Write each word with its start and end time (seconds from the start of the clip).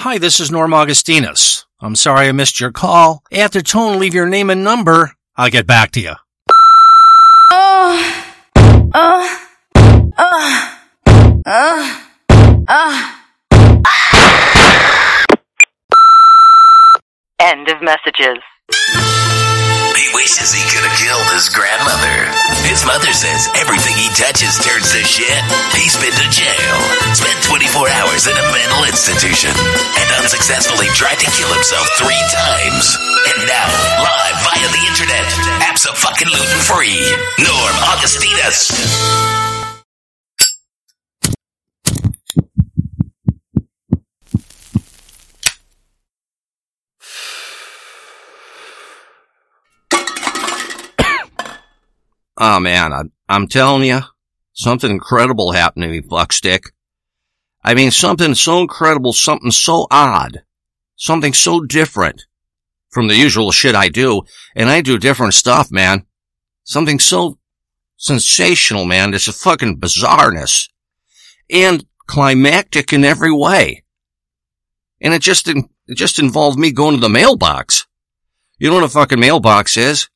Hi, 0.00 0.16
this 0.16 0.40
is 0.40 0.50
Norm 0.50 0.72
Augustinus. 0.72 1.66
I'm 1.78 1.94
sorry 1.94 2.28
I 2.28 2.32
missed 2.32 2.58
your 2.58 2.72
call. 2.72 3.22
After 3.30 3.60
tone, 3.60 3.98
leave 3.98 4.14
your 4.14 4.24
name 4.24 4.48
and 4.48 4.64
number. 4.64 5.12
I'll 5.36 5.50
get 5.50 5.66
back 5.66 5.90
to 5.90 6.00
you. 6.00 6.14
Oh, 7.52 8.32
oh, 8.94 9.46
oh, 10.16 10.78
oh, 11.46 12.08
oh. 12.66 13.16
End 17.38 17.68
of 17.68 17.82
messages. 17.82 18.38
He 18.72 20.08
wishes 20.14 20.54
he 20.54 20.62
could 20.74 20.88
have 20.88 20.98
killed 20.98 21.26
his 21.34 21.50
grandmother. 21.50 22.49
His 22.70 22.86
mother 22.86 23.10
says 23.10 23.50
everything 23.58 23.98
he 23.98 24.06
touches 24.14 24.54
turns 24.62 24.94
to 24.94 25.02
shit. 25.02 25.42
He's 25.74 25.98
been 25.98 26.14
to 26.14 26.28
jail, 26.30 26.76
spent 27.18 27.42
24 27.42 27.90
hours 27.98 28.30
in 28.30 28.36
a 28.38 28.46
mental 28.54 28.86
institution, 28.86 29.50
and 29.50 30.08
unsuccessfully 30.22 30.86
tried 30.94 31.18
to 31.18 31.26
kill 31.34 31.50
himself 31.50 31.82
three 31.98 32.22
times. 32.30 32.94
And 33.34 33.42
now, 33.50 33.66
live 34.06 34.38
via 34.46 34.68
the 34.70 34.86
internet, 34.86 35.26
abso-fucking-lutin 35.66 36.62
free, 36.62 37.02
Norm 37.42 37.74
Augustinus. 37.90 39.49
Oh 52.42 52.58
man, 52.58 52.94
I, 52.94 53.02
I'm 53.28 53.46
telling 53.48 53.84
you, 53.84 54.00
something 54.54 54.90
incredible 54.90 55.52
happened 55.52 55.82
to 55.82 55.90
me, 55.90 56.00
Buckstick. 56.00 56.70
I 57.62 57.74
mean, 57.74 57.90
something 57.90 58.34
so 58.34 58.60
incredible, 58.60 59.12
something 59.12 59.50
so 59.50 59.86
odd, 59.90 60.42
something 60.96 61.34
so 61.34 61.60
different 61.60 62.24
from 62.88 63.08
the 63.08 63.14
usual 63.14 63.52
shit 63.52 63.74
I 63.74 63.90
do, 63.90 64.22
and 64.56 64.70
I 64.70 64.80
do 64.80 64.96
different 64.96 65.34
stuff, 65.34 65.70
man. 65.70 66.06
Something 66.64 66.98
so 66.98 67.38
sensational, 67.98 68.86
man. 68.86 69.12
It's 69.12 69.28
a 69.28 69.34
fucking 69.34 69.78
bizarreness 69.78 70.70
and 71.50 71.84
climactic 72.06 72.90
in 72.90 73.04
every 73.04 73.32
way. 73.32 73.84
And 74.98 75.12
it 75.12 75.20
just, 75.20 75.46
it 75.46 75.66
just 75.94 76.18
involved 76.18 76.58
me 76.58 76.72
going 76.72 76.94
to 76.94 77.00
the 77.02 77.10
mailbox. 77.10 77.86
You 78.58 78.70
know 78.70 78.76
what 78.76 78.84
a 78.84 78.88
fucking 78.88 79.20
mailbox 79.20 79.76
is? 79.76 80.08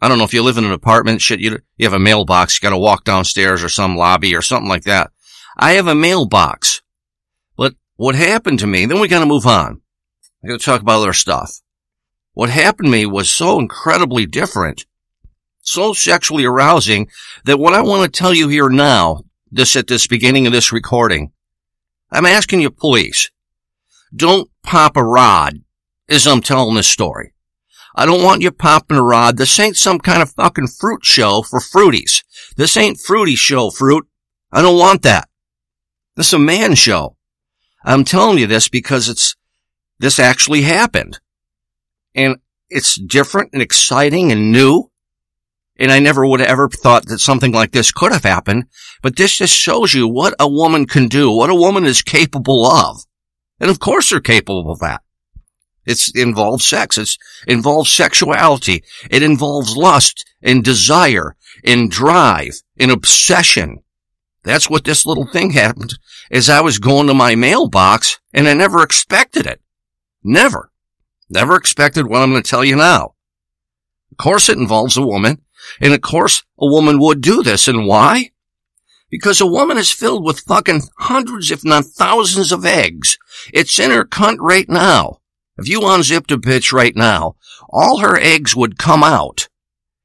I 0.00 0.08
don't 0.08 0.18
know 0.18 0.24
if 0.24 0.34
you 0.34 0.42
live 0.42 0.58
in 0.58 0.64
an 0.64 0.72
apartment, 0.72 1.20
shit, 1.20 1.40
you, 1.40 1.58
you 1.76 1.86
have 1.86 1.92
a 1.92 1.98
mailbox, 1.98 2.56
you 2.56 2.66
gotta 2.66 2.78
walk 2.78 3.04
downstairs 3.04 3.64
or 3.64 3.68
some 3.68 3.96
lobby 3.96 4.34
or 4.34 4.42
something 4.42 4.68
like 4.68 4.84
that. 4.84 5.10
I 5.56 5.72
have 5.72 5.88
a 5.88 5.94
mailbox. 5.94 6.82
But 7.56 7.74
what 7.96 8.14
happened 8.14 8.60
to 8.60 8.66
me, 8.66 8.86
then 8.86 9.00
we 9.00 9.08
gotta 9.08 9.26
move 9.26 9.46
on. 9.46 9.80
I 10.44 10.48
gotta 10.48 10.58
talk 10.58 10.80
about 10.80 11.00
other 11.00 11.12
stuff. 11.12 11.60
What 12.32 12.50
happened 12.50 12.86
to 12.86 12.92
me 12.92 13.06
was 13.06 13.28
so 13.28 13.58
incredibly 13.58 14.24
different, 14.24 14.86
so 15.60 15.92
sexually 15.92 16.44
arousing 16.44 17.08
that 17.44 17.58
what 17.58 17.74
I 17.74 17.82
want 17.82 18.04
to 18.04 18.18
tell 18.18 18.32
you 18.32 18.48
here 18.48 18.68
now, 18.68 19.22
this 19.50 19.74
at 19.74 19.88
this 19.88 20.06
beginning 20.06 20.46
of 20.46 20.52
this 20.52 20.72
recording, 20.72 21.32
I'm 22.12 22.26
asking 22.26 22.60
you 22.60 22.70
please, 22.70 23.30
don't 24.14 24.48
pop 24.62 24.96
a 24.96 25.04
rod 25.04 25.62
as 26.08 26.26
I'm 26.26 26.40
telling 26.40 26.76
this 26.76 26.86
story. 26.86 27.34
I 27.98 28.06
don't 28.06 28.22
want 28.22 28.42
you 28.42 28.52
popping 28.52 28.96
a 28.96 29.02
rod. 29.02 29.38
This 29.38 29.58
ain't 29.58 29.76
some 29.76 29.98
kind 29.98 30.22
of 30.22 30.30
fucking 30.30 30.68
fruit 30.68 31.04
show 31.04 31.42
for 31.42 31.58
fruities. 31.58 32.22
This 32.56 32.76
ain't 32.76 33.00
fruity 33.00 33.34
show 33.34 33.70
fruit. 33.70 34.06
I 34.52 34.62
don't 34.62 34.78
want 34.78 35.02
that. 35.02 35.28
This 36.14 36.28
is 36.28 36.34
a 36.34 36.38
man 36.38 36.76
show. 36.76 37.16
I'm 37.84 38.04
telling 38.04 38.38
you 38.38 38.46
this 38.46 38.68
because 38.68 39.08
it's, 39.08 39.34
this 39.98 40.20
actually 40.20 40.62
happened. 40.62 41.18
And 42.14 42.36
it's 42.68 42.94
different 42.94 43.50
and 43.52 43.60
exciting 43.60 44.30
and 44.30 44.52
new. 44.52 44.92
And 45.76 45.90
I 45.90 45.98
never 45.98 46.24
would 46.24 46.38
have 46.38 46.48
ever 46.50 46.68
thought 46.68 47.06
that 47.06 47.18
something 47.18 47.50
like 47.50 47.72
this 47.72 47.90
could 47.90 48.12
have 48.12 48.22
happened. 48.22 48.66
But 49.02 49.16
this 49.16 49.36
just 49.36 49.56
shows 49.56 49.92
you 49.92 50.06
what 50.06 50.34
a 50.38 50.48
woman 50.48 50.86
can 50.86 51.08
do, 51.08 51.32
what 51.32 51.50
a 51.50 51.54
woman 51.54 51.84
is 51.84 52.02
capable 52.02 52.64
of. 52.64 52.98
And 53.58 53.68
of 53.68 53.80
course 53.80 54.10
they're 54.10 54.20
capable 54.20 54.70
of 54.70 54.78
that. 54.78 55.02
It's 55.88 56.10
involves 56.14 56.66
sex. 56.66 56.98
It 56.98 57.16
involves 57.46 57.90
sexuality. 57.90 58.84
It 59.10 59.22
involves 59.22 59.74
lust 59.74 60.22
and 60.42 60.62
desire 60.62 61.34
and 61.64 61.90
drive 61.90 62.60
and 62.78 62.90
obsession. 62.90 63.78
That's 64.44 64.68
what 64.68 64.84
this 64.84 65.06
little 65.06 65.26
thing 65.26 65.52
happened 65.52 65.98
as 66.30 66.50
I 66.50 66.60
was 66.60 66.78
going 66.78 67.06
to 67.06 67.14
my 67.14 67.34
mailbox 67.34 68.20
and 68.34 68.46
I 68.46 68.52
never 68.52 68.82
expected 68.82 69.46
it. 69.46 69.62
Never. 70.22 70.70
Never 71.30 71.56
expected 71.56 72.06
what 72.06 72.20
I'm 72.20 72.32
going 72.32 72.42
to 72.42 72.48
tell 72.48 72.66
you 72.66 72.76
now. 72.76 73.14
Of 74.12 74.18
course 74.18 74.50
it 74.50 74.58
involves 74.58 74.98
a 74.98 75.02
woman 75.02 75.40
and 75.80 75.94
of 75.94 76.02
course 76.02 76.42
a 76.58 76.66
woman 76.66 76.98
would 76.98 77.22
do 77.22 77.42
this 77.42 77.66
and 77.66 77.86
why? 77.86 78.32
Because 79.08 79.40
a 79.40 79.46
woman 79.46 79.78
is 79.78 79.90
filled 79.90 80.22
with 80.22 80.40
fucking 80.40 80.82
hundreds 80.98 81.50
if 81.50 81.64
not 81.64 81.86
thousands 81.86 82.52
of 82.52 82.66
eggs. 82.66 83.16
It's 83.54 83.78
in 83.78 83.90
her 83.90 84.04
cunt 84.04 84.36
right 84.40 84.68
now. 84.68 85.17
If 85.58 85.68
you 85.68 85.86
unzipped 85.86 86.30
a 86.30 86.38
bitch 86.38 86.72
right 86.72 86.94
now, 86.94 87.34
all 87.68 87.98
her 87.98 88.16
eggs 88.16 88.54
would 88.54 88.78
come 88.78 89.02
out 89.02 89.48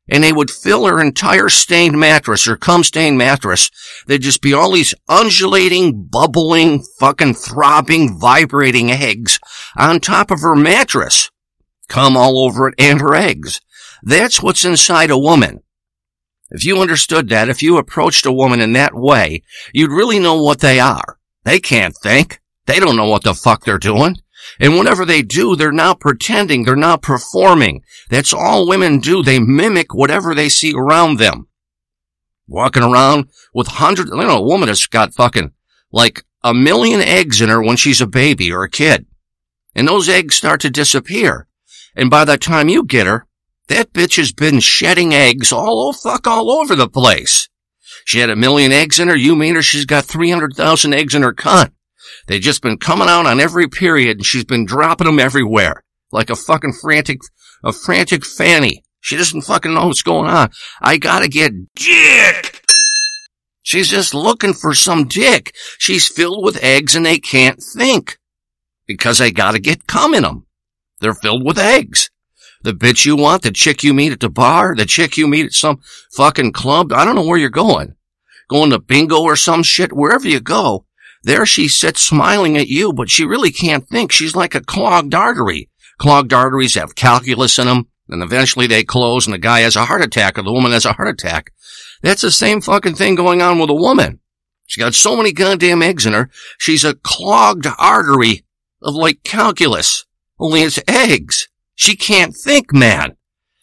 and 0.09 0.23
they 0.23 0.33
would 0.33 0.51
fill 0.51 0.85
her 0.85 0.99
entire 0.99 1.49
stained 1.49 1.97
mattress 1.97 2.47
or 2.47 2.57
cum 2.57 2.83
stained 2.83 3.17
mattress. 3.17 3.69
There'd 4.05 4.21
just 4.21 4.41
be 4.41 4.53
all 4.53 4.71
these 4.71 4.93
undulating, 5.07 6.07
bubbling, 6.07 6.83
fucking 6.99 7.35
throbbing, 7.35 8.19
vibrating 8.19 8.91
eggs 8.91 9.39
on 9.77 9.99
top 9.99 10.31
of 10.31 10.41
her 10.41 10.55
mattress. 10.55 11.29
Come 11.87 12.17
all 12.17 12.43
over 12.43 12.67
it 12.67 12.75
and 12.77 12.99
her 12.99 13.15
eggs. 13.15 13.61
That's 14.01 14.41
what's 14.41 14.65
inside 14.65 15.09
a 15.09 15.17
woman. 15.17 15.61
If 16.49 16.65
you 16.65 16.81
understood 16.81 17.29
that, 17.29 17.49
if 17.49 17.63
you 17.63 17.77
approached 17.77 18.25
a 18.25 18.31
woman 18.31 18.59
in 18.59 18.73
that 18.73 18.93
way, 18.93 19.43
you'd 19.73 19.91
really 19.91 20.19
know 20.19 20.41
what 20.41 20.59
they 20.59 20.79
are. 20.79 21.17
They 21.45 21.59
can't 21.59 21.95
think. 22.03 22.39
They 22.65 22.79
don't 22.79 22.95
know 22.95 23.07
what 23.07 23.23
the 23.23 23.33
fuck 23.33 23.63
they're 23.63 23.77
doing. 23.77 24.17
And 24.59 24.75
whatever 24.75 25.05
they 25.05 25.21
do, 25.21 25.55
they're 25.55 25.71
not 25.71 25.99
pretending, 25.99 26.63
they're 26.63 26.75
not 26.75 27.01
performing. 27.01 27.83
That's 28.09 28.33
all 28.33 28.67
women 28.67 28.99
do. 28.99 29.23
They 29.23 29.39
mimic 29.39 29.93
whatever 29.93 30.35
they 30.35 30.49
see 30.49 30.73
around 30.73 31.17
them. 31.17 31.47
Walking 32.47 32.83
around 32.83 33.29
with 33.53 33.67
hundreds, 33.67 34.11
you 34.11 34.17
know, 34.17 34.37
a 34.37 34.41
woman 34.41 34.67
has 34.67 34.85
got 34.85 35.13
fucking 35.13 35.51
like 35.91 36.25
a 36.43 36.53
million 36.53 37.01
eggs 37.01 37.41
in 37.41 37.49
her 37.49 37.61
when 37.61 37.77
she's 37.77 38.01
a 38.01 38.07
baby 38.07 38.51
or 38.51 38.63
a 38.63 38.69
kid. 38.69 39.05
And 39.75 39.87
those 39.87 40.09
eggs 40.09 40.35
start 40.35 40.61
to 40.61 40.69
disappear. 40.69 41.47
And 41.95 42.09
by 42.09 42.25
the 42.25 42.37
time 42.37 42.69
you 42.69 42.83
get 42.83 43.07
her, 43.07 43.27
that 43.69 43.93
bitch 43.93 44.17
has 44.17 44.33
been 44.33 44.59
shedding 44.59 45.13
eggs 45.13 45.51
all 45.51 45.87
oh 45.87 45.93
fuck 45.93 46.27
all 46.27 46.51
over 46.51 46.75
the 46.75 46.89
place. 46.89 47.47
She 48.05 48.19
had 48.19 48.29
a 48.29 48.35
million 48.35 48.71
eggs 48.71 48.99
in 48.99 49.07
her. 49.07 49.15
You 49.15 49.35
mean 49.35 49.55
her? 49.55 49.61
She's 49.61 49.85
got 49.85 50.05
300,000 50.05 50.93
eggs 50.93 51.15
in 51.15 51.21
her 51.21 51.33
cunt. 51.33 51.71
They've 52.27 52.41
just 52.41 52.61
been 52.61 52.77
coming 52.77 53.09
out 53.09 53.25
on 53.25 53.39
every 53.39 53.67
period 53.67 54.17
and 54.17 54.25
she's 54.25 54.45
been 54.45 54.65
dropping 54.65 55.07
them 55.07 55.19
everywhere. 55.19 55.83
Like 56.11 56.29
a 56.29 56.35
fucking 56.35 56.73
frantic, 56.81 57.19
a 57.63 57.73
frantic 57.73 58.25
fanny. 58.25 58.83
She 59.01 59.17
doesn't 59.17 59.41
fucking 59.41 59.73
know 59.73 59.87
what's 59.87 60.01
going 60.01 60.29
on. 60.29 60.49
I 60.81 60.97
gotta 60.97 61.27
get 61.27 61.53
dick! 61.75 62.61
She's 63.61 63.89
just 63.89 64.13
looking 64.13 64.53
for 64.53 64.73
some 64.73 65.07
dick. 65.07 65.53
She's 65.77 66.07
filled 66.07 66.43
with 66.43 66.63
eggs 66.63 66.95
and 66.95 67.05
they 67.05 67.19
can't 67.19 67.61
think. 67.75 68.17
Because 68.85 69.17
they 69.17 69.31
gotta 69.31 69.59
get 69.59 69.87
cum 69.87 70.13
in 70.13 70.23
them. 70.23 70.45
They're 71.01 71.13
filled 71.13 71.45
with 71.45 71.57
eggs. 71.57 72.09
The 72.63 72.73
bitch 72.73 73.03
you 73.03 73.17
want, 73.17 73.41
the 73.41 73.51
chick 73.51 73.83
you 73.83 73.93
meet 73.93 74.13
at 74.13 74.21
the 74.21 74.29
bar, 74.29 74.73
the 74.73 74.85
chick 74.85 75.17
you 75.17 75.27
meet 75.27 75.47
at 75.47 75.51
some 75.51 75.81
fucking 76.15 76.53
club. 76.53 76.93
I 76.93 77.03
don't 77.03 77.15
know 77.15 77.25
where 77.25 77.37
you're 77.37 77.49
going. 77.49 77.95
Going 78.49 78.69
to 78.69 78.79
bingo 78.79 79.21
or 79.21 79.35
some 79.35 79.63
shit, 79.63 79.91
wherever 79.91 80.27
you 80.27 80.39
go. 80.39 80.85
There 81.23 81.45
she 81.45 81.67
sits 81.67 82.01
smiling 82.01 82.57
at 82.57 82.67
you, 82.67 82.91
but 82.91 83.09
she 83.09 83.25
really 83.25 83.51
can't 83.51 83.87
think. 83.87 84.11
She's 84.11 84.35
like 84.35 84.55
a 84.55 84.61
clogged 84.61 85.15
artery. 85.15 85.69
Clogged 85.97 86.33
arteries 86.33 86.75
have 86.75 86.95
calculus 86.95 87.57
in 87.57 87.67
them, 87.67 87.87
and 88.09 88.21
eventually 88.21 88.67
they 88.67 88.83
close 88.83 89.25
and 89.25 89.33
the 89.33 89.39
guy 89.39 89.61
has 89.61 89.77
a 89.77 89.85
heart 89.85 90.03
attack 90.03 90.37
or 90.37 90.43
the 90.43 90.51
woman 90.51 90.73
has 90.73 90.85
a 90.85 90.93
heart 90.93 91.07
attack. 91.07 91.51
That's 92.01 92.21
the 92.21 92.31
same 92.31 92.59
fucking 92.59 92.95
thing 92.95 93.15
going 93.15 93.41
on 93.41 93.57
with 93.57 93.69
a 93.69 93.75
woman. 93.75 94.19
She's 94.65 94.83
got 94.83 94.95
so 94.95 95.15
many 95.15 95.31
goddamn 95.31 95.81
eggs 95.81 96.05
in 96.05 96.13
her, 96.13 96.29
she's 96.57 96.83
a 96.83 96.95
clogged 96.95 97.67
artery 97.77 98.43
of 98.81 98.95
like 98.95 99.23
calculus. 99.23 100.05
Only 100.39 100.63
it's 100.63 100.79
eggs. 100.87 101.47
She 101.75 101.95
can't 101.95 102.35
think, 102.35 102.73
man. 102.73 103.15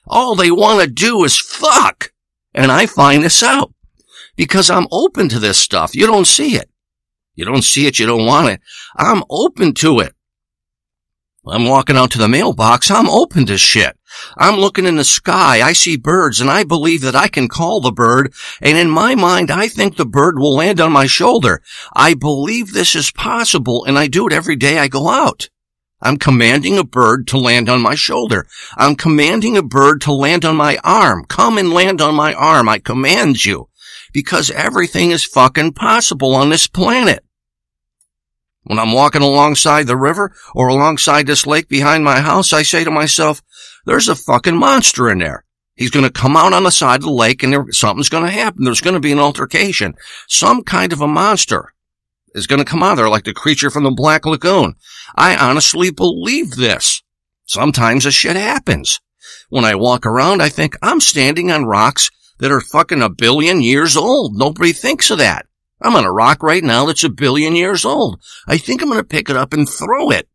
All 0.07 0.35
they 0.35 0.51
want 0.51 0.81
to 0.81 0.87
do 0.89 1.25
is 1.25 1.39
fuck. 1.39 2.13
And 2.55 2.73
I 2.73 2.87
find 2.87 3.23
this 3.23 3.43
out 3.43 3.73
because 4.35 4.71
I'm 4.71 4.89
open 4.91 5.29
to 5.29 5.39
this 5.39 5.59
stuff. 5.59 5.95
You 5.95 6.07
don't 6.07 6.27
see 6.27 6.57
it. 6.57 6.71
You 7.41 7.47
don't 7.47 7.65
see 7.65 7.87
it, 7.87 7.99
you 7.99 8.05
don't 8.05 8.27
want 8.27 8.51
it. 8.51 8.61
I'm 8.95 9.25
open 9.31 9.73
to 9.77 10.01
it. 10.01 10.15
I'm 11.47 11.65
walking 11.65 11.97
out 11.97 12.11
to 12.11 12.19
the 12.19 12.29
mailbox. 12.29 12.91
I'm 12.91 13.09
open 13.09 13.47
to 13.47 13.57
shit. 13.57 13.97
I'm 14.37 14.57
looking 14.57 14.85
in 14.85 14.97
the 14.97 15.05
sky. 15.05 15.63
I 15.63 15.73
see 15.73 15.97
birds 15.97 16.43
and 16.43 16.51
I 16.51 16.65
believe 16.65 17.01
that 17.01 17.17
I 17.17 17.29
can 17.29 17.49
call 17.49 17.81
the 17.81 17.93
bird. 17.93 18.35
And 18.61 18.77
in 18.77 18.91
my 18.91 19.15
mind, 19.15 19.51
I 19.51 19.69
think 19.69 19.97
the 19.97 20.05
bird 20.05 20.39
will 20.39 20.55
land 20.55 20.83
on 20.83 20.93
my 20.93 21.07
shoulder. 21.07 21.63
I 21.97 22.13
believe 22.13 22.75
this 22.75 22.95
is 22.95 23.11
possible 23.11 23.87
and 23.87 23.99
I 23.99 24.07
do 24.07 24.27
it 24.27 24.35
every 24.35 24.57
day 24.57 24.79
I 24.79 24.89
go 24.89 25.09
out. 25.09 25.49
I'm 26.03 26.19
commanding 26.19 26.77
a 26.77 26.85
bird 26.85 27.27
to 27.29 27.39
land 27.39 27.71
on 27.71 27.81
my 27.81 27.95
shoulder. 27.95 28.47
I'm 28.77 28.97
commanding 28.97 29.57
a 29.57 29.63
bird 29.63 30.03
to 30.03 30.13
land 30.13 30.45
on 30.45 30.57
my 30.57 30.77
arm. 30.85 31.25
Come 31.25 31.57
and 31.57 31.73
land 31.73 32.03
on 32.03 32.15
my 32.15 32.35
arm. 32.35 32.69
I 32.69 32.81
command 32.81 33.47
you. 33.47 33.71
Because 34.13 34.51
everything 34.51 35.11
is 35.11 35.25
fucking 35.25 35.73
possible 35.73 36.35
on 36.35 36.51
this 36.51 36.67
planet. 36.67 37.25
When 38.65 38.79
I'm 38.79 38.93
walking 38.93 39.23
alongside 39.23 39.87
the 39.87 39.97
river 39.97 40.33
or 40.55 40.69
alongside 40.69 41.27
this 41.27 41.47
lake 41.47 41.69
behind 41.69 42.05
my 42.05 42.21
house, 42.21 42.53
I 42.53 42.63
say 42.63 42.85
to 42.85 42.91
myself, 42.91 43.43
there's 43.87 44.09
a 44.09 44.15
fucking 44.15 44.57
monster 44.57 45.11
in 45.11 45.19
there. 45.19 45.45
He's 45.75 45.91
going 45.91 46.05
to 46.05 46.13
come 46.13 46.37
out 46.37 46.53
on 46.53 46.65
the 46.65 46.71
side 46.71 46.97
of 46.97 47.05
the 47.05 47.11
lake 47.11 47.43
and 47.43 47.53
there, 47.53 47.65
something's 47.71 48.11
going 48.11 48.25
to 48.25 48.31
happen. 48.31 48.65
There's 48.65 48.83
going 48.83 48.95
to 48.95 49.01
be 49.01 49.13
an 49.13 49.19
altercation. 49.19 49.95
Some 50.29 50.63
kind 50.63 50.93
of 50.93 51.01
a 51.01 51.07
monster 51.07 51.73
is 52.35 52.47
going 52.47 52.59
to 52.59 52.71
come 52.71 52.83
out 52.83 52.97
there 52.97 53.09
like 53.09 53.25
the 53.25 53.33
creature 53.33 53.71
from 53.71 53.85
the 53.85 53.91
Black 53.91 54.27
Lagoon. 54.27 54.75
I 55.17 55.37
honestly 55.37 55.91
believe 55.91 56.53
this. 56.57 57.03
Sometimes 57.47 58.05
this 58.05 58.15
shit 58.15 58.37
happens. 58.37 59.01
When 59.49 59.65
I 59.65 59.75
walk 59.75 60.07
around, 60.07 60.43
I 60.43 60.51
think 60.51 60.77
I'm 60.83 61.01
standing 61.01 61.51
on 61.51 61.65
rocks 61.65 62.11
that 62.39 62.53
are 62.53 62.61
fucking 62.61 63.03
a 63.03 63.09
billion 63.09 63.63
years 63.63 63.97
old. 63.97 64.37
Nobody 64.37 64.73
thinks 64.73 65.11
of 65.11 65.19
that. 65.19 65.47
I'm 65.83 65.97
on 65.97 66.05
a 66.05 66.13
rock 66.13 66.43
right 66.43 66.63
now 66.63 66.87
that's 66.87 67.05
a 67.05 67.09
billion 67.09 67.57
years 67.57 67.85
old. 67.85 68.23
I 68.47 68.59
think 68.59 68.83
I'm 68.83 68.89
going 68.89 69.01
to 69.01 69.05
pick 69.05 69.31
it 69.31 69.37
up 69.37 69.53
and 69.53 69.69
throw 69.69 70.11
it. 70.11 70.29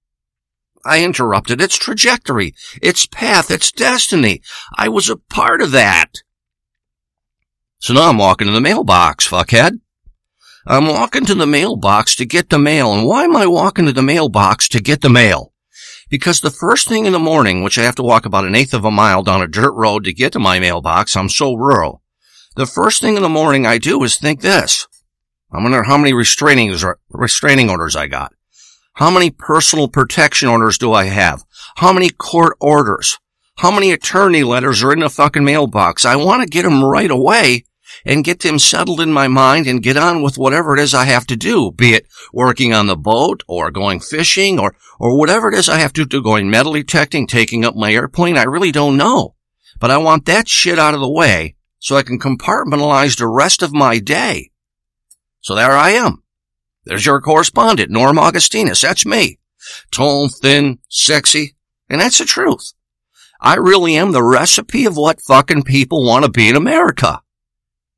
I 0.86 1.04
interrupted 1.04 1.62
its 1.62 1.78
trajectory, 1.78 2.54
its 2.82 3.08
path, 3.08 3.50
its 3.50 3.72
destiny. 3.72 4.42
I 4.76 4.90
was 4.90 5.10
a 5.10 5.18
part 5.18 5.62
of 5.62 5.72
that. 5.72 6.12
So 7.80 7.94
now 7.94 8.10
I'm 8.10 8.18
walking 8.18 8.48
to 8.48 8.54
the 8.54 8.62
mailbox, 8.62 9.28
fuckhead. 9.28 9.80
I'm 10.68 10.88
walking 10.88 11.26
to 11.26 11.36
the 11.36 11.46
mailbox 11.46 12.16
to 12.16 12.26
get 12.26 12.50
the 12.50 12.58
mail. 12.58 12.94
And 12.94 13.06
why 13.06 13.24
am 13.24 13.36
I 13.36 13.46
walking 13.46 13.86
to 13.86 13.94
the 13.94 14.02
mailbox 14.02 14.68
to 14.70 14.82
get 14.82 15.02
the 15.02 15.10
mail? 15.10 15.54
Because 16.10 16.42
the 16.42 16.52
first 16.52 16.88
thing 16.88 17.06
in 17.06 17.14
the 17.14 17.20
morning, 17.20 17.62
which 17.64 17.78
I 17.78 17.84
have 17.84 17.96
to 17.96 18.04
walk 18.04 18.26
about 18.26 18.46
an 18.46 18.56
eighth 18.56 18.74
of 18.74 18.86
a 18.86 18.92
mile 18.92 19.24
down 19.24 19.42
a 19.42 19.48
dirt 19.48 19.74
road 19.74 20.06
to 20.06 20.14
get 20.14 20.34
to 20.34 20.40
my 20.40 20.60
mailbox, 20.60 21.16
I'm 21.16 21.30
so 21.30 21.54
rural. 21.54 22.02
The 22.56 22.66
first 22.66 23.02
thing 23.02 23.16
in 23.16 23.24
the 23.24 23.30
morning 23.30 23.66
I 23.66 23.78
do 23.78 24.04
is 24.04 24.18
think 24.18 24.42
this. 24.42 24.88
I 25.52 25.62
wonder 25.62 25.84
how 25.84 25.98
many 25.98 26.14
restraining, 26.14 26.76
restraining 27.10 27.70
orders 27.70 27.96
I 27.96 28.08
got. 28.08 28.34
How 28.96 29.12
many 29.12 29.30
personal 29.30 29.88
protection 29.88 30.48
orders 30.48 30.78
do 30.78 30.94
I 30.94 31.06
have? 31.06 31.44
How 31.78 31.92
many 31.92 32.10
court 32.10 32.58
orders? 32.60 33.20
How 33.58 33.72
many 33.72 33.92
attorney 33.92 34.44
letters 34.44 34.84
are 34.84 34.94
in 34.94 35.00
the 35.00 35.10
fucking 35.10 35.44
mailbox? 35.44 36.06
I 36.06 36.16
want 36.16 36.44
to 36.44 36.50
get 36.50 36.64
them 36.64 36.84
right 36.84 37.12
away 37.12 37.64
and 38.06 38.24
get 38.24 38.42
them 38.42 38.60
settled 38.60 39.00
in 39.00 39.14
my 39.14 39.28
mind 39.28 39.68
and 39.68 39.84
get 39.84 39.98
on 39.98 40.22
with 40.22 40.38
whatever 40.38 40.74
it 40.76 40.80
is 40.80 40.94
I 40.94 41.06
have 41.06 41.26
to 41.28 41.36
do, 41.36 41.72
be 41.72 41.94
it 41.94 42.08
working 42.34 42.74
on 42.74 42.88
the 42.88 42.98
boat 42.98 43.44
or 43.48 43.72
going 43.72 44.00
fishing 44.00 44.60
or, 44.60 44.76
or 45.00 45.18
whatever 45.18 45.50
it 45.50 45.56
is 45.56 45.70
I 45.70 45.80
have 45.80 45.94
to 45.94 46.06
do, 46.06 46.22
going 46.22 46.50
metal 46.50 46.74
detecting, 46.74 47.28
taking 47.28 47.64
up 47.64 47.76
my 47.76 47.92
airplane. 47.92 48.38
I 48.38 48.44
really 48.44 48.72
don't 48.72 48.98
know, 48.98 49.36
but 49.80 49.92
I 49.92 49.98
want 49.98 50.26
that 50.26 50.48
shit 50.48 50.80
out 50.80 50.94
of 50.94 51.00
the 51.00 51.10
way 51.10 51.56
so 51.80 51.96
I 51.96 52.04
can 52.04 52.20
compartmentalize 52.20 53.18
the 53.18 53.28
rest 53.28 53.62
of 53.62 53.74
my 53.74 54.00
day. 54.00 54.52
So 55.46 55.54
there 55.54 55.74
I 55.74 55.92
am. 55.92 56.24
There's 56.86 57.06
your 57.06 57.22
correspondent, 57.22 57.92
Norm 57.92 58.18
Augustinus. 58.18 58.82
That's 58.82 59.06
me. 59.06 59.38
Tall, 59.92 60.28
thin, 60.28 60.80
sexy. 60.90 61.56
And 61.88 62.02
that's 62.02 62.18
the 62.18 62.26
truth. 62.26 62.74
I 63.40 63.58
really 63.58 63.96
am 63.96 64.12
the 64.12 64.24
recipe 64.24 64.86
of 64.86 64.98
what 64.98 65.22
fucking 65.22 65.62
people 65.62 66.04
want 66.04 66.26
to 66.26 66.32
be 66.32 66.50
in 66.50 66.56
America. 66.56 67.22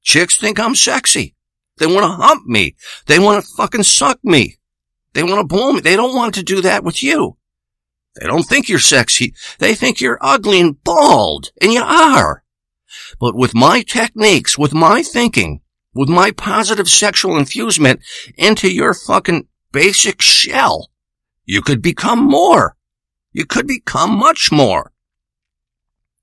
Chicks 0.04 0.38
think 0.38 0.60
I'm 0.60 0.76
sexy. 0.76 1.36
They 1.78 1.86
want 1.86 2.02
to 2.02 2.22
hump 2.22 2.46
me. 2.48 2.76
They 3.06 3.18
want 3.18 3.42
to 3.42 3.52
fucking 3.56 3.84
suck 3.84 4.20
me. 4.26 4.58
They 5.14 5.24
want 5.24 5.40
to 5.40 5.48
blow 5.48 5.72
me. 5.72 5.80
They 5.80 5.96
don't 5.96 6.18
want 6.18 6.36
to 6.36 6.44
do 6.44 6.60
that 6.64 6.84
with 6.84 7.02
you. 7.02 7.38
They 8.20 8.28
don't 8.28 8.44
think 8.44 8.68
you're 8.68 8.80
sexy. 8.80 9.34
They 9.60 9.74
think 9.74 10.02
you're 10.02 10.20
ugly 10.20 10.60
and 10.60 10.84
bald. 10.84 11.52
And 11.62 11.72
you 11.72 11.82
are. 11.82 12.44
But 13.22 13.38
with 13.38 13.56
my 13.56 13.84
techniques, 13.84 14.58
with 14.58 14.74
my 14.74 15.02
thinking, 15.02 15.62
with 15.98 16.10
my 16.10 16.32
positive 16.32 16.88
sexual 16.88 17.38
infusement 17.38 18.02
into 18.38 18.72
your 18.72 18.94
fucking 18.94 19.48
basic 19.72 20.22
shell, 20.22 20.92
you 21.44 21.62
could 21.62 21.82
become 21.82 22.24
more. 22.24 22.76
You 23.34 23.46
could 23.46 23.68
become 23.68 24.18
much 24.18 24.52
more. 24.52 24.92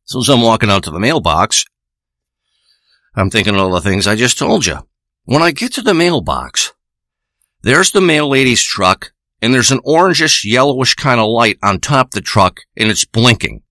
So 0.04 0.20
as 0.20 0.28
I'm 0.28 0.42
walking 0.42 0.70
out 0.70 0.84
to 0.84 0.90
the 0.90 1.00
mailbox, 1.00 1.64
I'm 3.16 3.30
thinking 3.30 3.54
of 3.54 3.60
all 3.60 3.70
the 3.70 3.80
things 3.80 4.06
I 4.06 4.16
just 4.16 4.38
told 4.38 4.66
you. 4.66 4.78
When 5.24 5.42
I 5.42 5.50
get 5.50 5.72
to 5.74 5.82
the 5.82 5.94
mailbox, 5.94 6.72
there's 7.62 7.90
the 7.90 8.00
mail 8.00 8.28
lady's 8.28 8.62
truck, 8.62 9.12
and 9.40 9.54
there's 9.54 9.72
an 9.72 9.80
orangish, 9.80 10.44
yellowish 10.44 10.94
kind 10.94 11.18
of 11.18 11.28
light 11.28 11.58
on 11.62 11.80
top 11.80 12.08
of 12.08 12.12
the 12.12 12.20
truck, 12.20 12.60
and 12.76 12.90
it's 12.90 13.04
blinking. 13.04 13.62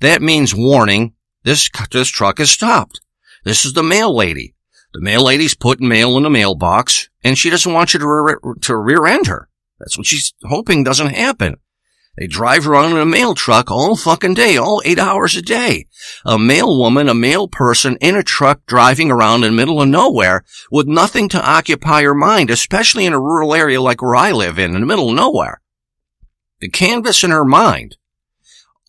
That 0.00 0.22
means 0.22 0.54
warning, 0.54 1.14
this, 1.42 1.68
this 1.90 2.08
truck 2.08 2.38
is 2.40 2.50
stopped. 2.50 3.00
This 3.44 3.64
is 3.64 3.72
the 3.72 3.82
mail 3.82 4.14
lady. 4.14 4.54
The 4.92 5.00
mail 5.00 5.24
lady's 5.24 5.54
putting 5.54 5.88
mail 5.88 6.16
in 6.16 6.22
the 6.22 6.30
mailbox, 6.30 7.08
and 7.24 7.38
she 7.38 7.50
doesn't 7.50 7.72
want 7.72 7.94
you 7.94 8.00
to, 8.00 8.06
re- 8.06 8.54
to 8.62 8.76
rear 8.76 9.06
end 9.06 9.26
her. 9.26 9.48
That's 9.78 9.96
what 9.96 10.06
she's 10.06 10.34
hoping 10.42 10.84
doesn't 10.84 11.14
happen. 11.14 11.56
They 12.18 12.26
drive 12.26 12.68
around 12.68 12.90
in 12.92 12.98
a 12.98 13.06
mail 13.06 13.34
truck 13.34 13.70
all 13.70 13.96
fucking 13.96 14.34
day, 14.34 14.58
all 14.58 14.82
eight 14.84 14.98
hours 14.98 15.34
a 15.34 15.40
day. 15.40 15.86
A 16.26 16.38
male 16.38 16.78
woman, 16.78 17.08
a 17.08 17.14
male 17.14 17.48
person 17.48 17.96
in 18.02 18.16
a 18.16 18.22
truck 18.22 18.66
driving 18.66 19.10
around 19.10 19.44
in 19.44 19.52
the 19.52 19.56
middle 19.56 19.80
of 19.80 19.88
nowhere 19.88 20.44
with 20.70 20.86
nothing 20.86 21.30
to 21.30 21.42
occupy 21.42 22.02
her 22.02 22.14
mind, 22.14 22.50
especially 22.50 23.06
in 23.06 23.14
a 23.14 23.20
rural 23.20 23.54
area 23.54 23.80
like 23.80 24.02
where 24.02 24.14
I 24.14 24.30
live 24.30 24.58
in, 24.58 24.74
in 24.74 24.80
the 24.82 24.86
middle 24.86 25.08
of 25.08 25.16
nowhere. 25.16 25.62
The 26.60 26.68
canvas 26.68 27.24
in 27.24 27.30
her 27.30 27.46
mind 27.46 27.96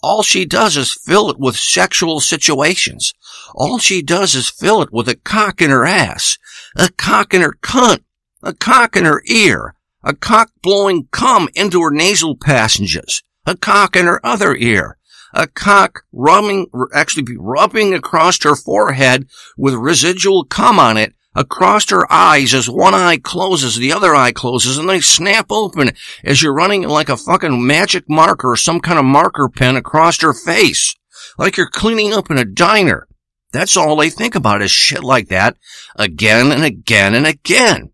all 0.04 0.22
she 0.22 0.44
does 0.46 0.76
is 0.76 0.92
fill 0.92 1.30
it 1.30 1.40
with 1.40 1.56
sexual 1.56 2.20
situations. 2.20 3.14
All 3.56 3.80
she 3.80 4.02
does 4.02 4.36
is 4.36 4.50
fill 4.50 4.82
it 4.82 4.92
with 4.92 5.08
a 5.08 5.16
cock 5.16 5.62
in 5.62 5.70
her 5.70 5.86
ass, 5.86 6.38
a 6.76 6.90
cock 6.90 7.34
in 7.34 7.42
her 7.42 7.54
cunt, 7.62 8.04
a 8.44 8.54
cock 8.54 8.98
in 8.98 9.06
her 9.06 9.24
ear, 9.28 9.76
a 10.04 10.14
cock 10.14 10.52
blowing 10.62 11.08
cum 11.12 11.48
into 11.56 11.82
her 11.82 11.90
nasal 11.90 12.36
passages, 12.36 13.24
a 13.46 13.56
cock 13.56 13.96
in 13.96 14.06
her 14.06 14.24
other 14.26 14.54
ear, 14.56 14.98
a 15.34 15.48
cock 15.48 16.04
rubbing, 16.12 16.68
actually 16.94 17.38
rubbing 17.38 17.94
across 17.94 18.44
her 18.44 18.58
forehead 18.58 19.28
with 19.58 19.74
residual 19.74 20.44
cum 20.44 20.80
on 20.80 20.98
it 20.98 21.16
across 21.36 21.90
her 21.90 22.12
eyes 22.12 22.54
as 22.54 22.70
one 22.70 22.94
eye 22.94 23.18
closes, 23.18 23.76
the 23.76 23.92
other 23.92 24.16
eye 24.16 24.32
closes, 24.32 24.78
and 24.78 24.88
they 24.88 25.00
snap 25.00 25.48
open 25.50 25.92
as 26.24 26.42
you're 26.42 26.54
running 26.54 26.84
like 26.84 27.10
a 27.10 27.18
fucking 27.18 27.66
magic 27.66 28.10
marker 28.10 28.52
or 28.52 28.58
some 28.58 28.80
kind 28.80 29.00
of 29.00 29.06
marker 29.06 29.50
pen 29.50 29.76
across 29.76 30.22
her 30.22 30.34
face. 30.34 30.96
Like 31.38 31.58
you're 31.58 31.70
cleaning 31.70 32.14
up 32.14 32.30
in 32.30 32.38
a 32.38 32.46
diner. 32.46 33.08
That's 33.52 33.78
all 33.78 33.96
they 33.96 34.10
think 34.10 34.36
about 34.36 34.62
is 34.62 34.72
shit 34.72 35.04
like 35.04 35.28
that 35.30 35.58
again 35.96 36.52
and 36.52 36.64
again 36.64 37.14
and 37.14 37.26
again. 37.26 37.92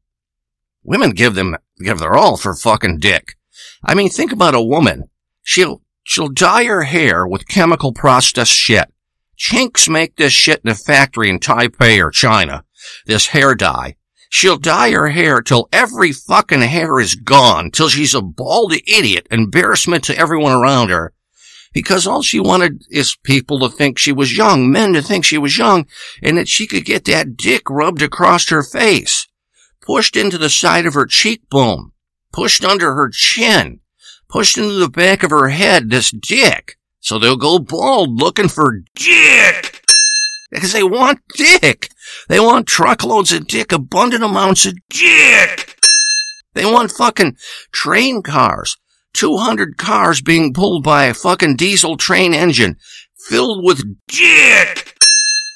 Women 0.84 1.12
give 1.12 1.36
them, 1.36 1.58
give 1.80 2.00
their 2.00 2.16
all 2.16 2.38
for 2.38 2.56
fucking 2.56 3.00
dick. 3.00 3.36
I 3.84 3.94
mean, 3.94 4.10
think 4.10 4.32
about 4.32 4.56
a 4.56 4.62
woman. 4.62 5.10
She'll, 5.44 5.82
she'll 6.04 6.30
dye 6.30 6.66
her 6.66 6.84
hair 6.84 7.28
with 7.28 7.48
chemical 7.48 7.94
processed 7.94 8.54
shit. 8.54 8.92
Chinks 9.36 9.88
make 9.88 10.16
this 10.16 10.34
shit 10.34 10.62
in 10.64 10.72
a 10.72 10.76
factory 10.76 11.30
in 11.30 11.40
Taipei 11.40 12.04
or 12.04 12.12
China 12.12 12.64
this 13.06 13.28
hair 13.28 13.56
dye. 13.56 13.96
She'll 14.30 14.58
dye 14.58 14.92
her 14.92 15.10
hair 15.10 15.42
till 15.42 15.68
every 15.74 16.12
fucking 16.12 16.62
hair 16.62 17.00
is 17.00 17.16
gone, 17.16 17.72
till 17.72 17.90
she's 17.90 18.14
a 18.14 18.22
bald 18.22 18.74
idiot, 18.74 19.28
embarrassment 19.32 20.04
to 20.06 20.18
everyone 20.18 20.54
around 20.54 20.90
her. 20.90 21.14
Because 21.74 22.08
all 22.08 22.22
she 22.22 22.40
wanted 22.40 22.84
is 22.90 23.18
people 23.24 23.60
to 23.60 23.70
think 23.70 23.98
she 23.98 24.12
was 24.12 24.38
young, 24.38 24.72
men 24.72 24.94
to 24.94 25.02
think 25.02 25.26
she 25.26 25.38
was 25.38 25.58
young, 25.58 25.88
and 26.22 26.38
that 26.38 26.48
she 26.48 26.68
could 26.68 26.86
get 26.86 27.06
that 27.06 27.38
dick 27.38 27.70
rubbed 27.70 28.02
across 28.02 28.50
her 28.50 28.64
face, 28.64 29.28
pushed 29.82 30.16
into 30.16 30.38
the 30.38 30.50
side 30.50 30.86
of 30.86 30.94
her 30.94 31.06
cheekbone, 31.06 31.92
pushed 32.32 32.64
under 32.64 32.94
her 32.94 33.10
chin, 33.10 33.80
pushed 34.28 34.58
into 34.58 34.74
the 34.74 34.90
back 34.90 35.24
of 35.24 35.32
her 35.32 35.50
head, 35.50 35.90
this 35.90 36.12
dick. 36.12 36.78
So 37.00 37.18
they'll 37.18 37.38
go 37.38 37.60
bald 37.60 38.20
looking 38.20 38.48
for 38.48 38.82
dick. 38.96 39.84
Because 40.52 40.74
they 40.74 40.84
want 40.84 41.20
dick. 41.36 41.90
They 42.28 42.40
want 42.40 42.68
truckloads 42.68 43.32
of 43.32 43.48
dick, 43.48 43.72
abundant 43.72 44.24
amounts 44.24 44.66
of 44.66 44.76
dick. 44.90 45.78
They 46.54 46.66
want 46.66 46.92
fucking 46.92 47.38
train 47.72 48.22
cars. 48.22 48.78
200 49.14 49.78
cars 49.78 50.22
being 50.22 50.54
pulled 50.54 50.84
by 50.84 51.06
a 51.06 51.14
fucking 51.14 51.56
diesel 51.56 51.98
train 51.98 52.34
engine 52.34 52.76
filled 53.18 53.64
with 53.64 53.84
dick. 54.08 54.96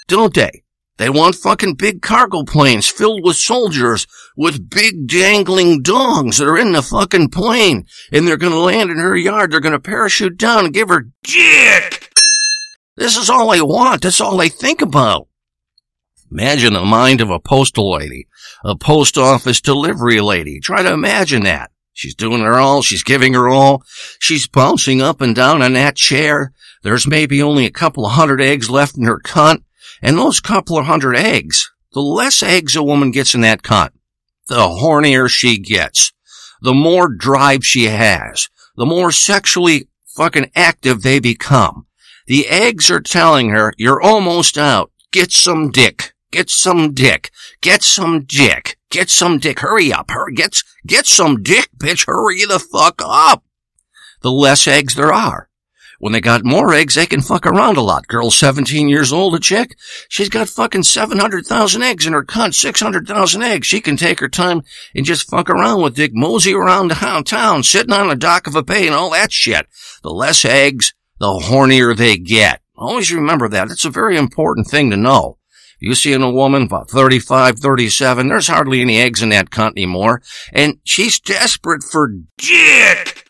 Don't 0.07 0.33
they? 0.33 0.63
They 0.97 1.09
want 1.09 1.35
fucking 1.35 1.75
big 1.75 2.01
cargo 2.01 2.43
planes 2.43 2.87
filled 2.87 3.21
with 3.23 3.35
soldiers 3.35 4.05
with 4.37 4.69
big 4.69 5.07
dangling 5.07 5.81
dongs 5.81 6.37
that 6.37 6.47
are 6.47 6.57
in 6.57 6.71
the 6.71 6.83
fucking 6.83 7.29
plane 7.29 7.85
and 8.11 8.27
they're 8.27 8.37
gonna 8.37 8.57
land 8.57 8.91
in 8.91 8.97
her 8.97 9.15
yard. 9.15 9.51
They're 9.51 9.59
gonna 9.59 9.79
parachute 9.79 10.37
down 10.37 10.65
and 10.65 10.73
give 10.73 10.89
her 10.89 11.07
dick. 11.23 12.11
This 12.95 13.17
is 13.17 13.29
all 13.29 13.51
they 13.51 13.61
want. 13.61 14.03
That's 14.03 14.21
all 14.21 14.37
they 14.37 14.49
think 14.49 14.81
about. 14.81 15.27
Imagine 16.33 16.73
the 16.73 16.83
mind 16.83 17.21
of 17.21 17.29
a 17.29 17.39
postal 17.39 17.91
lady, 17.91 18.27
a 18.65 18.75
post 18.75 19.19
office 19.19 19.61
delivery 19.61 20.19
lady. 20.19 20.59
Try 20.59 20.81
to 20.81 20.91
imagine 20.91 21.43
that. 21.43 21.69
She's 21.93 22.15
doing 22.15 22.41
her 22.41 22.55
all. 22.55 22.81
She's 22.81 23.03
giving 23.03 23.35
her 23.35 23.47
all. 23.49 23.83
She's 24.17 24.47
bouncing 24.47 24.99
up 24.99 25.21
and 25.21 25.35
down 25.35 25.61
on 25.61 25.73
that 25.73 25.95
chair. 25.95 26.51
There's 26.81 27.05
maybe 27.05 27.43
only 27.43 27.67
a 27.67 27.71
couple 27.71 28.03
of 28.03 28.13
hundred 28.13 28.41
eggs 28.41 28.67
left 28.67 28.97
in 28.97 29.03
her 29.03 29.19
cunt. 29.19 29.63
And 30.01 30.17
those 30.17 30.39
couple 30.39 30.75
of 30.75 30.87
hundred 30.87 31.17
eggs, 31.17 31.71
the 31.91 32.01
less 32.01 32.41
eggs 32.41 32.75
a 32.75 32.81
woman 32.81 33.11
gets 33.11 33.35
in 33.35 33.41
that 33.41 33.61
cunt, 33.61 33.91
the 34.47 34.55
hornier 34.55 35.29
she 35.29 35.59
gets. 35.59 36.13
The 36.63 36.73
more 36.73 37.09
drive 37.09 37.63
she 37.63 37.83
has. 37.83 38.49
The 38.75 38.87
more 38.87 39.11
sexually 39.11 39.87
fucking 40.15 40.49
active 40.55 41.03
they 41.03 41.19
become. 41.19 41.85
The 42.25 42.47
eggs 42.47 42.89
are 42.89 43.01
telling 43.01 43.49
her, 43.49 43.71
you're 43.77 44.01
almost 44.01 44.57
out. 44.57 44.91
Get 45.11 45.31
some 45.31 45.69
dick. 45.69 46.12
Get 46.33 46.49
some 46.49 46.95
dick. 46.95 47.29
Get 47.61 47.83
some 47.83 48.23
dick. 48.23 48.79
Get 48.89 49.11
some 49.11 49.37
dick. 49.37 49.59
Hurry 49.59 49.93
up. 49.93 50.09
Hurry. 50.09 50.33
Get, 50.33 50.63
get 50.87 51.05
some 51.05 51.43
dick, 51.43 51.69
bitch. 51.77 52.07
Hurry 52.07 52.43
the 52.45 52.57
fuck 52.57 53.03
up. 53.05 53.43
The 54.23 54.31
less 54.31 54.67
eggs 54.67 54.95
there 54.95 55.13
are. 55.13 55.47
When 55.99 56.11
they 56.11 56.21
got 56.21 56.43
more 56.43 56.73
eggs, 56.73 56.95
they 56.95 57.05
can 57.05 57.21
fuck 57.21 57.45
around 57.45 57.77
a 57.77 57.81
lot. 57.81 58.07
Girl 58.07 58.31
17 58.31 58.89
years 58.89 59.13
old, 59.13 59.35
a 59.35 59.39
chick, 59.39 59.77
she's 60.09 60.27
got 60.27 60.49
fucking 60.49 60.81
700,000 60.81 61.83
eggs 61.83 62.07
in 62.07 62.13
her 62.13 62.25
cunt, 62.25 62.55
600,000 62.55 63.43
eggs. 63.43 63.67
She 63.67 63.79
can 63.79 63.95
take 63.95 64.19
her 64.19 64.27
time 64.27 64.63
and 64.95 65.05
just 65.05 65.29
fuck 65.29 65.51
around 65.51 65.83
with 65.83 65.95
Dick, 65.95 66.13
mosey 66.15 66.55
around 66.55 66.99
downtown, 66.99 67.61
sitting 67.61 67.93
on 67.93 68.07
the 68.07 68.15
dock 68.15 68.47
of 68.47 68.55
a 68.55 68.63
bay 68.63 68.87
and 68.87 68.95
all 68.95 69.11
that 69.11 69.31
shit. 69.31 69.67
The 70.01 70.09
less 70.09 70.43
eggs, 70.43 70.95
the 71.19 71.27
hornier 71.27 71.95
they 71.95 72.17
get. 72.17 72.61
Always 72.75 73.13
remember 73.13 73.47
that. 73.49 73.69
It's 73.69 73.85
a 73.85 73.91
very 73.91 74.17
important 74.17 74.67
thing 74.67 74.89
to 74.89 74.97
know. 74.97 75.37
You 75.83 75.95
see 75.95 76.13
in 76.13 76.21
a 76.21 76.31
woman 76.31 76.61
about 76.61 76.89
35, 76.89 77.59
37, 77.59 78.29
there's 78.29 78.47
hardly 78.47 78.79
any 78.79 78.99
eggs 78.99 79.21
in 79.21 79.27
that 79.29 79.49
cunt 79.49 79.71
anymore. 79.71 80.21
And 80.53 80.79
she's 80.85 81.19
desperate 81.19 81.83
for 81.83 82.09
dick. 82.37 83.27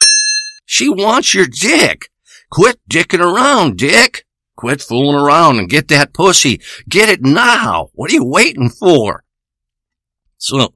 She 0.63 0.87
wants 0.87 1.33
your 1.33 1.47
dick. 1.47 2.11
Quit 2.51 2.79
dicking 2.87 3.21
around, 3.21 3.79
dick. 3.79 4.27
Quit 4.55 4.83
fooling 4.83 5.15
around 5.15 5.57
and 5.57 5.67
get 5.67 5.87
that 5.87 6.13
pussy. 6.13 6.61
Get 6.87 7.09
it 7.09 7.23
now. 7.23 7.89
What 7.93 8.11
are 8.11 8.13
you 8.13 8.23
waiting 8.23 8.69
for? 8.69 9.23
So, 10.37 10.75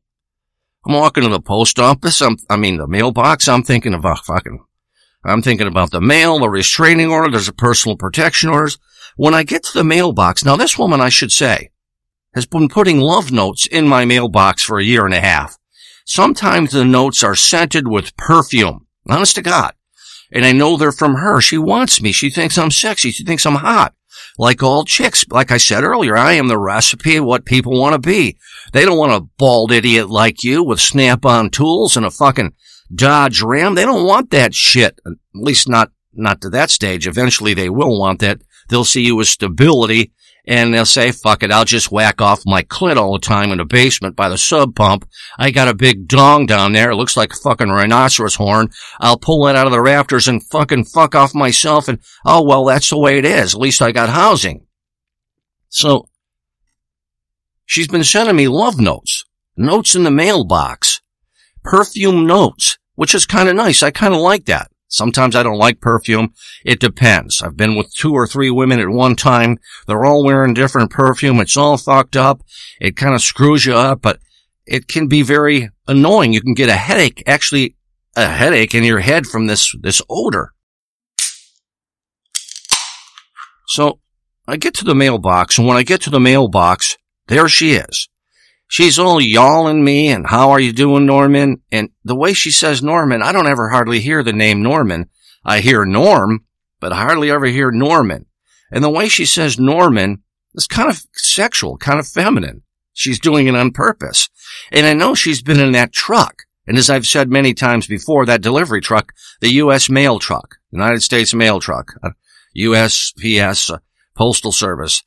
I'm 0.83 0.95
walking 0.95 1.25
to 1.25 1.29
the 1.29 1.39
post 1.39 1.77
office. 1.77 2.23
I'm, 2.23 2.37
I 2.49 2.57
mean, 2.57 2.77
the 2.77 2.87
mailbox. 2.87 3.47
I'm 3.47 3.61
thinking 3.61 3.93
about 3.93 4.25
fucking, 4.25 4.65
I'm 5.23 5.43
thinking 5.43 5.67
about 5.67 5.91
the 5.91 6.01
mail, 6.01 6.39
the 6.39 6.49
restraining 6.49 7.11
order. 7.11 7.29
There's 7.29 7.47
a 7.47 7.53
personal 7.53 7.97
protection 7.97 8.49
orders. 8.49 8.79
When 9.17 9.33
I 9.33 9.43
get 9.43 9.63
to 9.63 9.73
the 9.73 9.83
mailbox, 9.83 10.45
now 10.45 10.55
this 10.55 10.77
woman, 10.77 11.01
I 11.01 11.09
should 11.09 11.31
say, 11.31 11.71
has 12.35 12.45
been 12.45 12.69
putting 12.69 12.99
love 12.99 13.31
notes 13.31 13.65
in 13.65 13.87
my 13.87 14.05
mailbox 14.05 14.61
for 14.63 14.77
a 14.77 14.83
year 14.83 15.05
and 15.05 15.13
a 15.13 15.19
half. 15.19 15.57
Sometimes 16.05 16.71
the 16.71 16.85
notes 16.85 17.23
are 17.23 17.35
scented 17.35 17.87
with 17.87 18.15
perfume. 18.15 18.85
Honest 19.09 19.33
to 19.35 19.41
God. 19.41 19.73
And 20.31 20.45
I 20.45 20.51
know 20.51 20.77
they're 20.77 20.91
from 20.91 21.15
her. 21.15 21.41
She 21.41 21.57
wants 21.57 21.99
me. 21.99 22.11
She 22.11 22.29
thinks 22.29 22.59
I'm 22.59 22.69
sexy. 22.69 23.09
She 23.09 23.23
thinks 23.23 23.45
I'm 23.45 23.55
hot. 23.55 23.95
Like 24.37 24.61
all 24.61 24.85
chicks, 24.85 25.25
like 25.29 25.51
I 25.51 25.57
said 25.57 25.83
earlier, 25.83 26.15
I 26.15 26.33
am 26.33 26.47
the 26.47 26.59
recipe 26.59 27.15
of 27.15 27.25
what 27.25 27.43
people 27.43 27.79
want 27.79 27.93
to 27.93 27.99
be. 27.99 28.37
They 28.71 28.85
don't 28.85 28.99
want 28.99 29.13
a 29.13 29.27
bald 29.39 29.71
idiot 29.71 30.11
like 30.11 30.43
you 30.43 30.63
with 30.63 30.79
snap-on 30.79 31.49
tools 31.49 31.97
and 31.97 32.05
a 32.05 32.11
fucking 32.11 32.53
Dodge 32.93 33.41
Ram. 33.41 33.73
They 33.73 33.85
don't 33.85 34.05
want 34.05 34.29
that 34.29 34.53
shit. 34.53 34.99
At 35.07 35.13
least 35.33 35.67
not, 35.67 35.91
not 36.13 36.41
to 36.41 36.51
that 36.51 36.69
stage. 36.69 37.07
Eventually 37.07 37.55
they 37.55 37.69
will 37.69 37.99
want 37.99 38.19
that 38.19 38.41
They'll 38.67 38.85
see 38.85 39.05
you 39.05 39.19
as 39.21 39.29
stability 39.29 40.11
and 40.47 40.73
they'll 40.73 40.85
say, 40.85 41.11
fuck 41.11 41.43
it, 41.43 41.51
I'll 41.51 41.65
just 41.65 41.91
whack 41.91 42.21
off 42.21 42.43
my 42.45 42.63
clit 42.63 42.95
all 42.95 43.11
the 43.11 43.19
time 43.19 43.51
in 43.51 43.57
the 43.57 43.65
basement 43.65 44.15
by 44.15 44.29
the 44.29 44.37
sump 44.37 44.77
pump. 44.77 45.07
I 45.37 45.51
got 45.51 45.67
a 45.67 45.75
big 45.75 46.07
dong 46.07 46.45
down 46.45 46.71
there. 46.71 46.89
It 46.89 46.95
looks 46.95 47.17
like 47.17 47.33
a 47.33 47.35
fucking 47.35 47.69
rhinoceros 47.69 48.35
horn. 48.35 48.69
I'll 48.99 49.19
pull 49.19 49.47
it 49.47 49.57
out 49.57 49.67
of 49.67 49.73
the 49.73 49.81
rafters 49.81 50.29
and 50.29 50.41
fucking 50.41 50.85
fuck 50.85 51.15
off 51.15 51.35
myself 51.35 51.89
and, 51.89 51.99
oh, 52.25 52.43
well, 52.43 52.63
that's 52.63 52.89
the 52.89 52.97
way 52.97 53.17
it 53.17 53.25
is. 53.25 53.53
At 53.53 53.59
least 53.59 53.81
I 53.81 53.91
got 53.91 54.07
housing. 54.07 54.65
So, 55.67 56.07
she's 57.65 57.89
been 57.89 58.05
sending 58.05 58.37
me 58.37 58.47
love 58.47 58.79
notes, 58.79 59.25
notes 59.57 59.95
in 59.95 60.03
the 60.03 60.11
mailbox, 60.11 61.01
perfume 61.61 62.25
notes, 62.25 62.77
which 62.95 63.13
is 63.13 63.25
kind 63.25 63.49
of 63.49 63.55
nice. 63.55 63.83
I 63.83 63.91
kind 63.91 64.13
of 64.13 64.21
like 64.21 64.45
that. 64.45 64.71
Sometimes 64.87 65.35
I 65.35 65.43
don't 65.43 65.57
like 65.57 65.81
perfume. 65.81 66.33
It 66.63 66.79
depends. 66.79 67.41
I've 67.41 67.57
been 67.57 67.75
with 67.75 67.93
two 67.93 68.13
or 68.13 68.25
three 68.25 68.49
women 68.49 68.79
at 68.79 68.89
one 68.89 69.15
time. 69.15 69.57
They're 69.85 70.05
all 70.05 70.23
wearing 70.23 70.53
different 70.53 70.91
perfume. 70.91 71.39
It's 71.39 71.57
all 71.57 71.77
fucked 71.77 72.15
up. 72.15 72.41
It 72.79 72.95
kind 72.95 73.13
of 73.13 73.21
screws 73.21 73.65
you 73.65 73.75
up, 73.75 74.01
but 74.01 74.19
it 74.65 74.87
can 74.87 75.07
be 75.07 75.21
very 75.21 75.69
annoying. 75.87 76.33
You 76.33 76.41
can 76.41 76.53
get 76.53 76.69
a 76.69 76.75
headache, 76.75 77.23
actually 77.27 77.75
a 78.15 78.27
headache 78.27 78.73
in 78.73 78.83
your 78.83 78.99
head 78.99 79.25
from 79.25 79.47
this, 79.47 79.75
this 79.81 80.01
odor. 80.09 80.53
So 83.67 83.99
I 84.47 84.55
get 84.55 84.73
to 84.75 84.85
the 84.85 84.95
mailbox 84.95 85.57
and 85.57 85.67
when 85.67 85.77
I 85.77 85.83
get 85.83 86.01
to 86.03 86.09
the 86.09 86.19
mailbox, 86.19 86.97
there 87.27 87.49
she 87.49 87.73
is. 87.73 88.07
She's 88.67 88.99
all 88.99 89.21
yawling 89.21 89.83
me 89.83 90.09
and 90.09 90.27
how 90.27 90.51
are 90.51 90.59
you 90.59 90.73
doing, 90.73 91.05
Norman? 91.05 91.61
And 91.71 91.89
the 92.03 92.15
way 92.15 92.33
she 92.33 92.51
says 92.51 92.83
Norman, 92.83 93.23
I 93.23 93.31
don't 93.31 93.47
ever 93.47 93.69
hardly 93.69 94.01
hear 94.01 94.23
the 94.23 94.33
name 94.33 94.61
Norman. 94.61 95.09
I 95.45 95.61
hear 95.61 95.85
Norm, 95.85 96.45
but 96.81 96.91
I 96.91 96.97
hardly 96.97 97.31
ever 97.31 97.45
hear 97.45 97.71
Norman. 97.71 98.25
And 98.69 98.83
the 98.83 98.89
way 98.89 99.07
she 99.07 99.25
says 99.25 99.57
Norman 99.57 100.23
is 100.53 100.67
kind 100.67 100.89
of 100.89 101.05
sexual, 101.13 101.77
kind 101.77 101.99
of 101.99 102.07
feminine. 102.07 102.63
She's 102.91 103.19
doing 103.19 103.47
it 103.47 103.55
on 103.55 103.71
purpose. 103.71 104.27
And 104.71 104.85
I 104.85 104.93
know 104.93 105.15
she's 105.15 105.41
been 105.41 105.59
in 105.59 105.71
that 105.71 105.93
truck. 105.93 106.43
And 106.65 106.77
as 106.77 106.89
I've 106.89 107.05
said 107.05 107.29
many 107.29 107.53
times 107.53 107.87
before, 107.87 108.25
that 108.25 108.41
delivery 108.41 108.81
truck, 108.81 109.13
the 109.39 109.53
U.S. 109.53 109.89
mail 109.89 110.19
truck, 110.19 110.57
United 110.71 111.01
States 111.01 111.33
mail 111.33 111.61
truck, 111.61 111.93
USPS, 112.57 113.69
uh, 113.69 113.75
uh, 113.75 113.77
Postal 114.15 114.51
Service. 114.51 115.03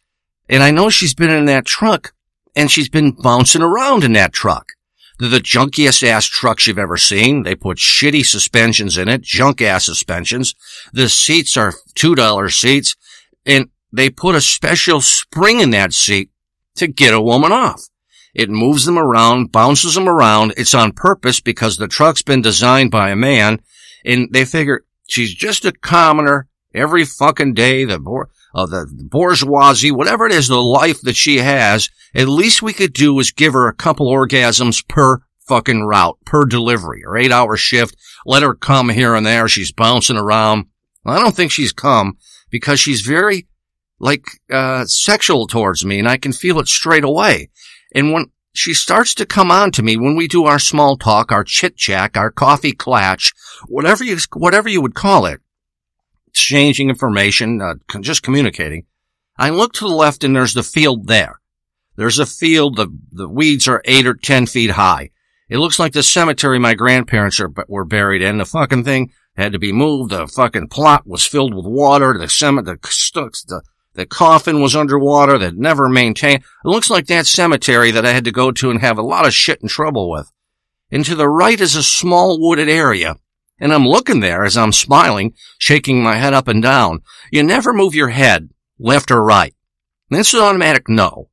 And 0.49 0.63
I 0.63 0.71
know 0.71 0.89
she's 0.89 1.15
been 1.15 1.31
in 1.31 1.45
that 1.47 1.67
truck 1.67 2.15
and 2.55 2.71
she's 2.71 2.89
been 2.89 3.13
bouncing 3.13 3.63
around 3.63 4.05
in 4.05 4.13
that 4.15 4.33
truck. 4.33 4.73
They're 5.19 5.29
the 5.29 5.39
junkiest 5.39 6.03
ass 6.03 6.25
trucks 6.25 6.67
you've 6.67 6.79
ever 6.79 6.97
seen. 6.97 7.43
They 7.43 7.55
put 7.55 7.77
shitty 7.77 8.25
suspensions 8.25 8.97
in 8.97 9.09
it, 9.09 9.21
junk 9.21 9.61
ass 9.61 9.85
suspensions. 9.85 10.55
The 10.93 11.09
seats 11.11 11.57
are 11.57 11.75
$2 11.95 12.51
seats 12.53 12.97
and 13.45 13.69
they 13.93 14.09
put 14.09 14.35
a 14.35 14.41
special 14.41 15.01
spring 15.01 15.61
in 15.61 15.71
that 15.71 15.93
seat 15.93 16.31
to 16.77 16.87
get 16.87 17.13
a 17.13 17.21
woman 17.21 17.53
off. 17.53 17.83
It 18.35 18.49
moves 18.49 18.85
them 18.85 18.97
around, 18.97 19.53
bounces 19.53 19.95
them 19.95 20.09
around. 20.09 20.55
It's 20.57 20.75
on 20.75 20.93
purpose 20.93 21.41
because 21.41 21.77
the 21.77 21.89
truck's 21.89 22.23
been 22.23 22.43
designed 22.43 22.91
by 22.91 23.11
a 23.11 23.17
man 23.17 23.61
and 24.05 24.29
they 24.33 24.45
figure 24.45 24.85
she's 25.07 25.35
just 25.35 25.65
a 25.65 25.73
commoner 25.73 26.49
every 26.75 27.05
fucking 27.05 27.55
day. 27.55 27.85
The 27.85 27.99
of 28.55 28.71
the 28.71 28.87
bourgeoisie, 29.09 29.91
whatever 29.91 30.27
it 30.27 30.33
is, 30.33 30.49
the 30.49 30.61
life 30.61 31.01
that 31.03 31.17
she 31.17 31.39
has, 31.39 31.89
at 32.15 32.29
least 32.29 32.63
we 32.63 32.73
could 32.73 32.93
do 32.93 33.19
is 33.19 33.31
give 33.31 33.53
her 33.53 33.69
a 33.69 33.75
couple 33.75 34.11
orgasms 34.11 34.87
per 34.89 35.19
fucking 35.47 35.83
route, 35.83 36.19
per 36.25 36.45
delivery, 36.45 37.03
or 37.05 37.17
eight 37.17 37.33
hour 37.33 37.57
shift. 37.57 37.97
Let 38.27 38.43
her 38.43 38.55
come 38.55 38.89
here 38.89 39.15
and 39.15 39.27
there. 39.27 39.49
She's 39.49 39.73
bouncing 39.73 40.17
around. 40.17 40.67
I 41.07 41.19
don't 41.19 41.35
think 41.35 41.51
she's 41.51 41.73
come 41.73 42.19
because 42.51 42.79
she's 42.81 43.01
very, 43.01 43.49
like, 43.99 44.25
uh, 44.51 44.85
sexual 44.85 45.47
towards 45.47 45.85
me 45.85 45.99
and 45.99 46.09
I 46.09 46.19
can 46.19 46.33
feel 46.33 46.59
it 46.61 46.69
straight 46.69 47.05
away. 47.05 47.51
And 47.95 48.13
when 48.13 48.27
she 48.53 48.75
starts 48.75 49.15
to 49.15 49.27
come 49.27 49.51
on 49.51 49.71
to 49.73 49.83
me 49.83 49.97
when 49.97 50.17
we 50.17 50.29
do 50.29 50.45
our 50.45 50.59
small 50.59 50.97
talk, 50.97 51.33
our 51.33 51.45
chit 51.45 51.77
chat, 51.77 52.17
our 52.17 52.31
coffee 52.31 52.73
clatch, 52.73 53.33
whatever 53.67 54.05
you, 54.05 54.19
whatever 54.35 54.69
you 54.69 54.81
would 54.81 54.95
call 54.95 55.27
it, 55.27 55.41
exchanging 56.31 56.89
information, 56.89 57.61
uh, 57.61 57.75
just 58.01 58.23
communicating. 58.23 58.87
I 59.37 59.51
look 59.51 59.73
to 59.75 59.89
the 59.89 59.95
left 59.95 60.25
and 60.25 60.35
there's 60.35 60.55
the 60.55 60.63
field 60.63 61.07
there. 61.07 61.41
There's 61.97 62.19
a 62.19 62.27
field, 62.27 62.77
the, 62.77 62.89
the 63.13 63.29
weeds 63.29 63.69
are 63.69 63.83
eight 63.85 64.07
or 64.07 64.15
ten 64.15 64.47
feet 64.47 64.71
high. 64.71 65.11
It 65.49 65.59
looks 65.59 65.79
like 65.79 65.93
the 65.93 66.03
cemetery 66.03 66.59
my 66.59 66.75
grandparents 66.75 67.41
are, 67.41 67.53
were 67.69 67.85
buried 67.85 68.23
in. 68.23 68.39
The 68.39 68.45
fucking 68.45 68.85
thing 68.85 69.13
had 69.37 69.53
to 69.53 69.59
be 69.59 69.73
moved. 69.73 70.13
The 70.13 70.27
fucking 70.29 70.69
plot 70.69 71.07
was 71.07 71.27
filled 71.27 71.55
with 71.55 71.67
water. 71.67 72.17
The 72.17 72.29
cemetery, 72.29 72.79
the, 72.81 73.31
the, 73.49 73.63
the 73.95 74.07
coffin 74.07 74.61
was 74.61 74.77
underwater 74.77 75.39
that 75.39 75.57
never 75.57 75.89
maintained. 75.89 76.45
It 76.65 76.69
looks 76.69 76.89
like 76.89 77.07
that 77.07 77.27
cemetery 77.27 77.91
that 77.91 78.07
I 78.07 78.13
had 78.13 78.25
to 78.25 78.33
go 78.33 78.53
to 78.53 78.71
and 78.71 78.81
have 78.81 78.99
a 78.99 79.03
lot 79.03 79.27
of 79.27 79.35
shit 79.35 79.61
and 79.61 79.69
trouble 79.69 80.11
with. 80.11 80.31
And 80.91 81.05
to 81.05 81.15
the 81.15 81.29
right 81.29 81.61
is 81.61 81.77
a 81.77 81.83
small 81.83 82.41
wooded 82.41 82.69
area 82.69 83.17
and 83.61 83.73
I'm 83.73 83.87
looking 83.87 84.21
there 84.21 84.45
as 84.45 84.57
I'm 84.57 84.73
smiling, 84.73 85.35
shaking 85.59 86.03
my 86.03 86.17
head 86.17 86.35
up 86.35 86.49
and 86.49 86.63
down. 86.63 87.01
You 87.31 87.43
never 87.43 87.73
move 87.73 87.95
your 87.95 88.09
head 88.09 88.51
left 88.79 89.11
or 89.11 89.23
right. 89.23 89.55
This 90.09 90.35
is 90.35 90.41
automatic 90.41 90.89
no. 90.89 91.29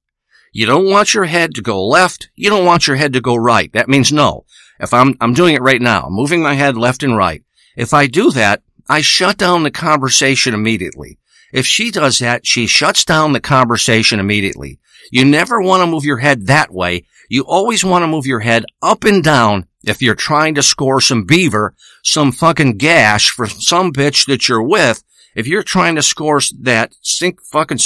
You 0.53 0.65
don't 0.65 0.89
want 0.89 1.13
your 1.13 1.25
head 1.25 1.55
to 1.55 1.61
go 1.61 1.85
left. 1.85 2.29
You 2.35 2.49
don't 2.49 2.65
want 2.65 2.87
your 2.87 2.97
head 2.97 3.13
to 3.13 3.21
go 3.21 3.35
right. 3.35 3.71
That 3.73 3.89
means 3.89 4.11
no. 4.11 4.45
If 4.79 4.93
I'm, 4.93 5.15
I'm 5.21 5.33
doing 5.33 5.55
it 5.55 5.61
right 5.61 5.81
now, 5.81 6.07
moving 6.09 6.41
my 6.41 6.53
head 6.53 6.77
left 6.77 7.03
and 7.03 7.15
right. 7.15 7.43
If 7.75 7.93
I 7.93 8.07
do 8.07 8.31
that, 8.31 8.61
I 8.89 9.01
shut 9.01 9.37
down 9.37 9.63
the 9.63 9.71
conversation 9.71 10.53
immediately. 10.53 11.19
If 11.53 11.65
she 11.65 11.91
does 11.91 12.19
that, 12.19 12.45
she 12.45 12.67
shuts 12.67 13.05
down 13.05 13.33
the 13.33 13.39
conversation 13.39 14.19
immediately. 14.19 14.79
You 15.11 15.25
never 15.25 15.61
want 15.61 15.81
to 15.81 15.87
move 15.87 16.03
your 16.03 16.17
head 16.17 16.47
that 16.47 16.73
way. 16.73 17.05
You 17.29 17.43
always 17.43 17.83
want 17.83 18.03
to 18.03 18.07
move 18.07 18.25
your 18.25 18.39
head 18.41 18.65
up 18.81 19.03
and 19.03 19.23
down 19.23 19.66
if 19.83 20.01
you're 20.01 20.15
trying 20.15 20.55
to 20.55 20.63
score 20.63 20.99
some 21.01 21.23
beaver, 21.23 21.75
some 22.03 22.31
fucking 22.31 22.77
gash 22.77 23.29
for 23.29 23.47
some 23.47 23.91
bitch 23.91 24.25
that 24.27 24.47
you're 24.47 24.63
with, 24.63 25.03
if 25.35 25.47
you're 25.47 25.63
trying 25.63 25.95
to 25.95 26.01
score 26.01 26.41
that, 26.61 26.93
sink 27.01 27.41
fucking 27.41 27.79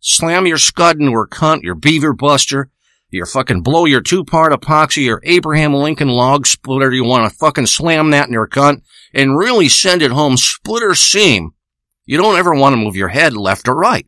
slam 0.00 0.46
your 0.46 0.58
scud 0.58 1.00
into 1.00 1.12
her 1.12 1.26
cunt, 1.26 1.62
your 1.62 1.74
beaver 1.74 2.12
buster, 2.12 2.70
your 3.10 3.26
fucking 3.26 3.62
blow 3.62 3.86
your 3.86 4.02
two-part 4.02 4.52
epoxy, 4.52 5.04
your 5.04 5.20
Abraham 5.24 5.72
Lincoln 5.72 6.08
log 6.08 6.46
splitter, 6.46 6.92
you 6.92 7.04
want 7.04 7.30
to 7.30 7.38
fucking 7.38 7.66
slam 7.66 8.10
that 8.10 8.26
in 8.26 8.34
your 8.34 8.48
cunt 8.48 8.82
and 9.14 9.38
really 9.38 9.68
send 9.68 10.02
it 10.02 10.10
home 10.10 10.36
splitter 10.36 10.94
seam. 10.94 11.52
You 12.04 12.18
don't 12.18 12.38
ever 12.38 12.54
want 12.54 12.74
to 12.74 12.78
move 12.78 12.96
your 12.96 13.08
head 13.08 13.34
left 13.34 13.68
or 13.68 13.74
right. 13.74 14.06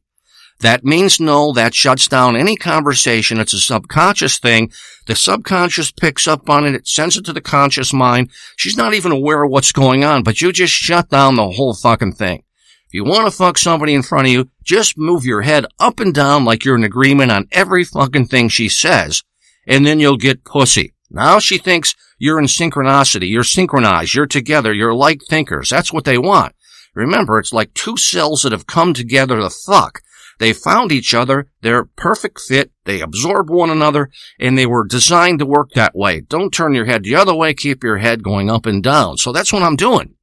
That 0.60 0.84
means 0.84 1.18
no, 1.18 1.52
that 1.52 1.74
shuts 1.74 2.06
down 2.06 2.36
any 2.36 2.54
conversation. 2.54 3.40
It's 3.40 3.54
a 3.54 3.58
subconscious 3.58 4.38
thing. 4.38 4.70
The 5.06 5.16
subconscious 5.16 5.90
picks 5.90 6.28
up 6.28 6.50
on 6.50 6.66
it. 6.66 6.74
It 6.74 6.86
sends 6.86 7.16
it 7.16 7.24
to 7.24 7.32
the 7.32 7.40
conscious 7.40 7.92
mind. 7.92 8.30
She's 8.56 8.76
not 8.76 8.92
even 8.92 9.10
aware 9.10 9.42
of 9.42 9.50
what's 9.50 9.72
going 9.72 10.04
on, 10.04 10.22
but 10.22 10.42
you 10.42 10.52
just 10.52 10.72
shut 10.72 11.08
down 11.08 11.36
the 11.36 11.50
whole 11.50 11.74
fucking 11.74 12.12
thing. 12.12 12.44
If 12.86 12.94
you 12.94 13.04
want 13.04 13.30
to 13.30 13.36
fuck 13.36 13.56
somebody 13.56 13.94
in 13.94 14.02
front 14.02 14.26
of 14.26 14.32
you, 14.32 14.50
just 14.64 14.98
move 14.98 15.24
your 15.24 15.42
head 15.42 15.64
up 15.78 16.00
and 16.00 16.12
down 16.12 16.44
like 16.44 16.64
you're 16.64 16.76
in 16.76 16.84
agreement 16.84 17.30
on 17.30 17.48
every 17.52 17.84
fucking 17.84 18.26
thing 18.26 18.48
she 18.48 18.68
says, 18.68 19.22
and 19.66 19.86
then 19.86 20.00
you'll 20.00 20.16
get 20.16 20.44
pussy. 20.44 20.92
Now 21.08 21.38
she 21.38 21.56
thinks 21.56 21.94
you're 22.18 22.38
in 22.38 22.46
synchronicity, 22.46 23.30
you're 23.30 23.44
synchronized, 23.44 24.14
you're 24.14 24.26
together, 24.26 24.72
you're 24.72 24.92
like 24.92 25.20
thinkers. 25.28 25.70
That's 25.70 25.92
what 25.92 26.04
they 26.04 26.18
want. 26.18 26.54
Remember, 26.94 27.38
it's 27.38 27.52
like 27.52 27.72
two 27.74 27.96
cells 27.96 28.42
that 28.42 28.52
have 28.52 28.66
come 28.66 28.92
together 28.92 29.38
to 29.38 29.50
fuck. 29.50 30.02
They 30.40 30.54
found 30.54 30.90
each 30.90 31.12
other. 31.12 31.48
They're 31.60 31.84
perfect 31.84 32.40
fit. 32.40 32.72
They 32.86 33.02
absorb 33.02 33.50
one 33.50 33.68
another 33.68 34.10
and 34.40 34.56
they 34.56 34.64
were 34.64 34.86
designed 34.86 35.38
to 35.40 35.46
work 35.46 35.72
that 35.74 35.94
way. 35.94 36.22
Don't 36.22 36.50
turn 36.50 36.74
your 36.74 36.86
head 36.86 37.04
the 37.04 37.14
other 37.14 37.34
way. 37.34 37.52
Keep 37.52 37.84
your 37.84 37.98
head 37.98 38.24
going 38.24 38.50
up 38.50 38.64
and 38.64 38.82
down. 38.82 39.18
So 39.18 39.32
that's 39.32 39.52
what 39.52 39.62
I'm 39.62 39.76
doing. 39.76 40.14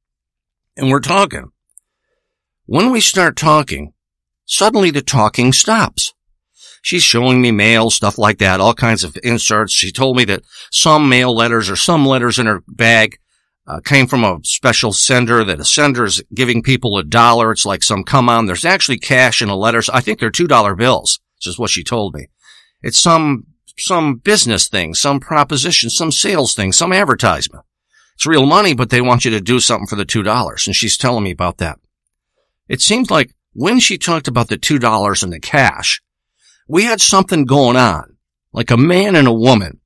And 0.76 0.90
we're 0.90 0.98
talking. 0.98 1.52
When 2.66 2.90
we 2.90 3.00
start 3.00 3.36
talking, 3.36 3.92
suddenly 4.44 4.90
the 4.90 5.02
talking 5.02 5.52
stops. 5.52 6.12
She's 6.82 7.04
showing 7.04 7.40
me 7.40 7.52
mail, 7.52 7.88
stuff 7.88 8.18
like 8.18 8.38
that, 8.38 8.60
all 8.60 8.74
kinds 8.74 9.04
of 9.04 9.16
inserts. 9.22 9.72
She 9.72 9.92
told 9.92 10.16
me 10.16 10.24
that 10.24 10.42
some 10.72 11.08
mail 11.08 11.32
letters 11.32 11.70
or 11.70 11.76
some 11.76 12.04
letters 12.04 12.40
in 12.40 12.46
her 12.46 12.64
bag 12.66 13.20
uh, 13.68 13.80
came 13.80 14.06
from 14.06 14.24
a 14.24 14.38
special 14.44 14.92
sender 14.92 15.44
that 15.44 15.60
a 15.60 15.64
sender 15.64 16.04
is 16.06 16.22
giving 16.32 16.62
people 16.62 16.96
a 16.96 17.04
dollar. 17.04 17.52
It's 17.52 17.66
like 17.66 17.82
some 17.82 18.02
come 18.02 18.28
on. 18.28 18.46
There's 18.46 18.64
actually 18.64 18.98
cash 18.98 19.42
in 19.42 19.48
the 19.48 19.56
letters. 19.56 19.90
I 19.90 20.00
think 20.00 20.18
they're 20.18 20.30
two 20.30 20.46
dollar 20.46 20.74
bills. 20.74 21.20
This 21.38 21.52
is 21.52 21.58
what 21.58 21.70
she 21.70 21.84
told 21.84 22.14
me. 22.14 22.28
It's 22.82 23.00
some 23.00 23.44
some 23.76 24.16
business 24.16 24.68
thing, 24.68 24.94
some 24.94 25.20
proposition, 25.20 25.90
some 25.90 26.10
sales 26.10 26.54
thing, 26.54 26.72
some 26.72 26.94
advertisement. 26.94 27.64
It's 28.14 28.26
real 28.26 28.46
money, 28.46 28.74
but 28.74 28.90
they 28.90 29.02
want 29.02 29.24
you 29.24 29.30
to 29.32 29.40
do 29.40 29.60
something 29.60 29.86
for 29.86 29.96
the 29.96 30.06
two 30.06 30.22
dollars. 30.22 30.66
And 30.66 30.74
she's 30.74 30.96
telling 30.96 31.24
me 31.24 31.30
about 31.30 31.58
that. 31.58 31.78
It 32.68 32.80
seems 32.80 33.10
like 33.10 33.34
when 33.52 33.80
she 33.80 33.98
talked 33.98 34.28
about 34.28 34.48
the 34.48 34.56
two 34.56 34.78
dollars 34.78 35.22
and 35.22 35.32
the 35.32 35.40
cash, 35.40 36.00
we 36.66 36.84
had 36.84 37.02
something 37.02 37.44
going 37.44 37.76
on, 37.76 38.16
like 38.52 38.70
a 38.70 38.78
man 38.78 39.14
and 39.14 39.28
a 39.28 39.32
woman, 39.32 39.80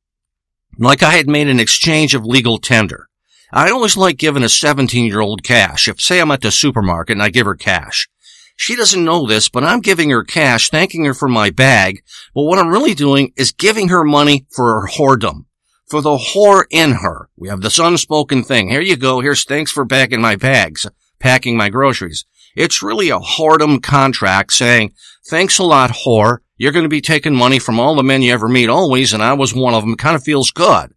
like 0.79 1.03
I 1.03 1.11
had 1.11 1.29
made 1.29 1.49
an 1.49 1.61
exchange 1.61 2.15
of 2.15 2.25
legal 2.25 2.59
tender. 2.59 3.09
I 3.52 3.71
always 3.71 3.99
like 3.99 4.16
giving 4.16 4.42
a 4.42 4.49
17 4.49 5.04
year 5.04 5.21
old 5.21 5.42
cash. 5.42 5.87
If 5.87 6.00
say 6.00 6.21
I'm 6.21 6.30
at 6.30 6.40
the 6.40 6.50
supermarket 6.50 7.14
and 7.14 7.23
I 7.23 7.28
give 7.28 7.47
her 7.47 7.54
cash. 7.54 8.09
She 8.56 8.76
doesn't 8.76 9.04
know 9.04 9.26
this, 9.26 9.49
but 9.49 9.64
I'm 9.64 9.80
giving 9.80 10.11
her 10.11 10.25
cash, 10.25 10.71
thanking 10.71 11.04
her 11.04 11.14
for 11.14 11.28
my 11.28 11.50
bag. 11.50 12.02
But 12.35 12.44
what 12.44 12.59
I'm 12.59 12.68
really 12.68 12.94
doing 12.94 13.32
is 13.37 13.52
giving 13.52 13.88
her 13.88 14.04
money 14.04 14.47
for 14.50 14.80
her 14.80 14.88
whoredom. 14.88 15.47
For 15.88 16.00
the 16.00 16.16
whore 16.16 16.64
in 16.71 16.92
her. 16.92 17.28
We 17.37 17.49
have 17.49 17.61
this 17.61 17.78
unspoken 17.78 18.44
thing. 18.44 18.71
Here 18.71 18.80
you 18.80 18.97
go. 18.97 19.21
Here's 19.21 19.44
thanks 19.44 19.71
for 19.71 19.85
packing 19.85 20.23
my 20.23 20.37
bags, 20.37 20.87
packing 21.18 21.56
my 21.56 21.68
groceries. 21.68 22.25
It's 22.56 22.82
really 22.82 23.11
a 23.11 23.18
whoredom 23.18 23.83
contract 23.83 24.53
saying, 24.53 24.92
thanks 25.29 25.59
a 25.59 25.64
lot, 25.64 25.90
whore. 25.90 26.38
You're 26.57 26.72
going 26.72 26.85
to 26.85 26.88
be 26.88 27.00
taking 27.00 27.35
money 27.35 27.59
from 27.59 27.81
all 27.81 27.96
the 27.96 28.03
men 28.03 28.22
you 28.22 28.33
ever 28.33 28.48
meet 28.48 28.68
always, 28.68 29.12
and 29.12 29.22
I 29.22 29.33
was 29.35 29.55
one 29.55 29.74
of 29.74 29.83
them. 29.83 29.96
Kind 29.96 30.16
of 30.16 30.22
feels 30.22 30.50
good. 30.50 30.94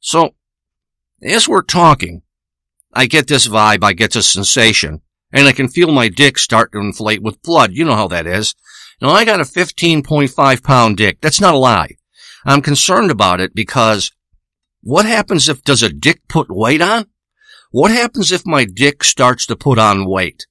So 0.00 0.34
as 1.22 1.48
we're 1.48 1.62
talking, 1.62 2.22
I 2.92 3.06
get 3.06 3.26
this 3.26 3.48
vibe, 3.48 3.82
I 3.82 3.92
get 3.92 4.12
this 4.12 4.28
sensation, 4.28 5.00
and 5.32 5.46
I 5.46 5.52
can 5.52 5.68
feel 5.68 5.92
my 5.92 6.08
dick 6.08 6.38
start 6.38 6.72
to 6.72 6.78
inflate 6.78 7.22
with 7.22 7.42
blood. 7.42 7.72
You 7.72 7.84
know 7.84 7.94
how 7.94 8.08
that 8.08 8.26
is. 8.26 8.54
Now 9.00 9.10
I 9.10 9.24
got 9.24 9.40
a 9.40 9.44
15.5 9.44 10.62
pound 10.62 10.96
dick. 10.96 11.20
That's 11.20 11.40
not 11.40 11.54
a 11.54 11.58
lie. 11.58 11.96
I'm 12.44 12.62
concerned 12.62 13.10
about 13.10 13.40
it 13.40 13.54
because 13.54 14.12
what 14.82 15.04
happens 15.04 15.48
if, 15.48 15.62
does 15.64 15.82
a 15.82 15.92
dick 15.92 16.22
put 16.28 16.46
weight 16.48 16.80
on? 16.80 17.06
What 17.70 17.90
happens 17.90 18.32
if 18.32 18.46
my 18.46 18.64
dick 18.64 19.04
starts 19.04 19.46
to 19.46 19.56
put 19.56 19.78
on 19.78 20.08
weight? 20.08 20.46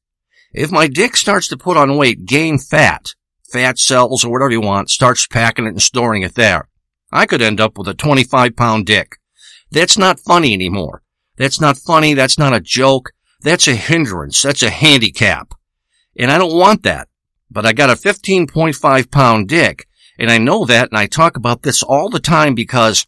If 0.54 0.72
my 0.72 0.88
dick 0.88 1.16
starts 1.16 1.48
to 1.50 1.58
put 1.58 1.78
on 1.78 1.98
weight, 1.98 2.26
gain 2.26 2.60
fat, 2.60 3.16
fat 3.52 3.80
cells 3.80 4.24
or 4.24 4.32
whatever 4.32 4.52
you 4.52 4.62
want, 4.62 4.90
starts 4.90 5.26
packing 5.26 5.66
it 5.66 5.70
and 5.70 5.82
storing 5.82 6.22
it 6.22 6.36
there, 6.36 6.70
I 7.12 7.26
could 7.26 7.42
end 7.42 7.62
up 7.62 7.78
with 7.78 7.88
a 7.88 7.94
25 7.94 8.56
pound 8.56 8.86
dick. 8.86 9.18
That's 9.72 9.98
not 9.98 10.20
funny 10.20 10.54
anymore. 10.54 11.02
That's 11.38 11.60
not 11.60 11.78
funny. 11.78 12.14
That's 12.14 12.38
not 12.38 12.56
a 12.56 12.60
joke. 12.60 13.12
That's 13.42 13.68
a 13.68 13.76
hindrance. 13.76 14.42
That's 14.42 14.64
a 14.64 14.70
handicap. 14.70 15.54
And 16.18 16.32
I 16.32 16.38
don't 16.38 16.58
want 16.58 16.84
that. 16.84 17.10
But 17.52 17.66
I 17.66 17.74
got 17.74 17.90
a 17.90 17.94
15.5 17.94 19.12
pound 19.12 19.48
dick. 19.48 19.88
And 20.18 20.32
I 20.32 20.38
know 20.38 20.66
that. 20.66 20.90
And 20.90 20.98
I 20.98 21.08
talk 21.08 21.36
about 21.36 21.62
this 21.62 21.84
all 21.84 22.10
the 22.10 22.20
time 22.20 22.56
because 22.56 23.06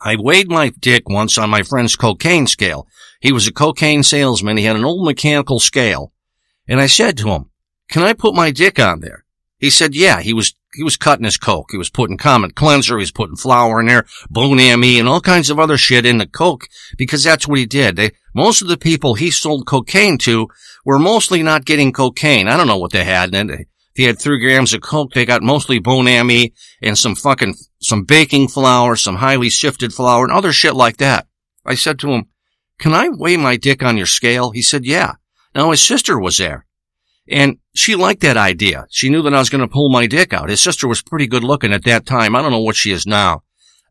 I 0.00 0.16
weighed 0.16 0.48
my 0.48 0.70
dick 0.78 1.08
once 1.08 1.38
on 1.38 1.50
my 1.50 1.62
friend's 1.62 1.96
cocaine 1.96 2.46
scale. 2.46 2.86
He 3.20 3.32
was 3.32 3.48
a 3.48 3.52
cocaine 3.52 4.02
salesman. 4.02 4.56
He 4.56 4.64
had 4.64 4.76
an 4.76 4.84
old 4.84 5.04
mechanical 5.04 5.58
scale. 5.58 6.12
And 6.68 6.80
I 6.80 6.86
said 6.86 7.16
to 7.18 7.30
him, 7.30 7.50
can 7.88 8.02
I 8.02 8.12
put 8.12 8.34
my 8.34 8.50
dick 8.50 8.78
on 8.78 9.00
there? 9.00 9.24
He 9.58 9.70
said, 9.70 9.94
yeah, 9.94 10.20
he 10.20 10.32
was 10.32 10.54
he 10.74 10.82
was 10.82 10.96
cutting 10.96 11.24
his 11.24 11.36
coke. 11.36 11.68
He 11.70 11.78
was 11.78 11.90
putting 11.90 12.16
Comet 12.16 12.54
Cleanser. 12.54 12.98
He 12.98 13.02
was 13.02 13.10
putting 13.10 13.36
flour 13.36 13.80
in 13.80 13.86
there, 13.86 14.06
Bon 14.30 14.60
Ami, 14.60 14.98
and 14.98 15.08
all 15.08 15.20
kinds 15.20 15.50
of 15.50 15.58
other 15.58 15.78
shit 15.78 16.06
in 16.06 16.18
the 16.18 16.26
coke 16.26 16.66
because 16.96 17.24
that's 17.24 17.48
what 17.48 17.58
he 17.58 17.66
did. 17.66 17.96
They, 17.96 18.10
most 18.34 18.62
of 18.62 18.68
the 18.68 18.76
people 18.76 19.14
he 19.14 19.30
sold 19.30 19.66
cocaine 19.66 20.18
to 20.18 20.48
were 20.84 20.98
mostly 20.98 21.42
not 21.42 21.64
getting 21.64 21.92
cocaine. 21.92 22.48
I 22.48 22.56
don't 22.56 22.66
know 22.66 22.78
what 22.78 22.92
they 22.92 23.04
had. 23.04 23.34
And 23.34 23.50
if 23.50 23.66
he 23.94 24.04
had 24.04 24.18
three 24.18 24.40
grams 24.40 24.72
of 24.74 24.82
coke, 24.82 25.12
they 25.12 25.24
got 25.24 25.42
mostly 25.42 25.78
bone 25.78 26.04
Bon 26.04 26.20
Ami 26.20 26.52
and 26.82 26.96
some 26.96 27.14
fucking, 27.14 27.54
some 27.80 28.04
baking 28.04 28.48
flour, 28.48 28.94
some 28.94 29.16
highly 29.16 29.50
sifted 29.50 29.92
flour 29.92 30.24
and 30.24 30.32
other 30.32 30.52
shit 30.52 30.74
like 30.74 30.98
that. 30.98 31.26
I 31.64 31.74
said 31.74 31.98
to 32.00 32.10
him, 32.10 32.24
can 32.78 32.94
I 32.94 33.08
weigh 33.08 33.36
my 33.36 33.56
dick 33.56 33.82
on 33.82 33.96
your 33.96 34.06
scale? 34.06 34.52
He 34.52 34.62
said, 34.62 34.84
yeah. 34.84 35.14
Now 35.54 35.72
his 35.72 35.80
sister 35.80 36.18
was 36.18 36.36
there. 36.36 36.66
And 37.30 37.58
she 37.74 37.94
liked 37.94 38.22
that 38.22 38.36
idea. 38.36 38.86
She 38.90 39.10
knew 39.10 39.22
that 39.22 39.34
I 39.34 39.38
was 39.38 39.50
going 39.50 39.60
to 39.60 39.72
pull 39.72 39.90
my 39.90 40.06
dick 40.06 40.32
out. 40.32 40.48
His 40.48 40.60
sister 40.60 40.88
was 40.88 41.02
pretty 41.02 41.26
good 41.26 41.44
looking 41.44 41.72
at 41.72 41.84
that 41.84 42.06
time. 42.06 42.34
I 42.34 42.42
don't 42.42 42.52
know 42.52 42.60
what 42.60 42.76
she 42.76 42.90
is 42.90 43.06
now. 43.06 43.42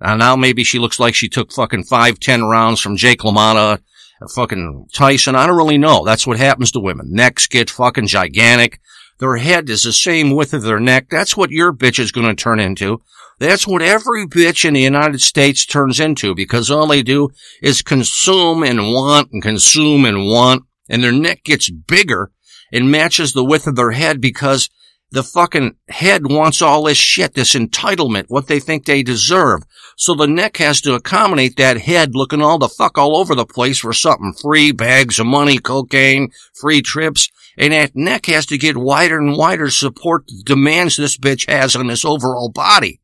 Uh, 0.02 0.16
now 0.16 0.36
maybe 0.36 0.64
she 0.64 0.80
looks 0.80 1.00
like 1.00 1.16
she 1.16 1.30
took 1.30 1.52
fucking 1.52 1.84
five, 1.84 2.20
ten 2.20 2.44
rounds 2.44 2.80
from 2.80 2.98
Jake 2.98 3.20
LaMotta, 3.22 3.80
uh, 4.22 4.28
fucking 4.36 4.88
Tyson. 4.94 5.36
I 5.36 5.48
don't 5.48 5.58
really 5.58 5.78
know. 5.78 6.04
That's 6.06 6.28
what 6.28 6.38
happens 6.38 6.72
to 6.72 6.80
women. 6.80 7.08
Necks 7.10 7.48
get 7.48 7.70
fucking 7.70 8.08
gigantic. 8.08 8.80
Their 9.20 9.38
head 9.38 9.70
is 9.70 9.84
the 9.84 9.94
same 9.94 10.32
width 10.32 10.54
of 10.54 10.62
their 10.62 10.80
neck. 10.80 11.08
That's 11.10 11.36
what 11.36 11.50
your 11.50 11.74
bitch 11.74 12.00
is 12.00 12.12
going 12.12 12.28
to 12.28 12.36
turn 12.36 12.60
into. 12.60 13.02
That's 13.40 13.68
what 13.68 13.82
every 13.82 14.26
bitch 14.28 14.66
in 14.66 14.74
the 14.74 14.82
United 14.82 15.22
States 15.22 15.66
turns 15.66 16.00
into 16.00 16.34
because 16.34 16.72
all 16.72 16.88
they 16.88 17.04
do 17.04 17.30
is 17.62 17.82
consume 17.82 18.64
and 18.64 18.92
want 18.92 19.32
and 19.32 19.42
consume 19.42 20.06
and 20.06 20.26
want 20.26 20.64
and 20.90 21.04
their 21.04 21.12
neck 21.12 21.44
gets 21.44 21.70
bigger 21.70 22.32
and 22.72 22.92
matches 22.92 23.34
the 23.34 23.44
width 23.44 23.68
of 23.68 23.76
their 23.76 23.92
head 23.92 24.22
because 24.22 24.70
the 25.12 25.24
fucking 25.24 25.76
head 25.88 26.30
wants 26.30 26.62
all 26.62 26.84
this 26.84 26.98
shit, 26.98 27.34
this 27.34 27.56
entitlement, 27.56 28.26
what 28.28 28.48
they 28.48 28.60
think 28.60 28.86
they 28.86 29.04
deserve. 29.04 29.64
So 29.96 30.14
the 30.14 30.28
neck 30.28 30.58
has 30.58 30.82
to 30.82 30.96
accommodate 30.96 31.56
that 31.58 31.80
head 31.80 32.14
looking 32.14 32.42
all 32.42 32.58
the 32.58 32.68
fuck 32.68 32.98
all 32.98 33.16
over 33.16 33.34
the 33.34 33.46
place 33.46 33.80
for 33.80 33.94
something 33.94 34.34
free, 34.34 34.72
bags 34.72 35.18
of 35.18 35.26
money, 35.26 35.60
cocaine, 35.60 36.32
free 36.54 36.82
trips. 36.82 37.30
And 37.58 37.74
that 37.74 37.96
neck 37.96 38.26
has 38.26 38.46
to 38.48 38.58
get 38.58 38.78
wider 38.78 39.18
and 39.18 39.38
wider 39.38 39.70
support 39.70 40.28
the 40.28 40.44
demands 40.44 40.98
this 40.98 41.18
bitch 41.18 41.50
has 41.50 41.76
on 41.76 41.88
this 41.88 42.06
overall 42.06 42.50
body. 42.50 43.00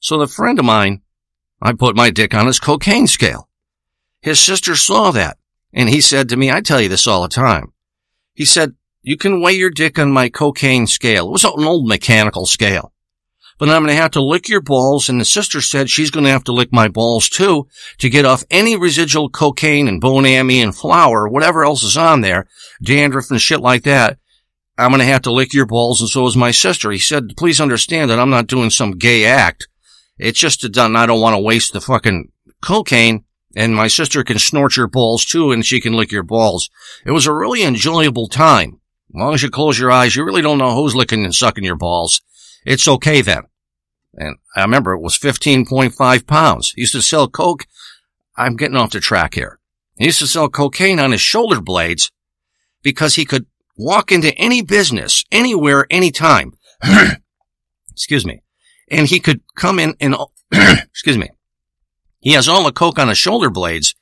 So 0.00 0.18
the 0.18 0.28
friend 0.28 0.58
of 0.58 0.64
mine, 0.64 1.02
I 1.60 1.72
put 1.72 1.96
my 1.96 2.10
dick 2.10 2.34
on 2.34 2.46
his 2.46 2.60
cocaine 2.60 3.08
scale. 3.08 3.48
His 4.20 4.38
sister 4.38 4.76
saw 4.76 5.10
that. 5.12 5.38
And 5.72 5.88
he 5.88 6.00
said 6.00 6.28
to 6.28 6.36
me, 6.36 6.50
I 6.50 6.60
tell 6.60 6.80
you 6.80 6.88
this 6.88 7.06
all 7.06 7.22
the 7.22 7.28
time. 7.28 7.72
He 8.38 8.44
said, 8.44 8.76
you 9.02 9.16
can 9.16 9.42
weigh 9.42 9.54
your 9.54 9.68
dick 9.68 9.98
on 9.98 10.12
my 10.12 10.28
cocaine 10.28 10.86
scale. 10.86 11.26
It 11.26 11.32
was 11.32 11.42
an 11.42 11.64
old 11.64 11.88
mechanical 11.88 12.46
scale. 12.46 12.92
But 13.58 13.68
I'm 13.68 13.82
going 13.82 13.88
to 13.88 14.00
have 14.00 14.12
to 14.12 14.22
lick 14.22 14.48
your 14.48 14.60
balls, 14.60 15.08
and 15.08 15.20
the 15.20 15.24
sister 15.24 15.60
said 15.60 15.90
she's 15.90 16.12
going 16.12 16.22
to 16.22 16.30
have 16.30 16.44
to 16.44 16.52
lick 16.52 16.72
my 16.72 16.86
balls 16.86 17.28
too 17.28 17.66
to 17.98 18.08
get 18.08 18.24
off 18.24 18.44
any 18.48 18.76
residual 18.76 19.28
cocaine 19.28 19.88
and 19.88 20.00
Bon 20.00 20.24
Ami 20.24 20.62
and 20.62 20.72
flour, 20.72 21.26
whatever 21.28 21.64
else 21.64 21.82
is 21.82 21.96
on 21.96 22.20
there, 22.20 22.46
dandruff 22.80 23.28
and 23.32 23.40
shit 23.40 23.58
like 23.58 23.82
that. 23.82 24.18
I'm 24.78 24.90
going 24.90 25.00
to 25.00 25.06
have 25.06 25.22
to 25.22 25.32
lick 25.32 25.52
your 25.52 25.66
balls, 25.66 26.00
and 26.00 26.08
so 26.08 26.24
is 26.28 26.36
my 26.36 26.52
sister. 26.52 26.92
He 26.92 27.00
said, 27.00 27.36
please 27.36 27.60
understand 27.60 28.08
that 28.08 28.20
I'm 28.20 28.30
not 28.30 28.46
doing 28.46 28.70
some 28.70 28.92
gay 28.92 29.24
act. 29.24 29.66
It's 30.16 30.38
just 30.38 30.60
done. 30.70 30.94
I 30.94 31.06
don't 31.06 31.20
want 31.20 31.34
to 31.34 31.42
waste 31.42 31.72
the 31.72 31.80
fucking 31.80 32.30
cocaine 32.62 33.24
and 33.58 33.74
my 33.74 33.88
sister 33.88 34.22
can 34.22 34.38
snort 34.38 34.76
your 34.76 34.86
balls 34.86 35.24
too 35.24 35.50
and 35.50 35.66
she 35.66 35.80
can 35.80 35.94
lick 35.94 36.12
your 36.12 36.22
balls. 36.22 36.70
It 37.04 37.10
was 37.10 37.26
a 37.26 37.34
really 37.34 37.64
enjoyable 37.64 38.28
time. 38.28 38.80
As 39.12 39.18
long 39.18 39.34
as 39.34 39.42
you 39.42 39.50
close 39.50 39.80
your 39.80 39.90
eyes, 39.90 40.14
you 40.14 40.22
really 40.22 40.42
don't 40.42 40.58
know 40.58 40.76
who's 40.76 40.94
licking 40.94 41.24
and 41.24 41.34
sucking 41.34 41.64
your 41.64 41.74
balls. 41.74 42.20
It's 42.64 42.86
okay 42.86 43.20
then. 43.20 43.42
And 44.14 44.36
I 44.54 44.62
remember 44.62 44.92
it 44.92 45.00
was 45.00 45.18
15.5 45.18 46.24
pounds. 46.24 46.70
He 46.70 46.82
used 46.82 46.92
to 46.92 47.02
sell 47.02 47.26
coke. 47.26 47.66
I'm 48.36 48.54
getting 48.54 48.76
off 48.76 48.92
the 48.92 49.00
track 49.00 49.34
here. 49.34 49.58
He 49.96 50.04
used 50.04 50.20
to 50.20 50.28
sell 50.28 50.48
cocaine 50.48 51.00
on 51.00 51.10
his 51.10 51.20
shoulder 51.20 51.60
blades 51.60 52.12
because 52.84 53.16
he 53.16 53.24
could 53.24 53.46
walk 53.76 54.12
into 54.12 54.32
any 54.36 54.62
business, 54.62 55.24
anywhere, 55.32 55.84
anytime. 55.90 56.52
excuse 57.90 58.24
me. 58.24 58.40
And 58.88 59.08
he 59.08 59.18
could 59.18 59.40
come 59.56 59.80
in 59.80 59.96
and, 59.98 60.14
excuse 60.52 61.18
me. 61.18 61.30
He 62.20 62.32
has 62.32 62.48
all 62.48 62.64
the 62.64 62.72
coke 62.72 62.98
on 62.98 63.08
his 63.08 63.18
shoulder 63.18 63.50
blades 63.50 63.94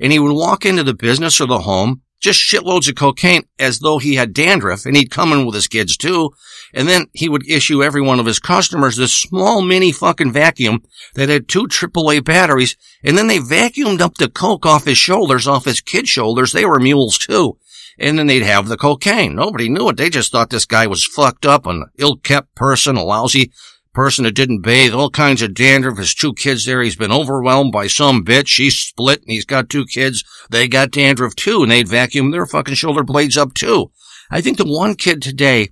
and 0.00 0.12
he 0.12 0.18
would 0.18 0.32
walk 0.32 0.64
into 0.64 0.82
the 0.82 0.94
business 0.94 1.40
or 1.40 1.46
the 1.46 1.60
home, 1.60 2.02
just 2.20 2.40
shitloads 2.40 2.88
of 2.88 2.96
cocaine 2.96 3.44
as 3.58 3.78
though 3.78 3.98
he 3.98 4.14
had 4.14 4.32
dandruff 4.32 4.86
and 4.86 4.96
he'd 4.96 5.10
come 5.10 5.32
in 5.32 5.46
with 5.46 5.54
his 5.54 5.68
kids 5.68 5.96
too. 5.96 6.30
And 6.72 6.88
then 6.88 7.06
he 7.12 7.28
would 7.28 7.48
issue 7.48 7.82
every 7.82 8.00
one 8.00 8.20
of 8.20 8.26
his 8.26 8.38
customers 8.38 8.96
this 8.96 9.14
small 9.14 9.62
mini 9.62 9.92
fucking 9.92 10.32
vacuum 10.32 10.82
that 11.14 11.28
had 11.28 11.48
two 11.48 11.66
AAA 11.66 12.24
batteries. 12.24 12.76
And 13.02 13.16
then 13.16 13.26
they 13.26 13.38
vacuumed 13.38 14.00
up 14.00 14.16
the 14.16 14.28
coke 14.28 14.66
off 14.66 14.84
his 14.84 14.98
shoulders, 14.98 15.46
off 15.46 15.64
his 15.64 15.80
kid 15.80 16.08
shoulders. 16.08 16.52
They 16.52 16.64
were 16.64 16.80
mules 16.80 17.18
too. 17.18 17.58
And 17.98 18.18
then 18.18 18.26
they'd 18.26 18.42
have 18.42 18.68
the 18.68 18.76
cocaine. 18.76 19.34
Nobody 19.34 19.68
knew 19.68 19.88
it. 19.90 19.96
They 19.96 20.08
just 20.08 20.32
thought 20.32 20.50
this 20.50 20.64
guy 20.64 20.86
was 20.86 21.04
fucked 21.04 21.44
up, 21.44 21.66
an 21.66 21.84
ill-kept 21.98 22.54
person, 22.54 22.96
a 22.96 23.04
lousy 23.04 23.52
person 23.92 24.24
that 24.24 24.34
didn't 24.34 24.62
bathe, 24.62 24.94
all 24.94 25.10
kinds 25.10 25.42
of 25.42 25.54
dandruff. 25.54 25.98
His 25.98 26.14
two 26.14 26.32
kids 26.34 26.64
there. 26.64 26.82
He's 26.82 26.96
been 26.96 27.12
overwhelmed 27.12 27.72
by 27.72 27.86
some 27.86 28.24
bitch. 28.24 28.48
She's 28.48 28.76
split 28.76 29.20
and 29.20 29.30
he's 29.30 29.44
got 29.44 29.68
two 29.68 29.86
kids. 29.86 30.24
They 30.50 30.68
got 30.68 30.90
dandruff 30.90 31.34
too 31.34 31.62
and 31.62 31.70
they'd 31.70 31.88
vacuum 31.88 32.30
their 32.30 32.46
fucking 32.46 32.74
shoulder 32.74 33.02
blades 33.02 33.36
up 33.36 33.54
too. 33.54 33.90
I 34.30 34.40
think 34.40 34.58
the 34.58 34.64
one 34.64 34.94
kid 34.94 35.22
today 35.22 35.70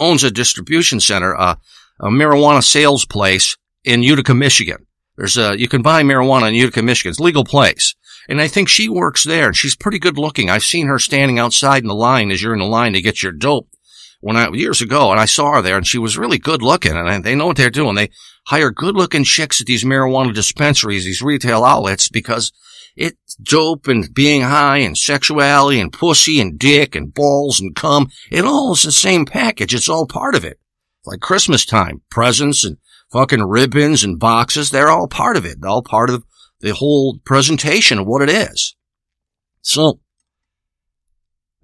owns 0.00 0.24
a 0.24 0.30
distribution 0.30 1.00
center, 1.00 1.34
uh, 1.36 1.56
a 2.00 2.08
marijuana 2.08 2.62
sales 2.62 3.04
place 3.04 3.56
in 3.84 4.02
Utica, 4.02 4.34
Michigan. 4.34 4.86
There's 5.16 5.36
a, 5.36 5.58
you 5.58 5.68
can 5.68 5.82
buy 5.82 6.02
marijuana 6.02 6.48
in 6.48 6.54
Utica, 6.54 6.82
Michigan. 6.82 7.10
It's 7.10 7.20
legal 7.20 7.44
place. 7.44 7.94
And 8.28 8.40
I 8.40 8.48
think 8.48 8.68
she 8.68 8.88
works 8.88 9.22
there 9.22 9.46
and 9.46 9.56
she's 9.56 9.76
pretty 9.76 9.98
good 9.98 10.18
looking. 10.18 10.50
I've 10.50 10.64
seen 10.64 10.86
her 10.88 10.98
standing 10.98 11.38
outside 11.38 11.82
in 11.82 11.88
the 11.88 11.94
line 11.94 12.30
as 12.30 12.42
you're 12.42 12.54
in 12.54 12.58
the 12.58 12.66
line 12.66 12.94
to 12.94 13.02
get 13.02 13.22
your 13.22 13.32
dope 13.32 13.68
when 14.24 14.38
I, 14.38 14.48
years 14.52 14.80
ago 14.80 15.10
and 15.10 15.20
I 15.20 15.26
saw 15.26 15.56
her 15.56 15.60
there 15.62 15.76
and 15.76 15.86
she 15.86 15.98
was 15.98 16.16
really 16.16 16.38
good 16.38 16.62
looking 16.62 16.96
and 16.96 17.22
they 17.22 17.34
know 17.34 17.48
what 17.48 17.58
they're 17.58 17.68
doing. 17.68 17.94
They 17.94 18.08
hire 18.46 18.70
good 18.70 18.96
looking 18.96 19.22
chicks 19.22 19.60
at 19.60 19.66
these 19.66 19.84
marijuana 19.84 20.32
dispensaries, 20.32 21.04
these 21.04 21.20
retail 21.20 21.62
outlets 21.62 22.08
because 22.08 22.50
it's 22.96 23.34
dope 23.34 23.86
and 23.86 24.08
being 24.14 24.40
high 24.40 24.78
and 24.78 24.96
sexuality 24.96 25.78
and 25.78 25.92
pussy 25.92 26.40
and 26.40 26.58
dick 26.58 26.94
and 26.94 27.12
balls 27.12 27.60
and 27.60 27.76
cum. 27.76 28.08
It 28.30 28.46
all 28.46 28.72
is 28.72 28.84
the 28.84 28.92
same 28.92 29.26
package. 29.26 29.74
It's 29.74 29.90
all 29.90 30.06
part 30.06 30.34
of 30.34 30.42
it. 30.42 30.58
Like 31.04 31.20
Christmas 31.20 31.66
time, 31.66 32.00
presents 32.10 32.64
and 32.64 32.78
fucking 33.12 33.42
ribbons 33.42 34.04
and 34.04 34.18
boxes. 34.18 34.70
They're 34.70 34.88
all 34.88 35.06
part 35.06 35.36
of 35.36 35.44
it. 35.44 35.60
They're 35.60 35.68
all 35.68 35.82
part 35.82 36.08
of 36.08 36.24
the 36.60 36.72
whole 36.72 37.18
presentation 37.26 37.98
of 37.98 38.06
what 38.06 38.22
it 38.22 38.30
is. 38.30 38.74
So, 39.60 40.00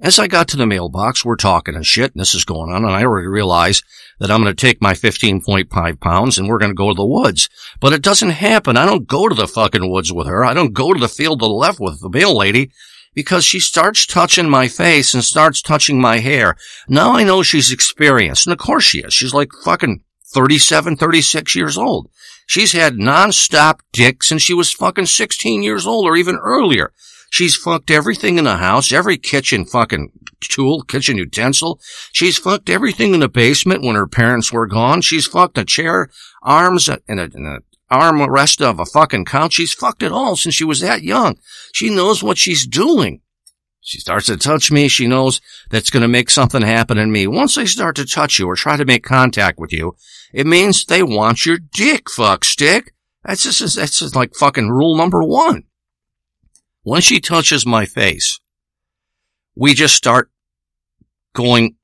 as 0.03 0.19
I 0.19 0.27
got 0.27 0.49
to 0.49 0.57
the 0.57 0.67
mailbox, 0.67 1.25
we're 1.25 1.37
talking 1.37 1.75
and 1.75 1.87
shit, 1.87 2.13
and 2.13 2.21
this 2.21 2.35
is 2.35 2.45
going 2.45 2.73
on, 2.73 2.85
and 2.85 2.93
I 2.93 3.05
already 3.05 3.29
realize 3.29 3.83
that 4.19 4.31
I'm 4.31 4.43
going 4.43 4.55
to 4.55 4.61
take 4.61 4.83
my 4.83 4.93
15.5 4.93 6.01
pounds 6.01 6.39
and 6.39 6.49
we're 6.49 6.59
going 6.59 6.71
to 6.71 6.77
go 6.77 6.89
to 6.89 6.95
the 6.95 7.07
woods. 7.07 7.49
But 7.81 7.93
it 7.93 8.03
doesn't 8.03 8.31
happen. 8.31 8.77
I 8.77 8.87
don't 8.87 9.09
go 9.09 9.29
to 9.29 9.35
the 9.35 9.49
fucking 9.49 9.91
woods 9.91 10.13
with 10.13 10.27
her. 10.27 10.45
I 10.45 10.55
don't 10.55 10.75
go 10.75 10.93
to 10.93 11.01
the 11.01 11.09
field 11.09 11.41
to 11.41 11.47
the 11.47 11.51
left 11.51 11.81
with 11.81 12.01
the 12.01 12.11
mail 12.11 12.37
lady 12.37 12.71
because 13.15 13.45
she 13.45 13.59
starts 13.59 14.07
touching 14.07 14.49
my 14.49 14.69
face 14.69 15.15
and 15.15 15.25
starts 15.25 15.63
touching 15.63 16.01
my 16.01 16.19
hair. 16.19 16.57
Now 16.89 17.13
I 17.13 17.25
know 17.25 17.43
she's 17.43 17.73
experienced, 17.73 18.47
and 18.47 18.53
of 18.53 18.59
course 18.59 18.85
she 18.85 19.01
is. 19.01 19.15
She's 19.15 19.35
like 19.35 19.51
fucking 19.65 20.03
37, 20.27 20.97
36 20.97 21.57
years 21.57 21.77
old. 21.77 22.11
She's 22.47 22.73
had 22.73 22.99
non-stop 22.99 23.83
dick 23.93 24.23
since 24.23 24.43
she 24.43 24.55
was 24.55 24.73
fucking 24.73 25.07
16 25.07 25.63
years 25.63 25.87
old 25.87 26.07
or 26.07 26.17
even 26.17 26.37
earlier. 26.37 26.93
She's 27.31 27.57
fucked 27.57 27.90
everything 27.90 28.38
in 28.38 28.45
the 28.45 28.57
house, 28.57 28.93
every 28.93 29.16
kitchen 29.16 29.64
fucking 29.64 30.11
tool, 30.40 30.83
kitchen 30.83 31.16
utensil. 31.16 31.81
She's 32.12 32.37
fucked 32.37 32.69
everything 32.69 33.14
in 33.14 33.21
the 33.21 33.29
basement 33.29 33.83
when 33.83 33.95
her 33.95 34.09
parents 34.09 34.53
were 34.53 34.66
gone. 34.66 35.01
She's 35.01 35.27
fucked 35.27 35.57
a 35.57 35.64
chair, 35.64 36.11
arms, 36.43 36.88
and 36.88 37.01
an 37.09 37.31
and 37.35 37.47
a 37.47 37.59
arm 37.90 38.23
rest 38.23 38.61
of 38.61 38.79
a 38.79 38.85
fucking 38.85 39.25
couch. 39.25 39.55
She's 39.55 39.73
fucked 39.73 40.03
it 40.03 40.12
all 40.12 40.37
since 40.37 40.55
she 40.55 40.64
was 40.64 40.81
that 40.81 41.03
young. 41.03 41.37
She 41.73 41.90
knows 41.90 42.23
what 42.23 42.38
she's 42.38 42.66
doing. 42.66 43.21
She 43.81 43.99
starts 43.99 44.27
to 44.27 44.37
touch 44.37 44.71
me. 44.71 44.88
She 44.88 45.07
knows 45.07 45.40
that's 45.71 45.90
going 45.90 46.03
to 46.03 46.09
make 46.09 46.31
something 46.31 46.62
happen 46.62 46.99
in 46.99 47.11
me. 47.11 47.27
Once 47.27 47.55
they 47.55 47.66
start 47.66 47.97
to 47.97 48.07
touch 48.07 48.38
you 48.38 48.47
or 48.47 48.55
try 48.55 48.77
to 48.77 48.85
make 48.85 49.03
contact 49.03 49.59
with 49.59 49.73
you, 49.73 49.97
it 50.33 50.47
means 50.47 50.85
they 50.85 51.03
want 51.03 51.47
your 51.47 51.59
dick, 51.59 52.11
fuck 52.11 52.45
stick. 52.45 52.93
That's 53.25 53.43
just, 53.43 53.77
that's 53.77 53.99
just 53.99 54.14
like 54.14 54.35
fucking 54.35 54.69
rule 54.69 54.97
number 54.97 55.25
one. 55.25 55.64
When 56.83 57.01
she 57.01 57.21
touches 57.21 57.66
my 57.66 57.87
face, 57.87 58.40
we 59.55 59.75
just 59.75 59.95
start 59.95 60.31
going 61.35 61.77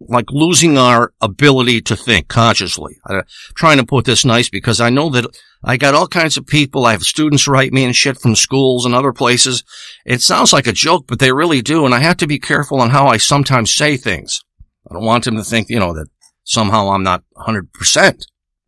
like 0.00 0.30
losing 0.30 0.78
our 0.78 1.12
ability 1.20 1.82
to 1.82 1.94
think 1.94 2.26
consciously. 2.28 2.96
I'm 3.06 3.22
trying 3.54 3.76
to 3.76 3.84
put 3.84 4.06
this 4.06 4.24
nice 4.24 4.48
because 4.48 4.80
I 4.80 4.88
know 4.88 5.10
that 5.10 5.26
I 5.62 5.76
got 5.76 5.94
all 5.94 6.08
kinds 6.08 6.38
of 6.38 6.46
people. 6.46 6.86
I 6.86 6.92
have 6.92 7.02
students 7.02 7.46
write 7.46 7.72
me 7.72 7.84
and 7.84 7.94
shit 7.94 8.18
from 8.18 8.34
schools 8.34 8.86
and 8.86 8.94
other 8.94 9.12
places. 9.12 9.62
It 10.06 10.22
sounds 10.22 10.52
like 10.54 10.66
a 10.66 10.72
joke, 10.72 11.06
but 11.06 11.18
they 11.18 11.32
really 11.32 11.60
do. 11.60 11.84
And 11.84 11.94
I 11.94 11.98
have 11.98 12.16
to 12.18 12.26
be 12.26 12.38
careful 12.38 12.80
on 12.80 12.90
how 12.90 13.08
I 13.08 13.18
sometimes 13.18 13.74
say 13.74 13.98
things. 13.98 14.40
I 14.90 14.94
don't 14.94 15.04
want 15.04 15.24
them 15.24 15.36
to 15.36 15.44
think, 15.44 15.68
you 15.68 15.78
know, 15.78 15.92
that 15.92 16.08
somehow 16.44 16.88
I'm 16.88 17.02
not 17.02 17.22
100%, 17.36 18.22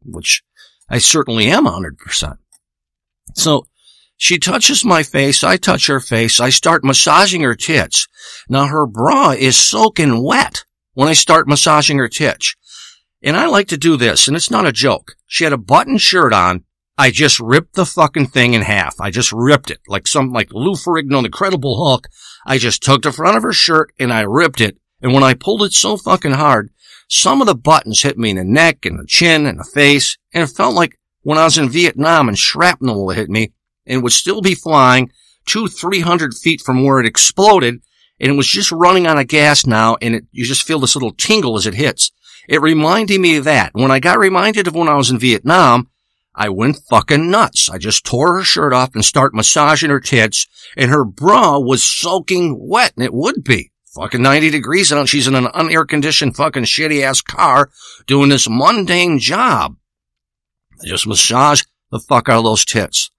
which 0.04 0.42
I 0.90 0.98
certainly 0.98 1.46
am 1.46 1.64
100%. 1.64 2.36
So 3.34 3.66
she 4.22 4.38
touches 4.38 4.84
my 4.84 5.02
face. 5.02 5.42
I 5.42 5.56
touch 5.56 5.88
her 5.88 5.98
face. 5.98 6.38
I 6.38 6.50
start 6.50 6.84
massaging 6.84 7.42
her 7.42 7.56
tits. 7.56 8.06
Now 8.48 8.68
her 8.68 8.86
bra 8.86 9.32
is 9.32 9.56
soaking 9.56 10.22
wet 10.22 10.64
when 10.94 11.08
I 11.08 11.12
start 11.12 11.48
massaging 11.48 11.98
her 11.98 12.06
tits. 12.06 12.54
And 13.20 13.36
I 13.36 13.46
like 13.46 13.66
to 13.66 13.76
do 13.76 13.96
this, 13.96 14.28
and 14.28 14.36
it's 14.36 14.48
not 14.48 14.64
a 14.64 14.70
joke. 14.70 15.16
She 15.26 15.42
had 15.42 15.52
a 15.52 15.58
button 15.58 15.98
shirt 15.98 16.32
on. 16.32 16.62
I 16.96 17.10
just 17.10 17.40
ripped 17.40 17.74
the 17.74 17.84
fucking 17.84 18.28
thing 18.28 18.54
in 18.54 18.62
half. 18.62 19.00
I 19.00 19.10
just 19.10 19.32
ripped 19.32 19.72
it 19.72 19.80
like 19.88 20.06
some, 20.06 20.30
like 20.30 20.52
Lou 20.52 20.74
Ferrigno, 20.74 21.22
the 21.22 21.26
Incredible 21.26 21.84
Hulk. 21.84 22.06
I 22.46 22.58
just 22.58 22.80
took 22.80 23.02
the 23.02 23.10
front 23.10 23.36
of 23.36 23.42
her 23.42 23.52
shirt 23.52 23.92
and 23.98 24.12
I 24.12 24.20
ripped 24.20 24.60
it. 24.60 24.76
And 25.00 25.12
when 25.12 25.24
I 25.24 25.34
pulled 25.34 25.64
it 25.64 25.72
so 25.72 25.96
fucking 25.96 26.34
hard, 26.34 26.70
some 27.08 27.40
of 27.40 27.48
the 27.48 27.56
buttons 27.56 28.02
hit 28.02 28.16
me 28.16 28.30
in 28.30 28.36
the 28.36 28.44
neck 28.44 28.86
and 28.86 29.00
the 29.00 29.04
chin 29.04 29.46
and 29.46 29.58
the 29.58 29.64
face. 29.64 30.16
And 30.32 30.44
it 30.44 30.54
felt 30.54 30.76
like 30.76 30.96
when 31.22 31.38
I 31.38 31.44
was 31.44 31.58
in 31.58 31.68
Vietnam 31.68 32.28
and 32.28 32.38
shrapnel 32.38 33.08
hit 33.10 33.28
me 33.28 33.52
and 33.86 34.02
would 34.02 34.12
still 34.12 34.40
be 34.40 34.54
flying 34.54 35.10
two, 35.46 35.68
three 35.68 36.00
hundred 36.00 36.34
feet 36.34 36.60
from 36.60 36.84
where 36.84 37.00
it 37.00 37.06
exploded. 37.06 37.82
And 38.20 38.30
it 38.30 38.36
was 38.36 38.46
just 38.46 38.70
running 38.70 39.06
on 39.06 39.18
a 39.18 39.24
gas 39.24 39.66
now. 39.66 39.96
And 40.00 40.14
it, 40.14 40.24
you 40.30 40.44
just 40.44 40.62
feel 40.62 40.78
this 40.78 40.94
little 40.94 41.12
tingle 41.12 41.56
as 41.56 41.66
it 41.66 41.74
hits. 41.74 42.12
It 42.48 42.60
reminded 42.60 43.20
me 43.20 43.36
of 43.36 43.44
that. 43.44 43.70
When 43.74 43.90
I 43.90 43.98
got 43.98 44.18
reminded 44.18 44.66
of 44.66 44.74
when 44.74 44.88
I 44.88 44.94
was 44.94 45.10
in 45.10 45.18
Vietnam, 45.18 45.88
I 46.34 46.48
went 46.48 46.80
fucking 46.88 47.30
nuts. 47.30 47.68
I 47.68 47.78
just 47.78 48.04
tore 48.04 48.36
her 48.36 48.42
shirt 48.42 48.72
off 48.72 48.94
and 48.94 49.04
start 49.04 49.34
massaging 49.34 49.90
her 49.90 50.00
tits 50.00 50.46
and 50.76 50.90
her 50.90 51.04
bra 51.04 51.58
was 51.58 51.82
soaking 51.82 52.56
wet 52.58 52.92
and 52.96 53.04
it 53.04 53.12
would 53.12 53.44
be 53.44 53.70
fucking 53.94 54.22
90 54.22 54.50
degrees 54.50 54.92
out. 54.92 55.08
She's 55.08 55.28
in 55.28 55.34
an 55.34 55.46
unair 55.46 55.86
conditioned 55.86 56.36
fucking 56.36 56.64
shitty 56.64 57.02
ass 57.02 57.20
car 57.20 57.70
doing 58.06 58.30
this 58.30 58.48
mundane 58.48 59.18
job. 59.18 59.76
I 60.82 60.88
just 60.88 61.06
massage 61.06 61.62
the 61.90 62.00
fuck 62.00 62.28
out 62.28 62.38
of 62.38 62.44
those 62.44 62.64
tits. 62.64 63.10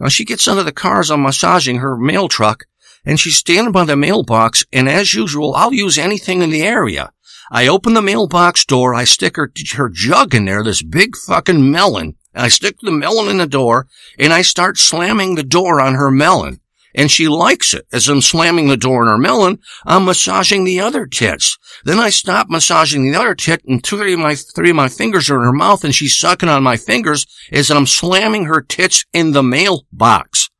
Now 0.00 0.08
she 0.08 0.24
gets 0.24 0.48
under 0.48 0.62
the 0.62 0.72
car 0.72 1.00
as 1.00 1.10
I'm 1.10 1.22
massaging 1.22 1.78
her 1.78 1.96
mail 1.96 2.28
truck 2.28 2.64
and 3.04 3.18
she's 3.18 3.36
standing 3.36 3.72
by 3.72 3.84
the 3.84 3.96
mailbox 3.96 4.64
and 4.72 4.88
as 4.88 5.14
usual, 5.14 5.54
I'll 5.54 5.72
use 5.72 5.98
anything 5.98 6.42
in 6.42 6.50
the 6.50 6.62
area. 6.62 7.12
I 7.50 7.68
open 7.68 7.94
the 7.94 8.02
mailbox 8.02 8.64
door, 8.64 8.94
I 8.94 9.04
stick 9.04 9.36
her, 9.36 9.52
her 9.74 9.90
jug 9.90 10.34
in 10.34 10.46
there, 10.46 10.64
this 10.64 10.82
big 10.82 11.16
fucking 11.16 11.70
melon. 11.70 12.16
I 12.34 12.48
stick 12.48 12.76
the 12.80 12.90
melon 12.90 13.28
in 13.28 13.36
the 13.36 13.46
door 13.46 13.88
and 14.18 14.32
I 14.32 14.42
start 14.42 14.78
slamming 14.78 15.34
the 15.34 15.42
door 15.42 15.80
on 15.80 15.94
her 15.94 16.10
melon 16.10 16.61
and 16.94 17.10
she 17.10 17.28
likes 17.28 17.74
it. 17.74 17.86
As 17.92 18.08
I'm 18.08 18.20
slamming 18.20 18.68
the 18.68 18.76
door 18.76 19.02
in 19.02 19.08
her 19.08 19.18
melon, 19.18 19.58
I'm 19.84 20.04
massaging 20.04 20.64
the 20.64 20.80
other 20.80 21.06
tits. 21.06 21.58
Then 21.84 21.98
I 21.98 22.10
stop 22.10 22.48
massaging 22.48 23.10
the 23.10 23.18
other 23.18 23.34
tit 23.34 23.62
and 23.66 23.84
three 23.84 24.14
of 24.14 24.18
my, 24.18 24.34
three 24.34 24.70
of 24.70 24.76
my 24.76 24.88
fingers 24.88 25.30
are 25.30 25.38
in 25.38 25.44
her 25.44 25.52
mouth 25.52 25.84
and 25.84 25.94
she's 25.94 26.16
sucking 26.16 26.48
on 26.48 26.62
my 26.62 26.76
fingers 26.76 27.26
as 27.50 27.70
I'm 27.70 27.86
slamming 27.86 28.44
her 28.44 28.60
tits 28.60 29.04
in 29.12 29.32
the 29.32 29.42
mailbox. 29.42 30.50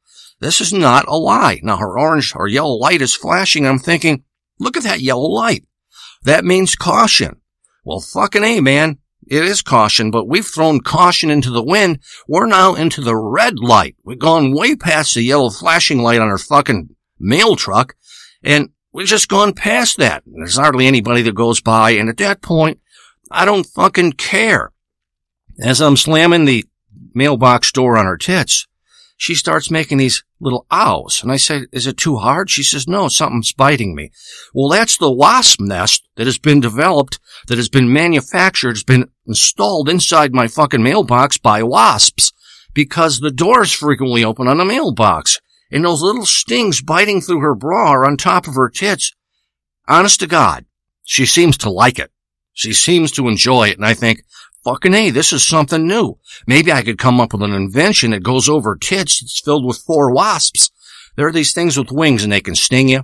This 0.40 0.60
is 0.60 0.72
not 0.72 1.06
a 1.06 1.16
lie. 1.16 1.60
Now 1.62 1.76
her 1.76 1.98
orange 1.98 2.32
or 2.34 2.48
yellow 2.48 2.74
light 2.74 3.00
is 3.00 3.14
flashing. 3.14 3.66
I'm 3.66 3.78
thinking, 3.78 4.24
look 4.58 4.76
at 4.76 4.82
that 4.82 5.00
yellow 5.00 5.28
light. 5.28 5.64
That 6.24 6.44
means 6.44 6.74
caution. 6.74 7.40
Well, 7.84 8.00
fucking 8.00 8.44
A, 8.44 8.60
man. 8.60 8.98
It 9.26 9.44
is 9.44 9.62
caution, 9.62 10.10
but 10.10 10.26
we've 10.26 10.46
thrown 10.46 10.80
caution 10.80 11.30
into 11.30 11.50
the 11.50 11.62
wind. 11.62 12.00
We're 12.26 12.46
now 12.46 12.74
into 12.74 13.00
the 13.00 13.16
red 13.16 13.58
light. 13.58 13.96
We've 14.04 14.18
gone 14.18 14.54
way 14.54 14.74
past 14.74 15.14
the 15.14 15.22
yellow 15.22 15.50
flashing 15.50 16.02
light 16.02 16.20
on 16.20 16.28
our 16.28 16.38
fucking 16.38 16.94
mail 17.20 17.56
truck, 17.56 17.94
and 18.42 18.70
we've 18.92 19.06
just 19.06 19.28
gone 19.28 19.52
past 19.52 19.98
that. 19.98 20.24
There's 20.26 20.56
hardly 20.56 20.86
anybody 20.86 21.22
that 21.22 21.34
goes 21.34 21.60
by, 21.60 21.92
and 21.92 22.08
at 22.08 22.16
that 22.18 22.42
point, 22.42 22.80
I 23.30 23.44
don't 23.44 23.64
fucking 23.64 24.14
care. 24.14 24.72
As 25.60 25.80
I'm 25.80 25.96
slamming 25.96 26.44
the 26.44 26.64
mailbox 27.14 27.70
door 27.72 27.96
on 27.96 28.06
her 28.06 28.16
tits, 28.16 28.66
she 29.16 29.34
starts 29.34 29.70
making 29.70 29.98
these 29.98 30.24
little 30.40 30.66
ows. 30.70 31.22
And 31.22 31.30
I 31.30 31.36
say, 31.36 31.66
is 31.72 31.86
it 31.86 31.96
too 31.96 32.16
hard? 32.16 32.50
She 32.50 32.62
says, 32.62 32.88
no, 32.88 33.08
something's 33.08 33.52
biting 33.52 33.94
me. 33.94 34.10
Well, 34.52 34.68
that's 34.68 34.96
the 34.96 35.10
wasp 35.10 35.60
nest 35.60 36.08
that 36.16 36.26
has 36.26 36.38
been 36.38 36.60
developed, 36.60 37.20
that 37.46 37.58
has 37.58 37.68
been 37.68 37.92
manufactured, 37.92 38.70
has 38.70 38.84
been 38.84 39.10
installed 39.26 39.88
inside 39.88 40.34
my 40.34 40.48
fucking 40.48 40.82
mailbox 40.82 41.38
by 41.38 41.62
wasps 41.62 42.32
because 42.74 43.20
the 43.20 43.30
doors 43.30 43.72
frequently 43.72 44.24
open 44.24 44.48
on 44.48 44.58
the 44.58 44.64
mailbox 44.64 45.38
and 45.70 45.84
those 45.84 46.02
little 46.02 46.26
stings 46.26 46.82
biting 46.82 47.20
through 47.20 47.40
her 47.40 47.54
bra 47.54 47.90
are 47.90 48.04
on 48.04 48.16
top 48.16 48.46
of 48.46 48.54
her 48.54 48.68
tits. 48.68 49.12
Honest 49.88 50.20
to 50.20 50.26
God, 50.26 50.66
she 51.02 51.26
seems 51.26 51.56
to 51.58 51.70
like 51.70 51.98
it. 51.98 52.10
She 52.52 52.72
seems 52.72 53.10
to 53.12 53.28
enjoy 53.28 53.68
it. 53.68 53.76
And 53.76 53.86
I 53.86 53.94
think, 53.94 54.22
Fucking 54.64 54.94
A, 54.94 55.10
this 55.10 55.32
is 55.32 55.46
something 55.46 55.86
new. 55.86 56.18
Maybe 56.46 56.70
I 56.70 56.82
could 56.82 56.98
come 56.98 57.20
up 57.20 57.32
with 57.32 57.42
an 57.42 57.52
invention 57.52 58.12
that 58.12 58.22
goes 58.22 58.48
over 58.48 58.76
tits 58.76 59.20
that's 59.20 59.40
filled 59.40 59.64
with 59.64 59.78
four 59.78 60.14
wasps. 60.14 60.70
There 61.16 61.26
are 61.26 61.32
these 61.32 61.52
things 61.52 61.76
with 61.76 61.90
wings 61.90 62.22
and 62.22 62.32
they 62.32 62.40
can 62.40 62.54
sting 62.54 62.88
you. 62.88 63.02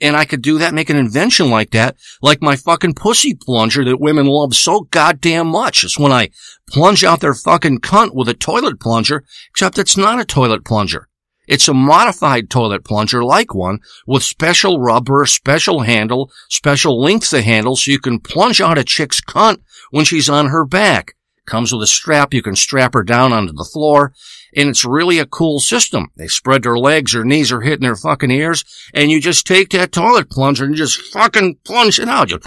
And 0.00 0.16
I 0.16 0.26
could 0.26 0.42
do 0.42 0.58
that, 0.58 0.74
make 0.74 0.90
an 0.90 0.96
invention 0.96 1.50
like 1.50 1.70
that, 1.70 1.96
like 2.22 2.40
my 2.40 2.54
fucking 2.56 2.94
pussy 2.94 3.34
plunger 3.34 3.84
that 3.84 4.00
women 4.00 4.26
love 4.26 4.54
so 4.54 4.82
goddamn 4.82 5.48
much. 5.48 5.82
It's 5.82 5.98
when 5.98 6.12
I 6.12 6.28
plunge 6.68 7.02
out 7.02 7.20
their 7.20 7.34
fucking 7.34 7.80
cunt 7.80 8.14
with 8.14 8.28
a 8.28 8.34
toilet 8.34 8.78
plunger, 8.78 9.24
except 9.50 9.78
it's 9.78 9.96
not 9.96 10.20
a 10.20 10.24
toilet 10.24 10.64
plunger. 10.64 11.08
It's 11.48 11.66
a 11.66 11.74
modified 11.74 12.50
toilet 12.50 12.84
plunger 12.84 13.24
like 13.24 13.54
one 13.54 13.80
with 14.06 14.22
special 14.22 14.78
rubber, 14.80 15.24
special 15.26 15.80
handle, 15.80 16.30
special 16.48 17.00
length 17.00 17.32
of 17.32 17.42
handle 17.42 17.74
so 17.74 17.90
you 17.90 17.98
can 17.98 18.20
plunge 18.20 18.60
out 18.60 18.78
a 18.78 18.84
chick's 18.84 19.20
cunt 19.20 19.58
when 19.90 20.04
she's 20.04 20.28
on 20.28 20.48
her 20.48 20.64
back. 20.64 21.14
Comes 21.46 21.72
with 21.72 21.82
a 21.82 21.86
strap. 21.86 22.34
You 22.34 22.42
can 22.42 22.54
strap 22.54 22.92
her 22.92 23.02
down 23.02 23.32
onto 23.32 23.54
the 23.54 23.64
floor. 23.64 24.12
And 24.54 24.68
it's 24.68 24.84
really 24.84 25.18
a 25.18 25.26
cool 25.26 25.60
system. 25.60 26.08
They 26.16 26.26
spread 26.26 26.62
their 26.62 26.78
legs, 26.78 27.12
their 27.12 27.24
knees 27.24 27.50
are 27.52 27.60
hitting 27.60 27.82
their 27.82 27.96
fucking 27.96 28.30
ears, 28.30 28.64
and 28.94 29.10
you 29.10 29.20
just 29.20 29.46
take 29.46 29.70
that 29.70 29.92
toilet 29.92 30.30
plunger 30.30 30.64
and 30.64 30.74
just 30.74 31.00
fucking 31.12 31.58
plunge 31.64 31.98
it 31.98 32.08
out. 32.08 32.30
You 32.30 32.38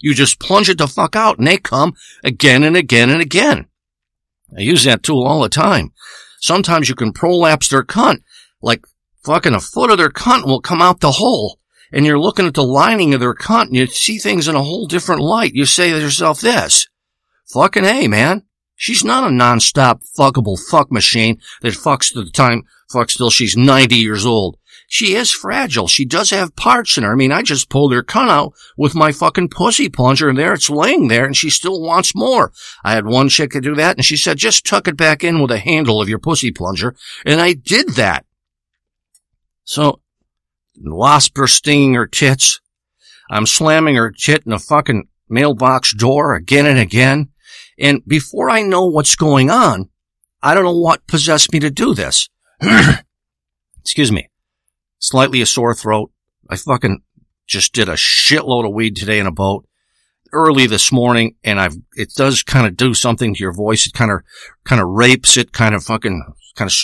You 0.00 0.12
just 0.12 0.38
plunge 0.38 0.68
it 0.68 0.78
the 0.78 0.86
fuck 0.86 1.16
out 1.16 1.38
and 1.38 1.46
they 1.46 1.56
come 1.56 1.94
again 2.22 2.62
and 2.62 2.76
again 2.76 3.08
and 3.08 3.22
again. 3.22 3.66
I 4.56 4.60
use 4.60 4.84
that 4.84 5.02
tool 5.02 5.24
all 5.24 5.40
the 5.40 5.48
time. 5.48 5.92
Sometimes 6.40 6.88
you 6.90 6.94
can 6.94 7.12
prolapse 7.12 7.68
their 7.68 7.82
cunt, 7.82 8.18
like 8.60 8.84
fucking 9.24 9.54
a 9.54 9.60
foot 9.60 9.90
of 9.90 9.96
their 9.96 10.10
cunt 10.10 10.44
will 10.44 10.60
come 10.60 10.82
out 10.82 11.00
the 11.00 11.12
hole. 11.12 11.58
And 11.90 12.04
you're 12.04 12.18
looking 12.18 12.46
at 12.46 12.54
the 12.54 12.64
lining 12.64 13.14
of 13.14 13.20
their 13.20 13.34
cunt 13.34 13.68
and 13.68 13.76
you 13.76 13.86
see 13.86 14.18
things 14.18 14.46
in 14.46 14.56
a 14.56 14.62
whole 14.62 14.86
different 14.86 15.22
light. 15.22 15.54
You 15.54 15.64
say 15.64 15.90
to 15.90 15.98
yourself 15.98 16.40
this, 16.40 16.88
fucking 17.52 17.84
A, 17.84 18.06
man. 18.08 18.42
She's 18.76 19.04
not 19.04 19.26
a 19.26 19.34
non-stop 19.34 20.02
fuckable 20.18 20.58
fuck 20.58 20.92
machine 20.92 21.40
that 21.62 21.74
fucks 21.74 22.12
to 22.12 22.22
the 22.22 22.30
time, 22.30 22.64
fucks 22.92 23.16
till 23.16 23.30
she's 23.30 23.56
90 23.56 23.96
years 23.96 24.26
old. 24.26 24.58
She 24.88 25.14
is 25.14 25.30
fragile. 25.32 25.88
She 25.88 26.04
does 26.04 26.30
have 26.30 26.56
parts 26.56 26.96
in 26.96 27.04
her. 27.04 27.12
I 27.12 27.16
mean, 27.16 27.32
I 27.32 27.42
just 27.42 27.68
pulled 27.68 27.92
her 27.92 28.02
cunt 28.02 28.28
out 28.28 28.52
with 28.76 28.94
my 28.94 29.12
fucking 29.12 29.48
pussy 29.48 29.88
plunger 29.88 30.28
and 30.28 30.38
there 30.38 30.52
it's 30.52 30.70
laying 30.70 31.08
there 31.08 31.24
and 31.24 31.36
she 31.36 31.50
still 31.50 31.80
wants 31.80 32.14
more. 32.14 32.52
I 32.84 32.92
had 32.92 33.06
one 33.06 33.28
chick 33.28 33.52
to 33.52 33.60
do 33.60 33.74
that 33.76 33.96
and 33.96 34.04
she 34.04 34.16
said, 34.16 34.36
just 34.36 34.66
tuck 34.66 34.86
it 34.86 34.96
back 34.96 35.24
in 35.24 35.40
with 35.40 35.50
a 35.50 35.58
handle 35.58 36.00
of 36.00 36.08
your 36.08 36.18
pussy 36.18 36.50
plunger. 36.50 36.94
And 37.24 37.40
I 37.40 37.54
did 37.54 37.90
that. 37.96 38.26
So, 39.64 40.00
wasp 40.76 41.38
are 41.38 41.46
stinging 41.46 41.94
her 41.94 42.06
tits. 42.06 42.60
I'm 43.30 43.46
slamming 43.46 43.96
her 43.96 44.12
tit 44.12 44.42
in 44.44 44.50
the 44.50 44.58
fucking 44.58 45.08
mailbox 45.28 45.94
door 45.94 46.34
again 46.34 46.66
and 46.66 46.78
again. 46.78 47.30
And 47.78 48.02
before 48.06 48.50
I 48.50 48.62
know 48.62 48.86
what's 48.86 49.16
going 49.16 49.50
on, 49.50 49.88
I 50.42 50.52
don't 50.52 50.64
know 50.64 50.78
what 50.78 51.06
possessed 51.06 51.52
me 51.52 51.58
to 51.60 51.70
do 51.70 51.94
this. 51.94 52.28
Excuse 53.80 54.12
me 54.12 54.28
slightly 54.98 55.40
a 55.40 55.46
sore 55.46 55.74
throat. 55.74 56.10
I 56.48 56.56
fucking 56.56 57.02
just 57.46 57.72
did 57.72 57.88
a 57.88 57.94
shitload 57.94 58.66
of 58.66 58.74
weed 58.74 58.96
today 58.96 59.18
in 59.18 59.26
a 59.26 59.32
boat 59.32 59.66
early 60.32 60.66
this 60.66 60.90
morning 60.90 61.36
and 61.44 61.60
I've, 61.60 61.76
it 61.94 62.12
does 62.14 62.42
kind 62.42 62.66
of 62.66 62.76
do 62.76 62.94
something 62.94 63.34
to 63.34 63.40
your 63.40 63.52
voice. 63.52 63.86
It 63.86 63.92
kind 63.92 64.10
of, 64.10 64.20
kind 64.64 64.80
of 64.80 64.88
rapes 64.88 65.36
it, 65.36 65.52
kind 65.52 65.74
of 65.74 65.84
fucking, 65.84 66.24
kind 66.56 66.70
of 66.70 66.76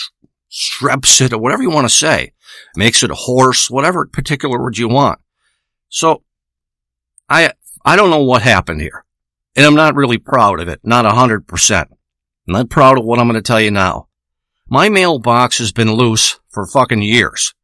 streps 0.50 1.20
it 1.20 1.32
or 1.32 1.38
whatever 1.38 1.62
you 1.62 1.70
want 1.70 1.88
to 1.88 1.94
say. 1.94 2.32
Makes 2.76 3.02
it 3.02 3.10
hoarse, 3.10 3.70
whatever 3.70 4.06
particular 4.06 4.60
word 4.60 4.78
you 4.78 4.88
want. 4.88 5.20
So 5.88 6.22
I, 7.28 7.52
I 7.84 7.96
don't 7.96 8.10
know 8.10 8.22
what 8.22 8.42
happened 8.42 8.80
here 8.80 9.04
and 9.56 9.66
I'm 9.66 9.74
not 9.74 9.94
really 9.94 10.18
proud 10.18 10.60
of 10.60 10.68
it. 10.68 10.80
Not 10.84 11.06
a 11.06 11.10
hundred 11.10 11.46
percent. 11.46 11.88
Not 12.46 12.70
proud 12.70 12.98
of 12.98 13.04
what 13.04 13.18
I'm 13.18 13.26
going 13.26 13.34
to 13.34 13.42
tell 13.42 13.60
you 13.60 13.70
now. 13.70 14.08
My 14.68 14.88
mailbox 14.88 15.58
has 15.58 15.72
been 15.72 15.92
loose 15.92 16.38
for 16.48 16.66
fucking 16.66 17.02
years. 17.02 17.54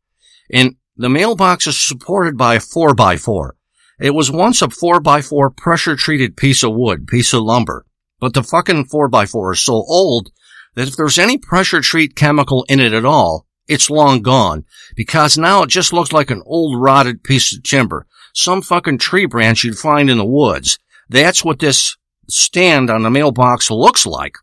And 0.53 0.77
the 0.97 1.09
mailbox 1.09 1.67
is 1.67 1.81
supported 1.81 2.37
by 2.37 2.55
a 2.55 2.61
4x4. 2.61 3.51
It 3.99 4.15
was 4.15 4.31
once 4.31 4.63
a 4.63 4.69
4x4 4.69 5.57
pressure 5.57 5.97
treated 5.97 6.37
piece 6.37 6.63
of 6.63 6.75
wood, 6.75 7.07
piece 7.07 7.33
of 7.33 7.43
lumber. 7.43 7.87
But 8.21 8.35
the 8.35 8.43
fucking 8.43 8.87
4x4 8.87 9.55
is 9.55 9.61
so 9.61 9.75
old 9.75 10.31
that 10.75 10.89
if 10.89 10.97
there's 10.97 11.19
any 11.19 11.39
pressure 11.39 11.81
treat 11.81 12.15
chemical 12.15 12.65
in 12.69 12.81
it 12.81 12.93
at 12.93 13.05
all, 13.05 13.47
it's 13.69 13.91
long 13.91 14.23
gone 14.23 14.65
because 14.95 15.37
now 15.37 15.63
it 15.63 15.71
just 15.71 15.93
looks 15.93 16.13
like 16.13 16.31
an 16.31 16.43
old 16.47 16.81
rotted 16.81 17.25
piece 17.25 17.57
of 17.57 17.63
timber. 17.63 18.07
Some 18.35 18.63
fucking 18.63 18.99
tree 18.99 19.27
branch 19.27 19.65
you'd 19.65 19.79
find 19.79 20.09
in 20.09 20.19
the 20.19 20.25
woods. 20.25 20.79
That's 21.09 21.45
what 21.45 21.59
this 21.59 21.97
stand 22.29 22.91
on 22.91 23.03
the 23.03 23.11
mailbox 23.11 23.71
looks 23.71 24.07
like. 24.07 24.37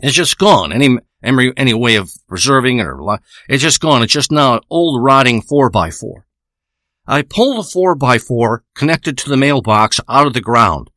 It's 0.00 0.16
just 0.16 0.38
gone. 0.38 0.72
Any 0.72 0.98
any, 1.24 1.52
any 1.56 1.74
way 1.74 1.96
of 1.96 2.12
preserving 2.28 2.78
it 2.78 2.86
or 2.86 3.18
it's 3.48 3.62
just 3.62 3.80
gone. 3.80 4.02
It's 4.02 4.12
just 4.12 4.30
now 4.30 4.54
an 4.54 4.60
old 4.70 5.02
rotting 5.02 5.42
four 5.42 5.70
by 5.70 5.90
four. 5.90 6.26
I 7.06 7.22
pulled 7.22 7.58
a 7.58 7.68
four 7.68 7.94
by 7.94 8.18
four 8.18 8.64
connected 8.74 9.18
to 9.18 9.28
the 9.28 9.36
mailbox 9.36 10.00
out 10.08 10.26
of 10.26 10.32
the 10.32 10.40
ground. 10.40 10.90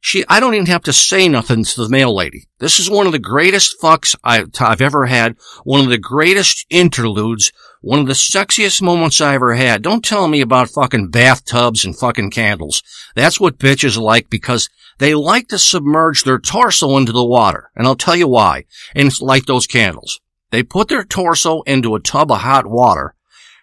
She, 0.00 0.24
I 0.28 0.38
don't 0.38 0.54
even 0.54 0.66
have 0.66 0.82
to 0.82 0.92
say 0.92 1.28
nothing 1.28 1.64
to 1.64 1.82
the 1.82 1.88
mail 1.88 2.14
lady. 2.14 2.48
This 2.58 2.78
is 2.78 2.90
one 2.90 3.06
of 3.06 3.12
the 3.12 3.18
greatest 3.18 3.76
fucks 3.82 4.14
I've, 4.22 4.50
I've 4.60 4.82
ever 4.82 5.06
had. 5.06 5.36
One 5.62 5.80
of 5.80 5.88
the 5.88 5.96
greatest 5.96 6.66
interludes. 6.68 7.52
One 7.84 7.98
of 7.98 8.06
the 8.06 8.14
sexiest 8.14 8.80
moments 8.80 9.20
I 9.20 9.34
ever 9.34 9.56
had. 9.56 9.82
Don't 9.82 10.02
tell 10.02 10.26
me 10.26 10.40
about 10.40 10.70
fucking 10.70 11.10
bathtubs 11.10 11.84
and 11.84 11.94
fucking 11.94 12.30
candles. 12.30 12.82
That's 13.14 13.38
what 13.38 13.58
bitches 13.58 14.00
like 14.00 14.30
because 14.30 14.70
they 14.96 15.14
like 15.14 15.48
to 15.48 15.58
submerge 15.58 16.24
their 16.24 16.38
torso 16.38 16.96
into 16.96 17.12
the 17.12 17.22
water. 17.22 17.70
And 17.76 17.86
I'll 17.86 17.94
tell 17.94 18.16
you 18.16 18.26
why. 18.26 18.64
And 18.94 19.08
it's 19.08 19.20
like 19.20 19.44
those 19.44 19.66
candles. 19.66 20.18
They 20.50 20.62
put 20.62 20.88
their 20.88 21.04
torso 21.04 21.60
into 21.66 21.94
a 21.94 22.00
tub 22.00 22.32
of 22.32 22.40
hot 22.40 22.66
water 22.66 23.16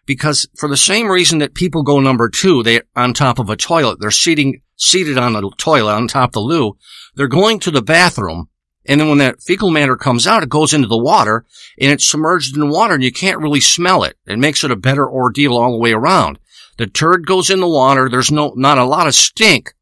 because 0.06 0.48
for 0.56 0.70
the 0.70 0.78
same 0.78 1.08
reason 1.08 1.40
that 1.40 1.56
people 1.56 1.82
go 1.82 2.00
number 2.00 2.30
two, 2.30 2.62
they 2.62 2.82
on 2.96 3.16
top 3.16 3.40
of 3.40 3.50
a 3.50 3.56
toilet, 3.56 4.00
they're 4.00 4.12
seating, 4.12 4.62
seated 4.76 5.18
on 5.18 5.36
a 5.36 5.42
toilet 5.58 5.94
on 5.96 6.08
top 6.08 6.30
of 6.30 6.34
the 6.34 6.40
loo. 6.42 6.78
They're 7.16 7.28
going 7.28 7.60
to 7.62 7.72
the 7.72 7.82
bathroom. 7.82 8.50
And 8.86 9.00
then 9.00 9.10
when 9.10 9.20
that 9.20 9.42
fecal 9.42 9.70
matter 9.70 9.96
comes 9.96 10.26
out, 10.26 10.44
it 10.44 10.50
goes 10.50 10.74
into 10.74 10.88
the 10.88 10.98
water 10.98 11.46
and 11.80 11.92
it's 11.92 12.06
submerged 12.06 12.56
in 12.56 12.70
water 12.70 12.96
and 12.96 13.04
you 13.04 13.12
can't 13.12 13.40
really 13.40 13.62
smell 13.62 14.04
it. 14.04 14.18
It 14.26 14.40
makes 14.40 14.64
it 14.64 14.72
a 14.72 14.76
better 14.76 15.10
ordeal 15.10 15.58
all 15.58 15.72
the 15.72 15.78
way 15.78 15.92
around. 15.92 16.40
The 16.78 16.88
turd 16.88 17.28
goes 17.28 17.50
in 17.50 17.60
the 17.60 17.68
water. 17.68 18.10
There's 18.10 18.32
no, 18.32 18.54
not 18.56 18.80
a 18.80 18.86
lot 18.86 19.06
of 19.06 19.14
stink, 19.14 19.74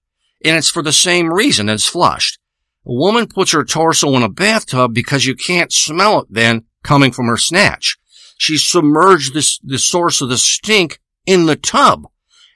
and 0.44 0.58
it's 0.58 0.70
for 0.70 0.82
the 0.82 0.92
same 0.92 1.34
reason 1.34 1.70
it's 1.70 1.88
flushed. 1.88 2.40
A 2.86 2.94
woman 2.94 3.28
puts 3.28 3.52
her 3.52 3.64
torso 3.64 4.16
in 4.16 4.24
a 4.24 4.30
bathtub 4.30 4.94
because 4.94 5.26
you 5.26 5.36
can't 5.36 5.72
smell 5.72 6.22
it 6.22 6.28
then 6.30 6.66
coming 6.84 7.12
from 7.12 7.28
her 7.28 7.38
snatch. 7.38 7.98
She 8.38 8.58
submerged 8.58 9.34
this, 9.34 9.60
the 9.60 9.78
source 9.78 10.22
of 10.22 10.30
the 10.30 10.38
stink 10.38 11.00
in 11.26 11.46
the 11.46 11.56
tub. 11.56 12.08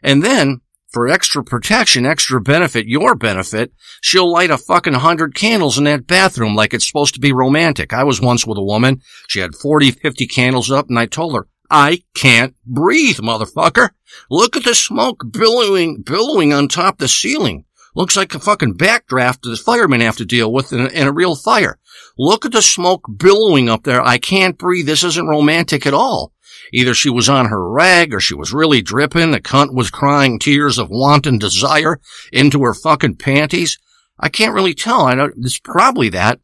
And 0.01 0.23
then, 0.23 0.61
for 0.93 1.07
extra 1.07 1.43
protection, 1.43 2.05
extra 2.05 2.39
benefit, 2.39 2.87
your 2.87 3.15
benefit, 3.15 3.73
she'll 4.01 4.31
light 4.31 4.51
a 4.51 4.57
fucking 4.57 4.93
hundred 4.93 5.33
candles 5.33 5.77
in 5.77 5.85
that 5.85 6.07
bathroom 6.07 6.55
like 6.55 6.73
it's 6.73 6.87
supposed 6.87 7.15
to 7.15 7.19
be 7.19 7.33
romantic. 7.33 7.91
I 7.91 8.03
was 8.03 8.21
once 8.21 8.45
with 8.45 8.59
a 8.59 8.63
woman. 8.63 9.01
She 9.27 9.39
had 9.39 9.55
40, 9.55 9.91
50 9.91 10.27
candles 10.27 10.71
up 10.71 10.87
and 10.89 10.99
I 10.99 11.07
told 11.07 11.35
her, 11.35 11.47
I 11.69 12.03
can't 12.13 12.55
breathe, 12.65 13.17
motherfucker. 13.17 13.89
Look 14.29 14.55
at 14.55 14.63
the 14.63 14.75
smoke 14.75 15.23
billowing, 15.31 16.03
billowing 16.03 16.53
on 16.53 16.67
top 16.67 16.99
the 16.99 17.07
ceiling. 17.07 17.65
Looks 17.95 18.15
like 18.15 18.33
a 18.35 18.39
fucking 18.39 18.75
backdraft 18.75 19.41
that 19.41 19.49
the 19.49 19.57
firemen 19.57 20.01
have 20.01 20.17
to 20.17 20.25
deal 20.25 20.51
with 20.51 20.73
in 20.73 20.81
a, 20.81 20.87
in 20.87 21.07
a 21.07 21.11
real 21.11 21.35
fire. 21.35 21.79
Look 22.17 22.45
at 22.45 22.51
the 22.51 22.61
smoke 22.61 23.05
billowing 23.17 23.69
up 23.69 23.83
there. 23.83 24.01
I 24.01 24.17
can't 24.19 24.57
breathe. 24.57 24.85
This 24.85 25.03
isn't 25.03 25.27
romantic 25.27 25.85
at 25.85 25.93
all. 25.93 26.33
Either 26.75 26.95
she 26.95 27.09
was 27.09 27.29
on 27.29 27.45
her 27.45 27.69
rag 27.69 28.13
or 28.13 28.19
she 28.19 28.33
was 28.33 28.51
really 28.51 28.81
dripping. 28.81 29.29
The 29.29 29.39
cunt 29.39 29.75
was 29.75 29.91
crying 29.91 30.39
tears 30.39 30.79
of 30.79 30.89
wanton 30.89 31.37
desire 31.37 31.99
into 32.31 32.63
her 32.63 32.73
fucking 32.73 33.17
panties. 33.17 33.77
I 34.19 34.29
can't 34.29 34.55
really 34.55 34.73
tell. 34.73 35.01
I 35.01 35.13
know 35.13 35.29
it's 35.37 35.59
probably 35.59 36.09
that. 36.09 36.39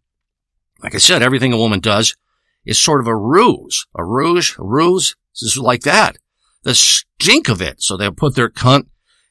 Like 0.84 0.94
I 0.94 1.00
said, 1.00 1.24
everything 1.24 1.52
a 1.52 1.58
woman 1.58 1.80
does 1.80 2.16
is 2.64 2.80
sort 2.80 3.02
of 3.02 3.08
a 3.08 3.18
ruse, 3.18 3.88
a 3.96 4.06
ruse, 4.06 4.56
a 4.60 4.64
ruse. 4.64 5.16
This 5.34 5.56
is 5.56 5.58
like 5.58 5.82
that. 5.82 6.18
The 6.62 6.76
stink 6.76 7.50
of 7.50 7.60
it. 7.60 7.82
So 7.82 7.98
they'll 7.98 8.12
put 8.12 8.36
their 8.36 8.50
cunt 8.50 8.86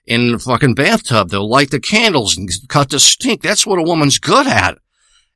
in 0.04 0.32
the 0.32 0.38
fucking 0.40 0.74
bathtub. 0.74 1.30
They'll 1.30 1.48
light 1.48 1.70
the 1.70 1.78
candles 1.78 2.36
and 2.36 2.50
cut 2.68 2.90
the 2.90 2.98
stink. 2.98 3.42
That's 3.42 3.66
what 3.66 3.78
a 3.78 3.84
woman's 3.84 4.18
good 4.18 4.48
at. 4.48 4.78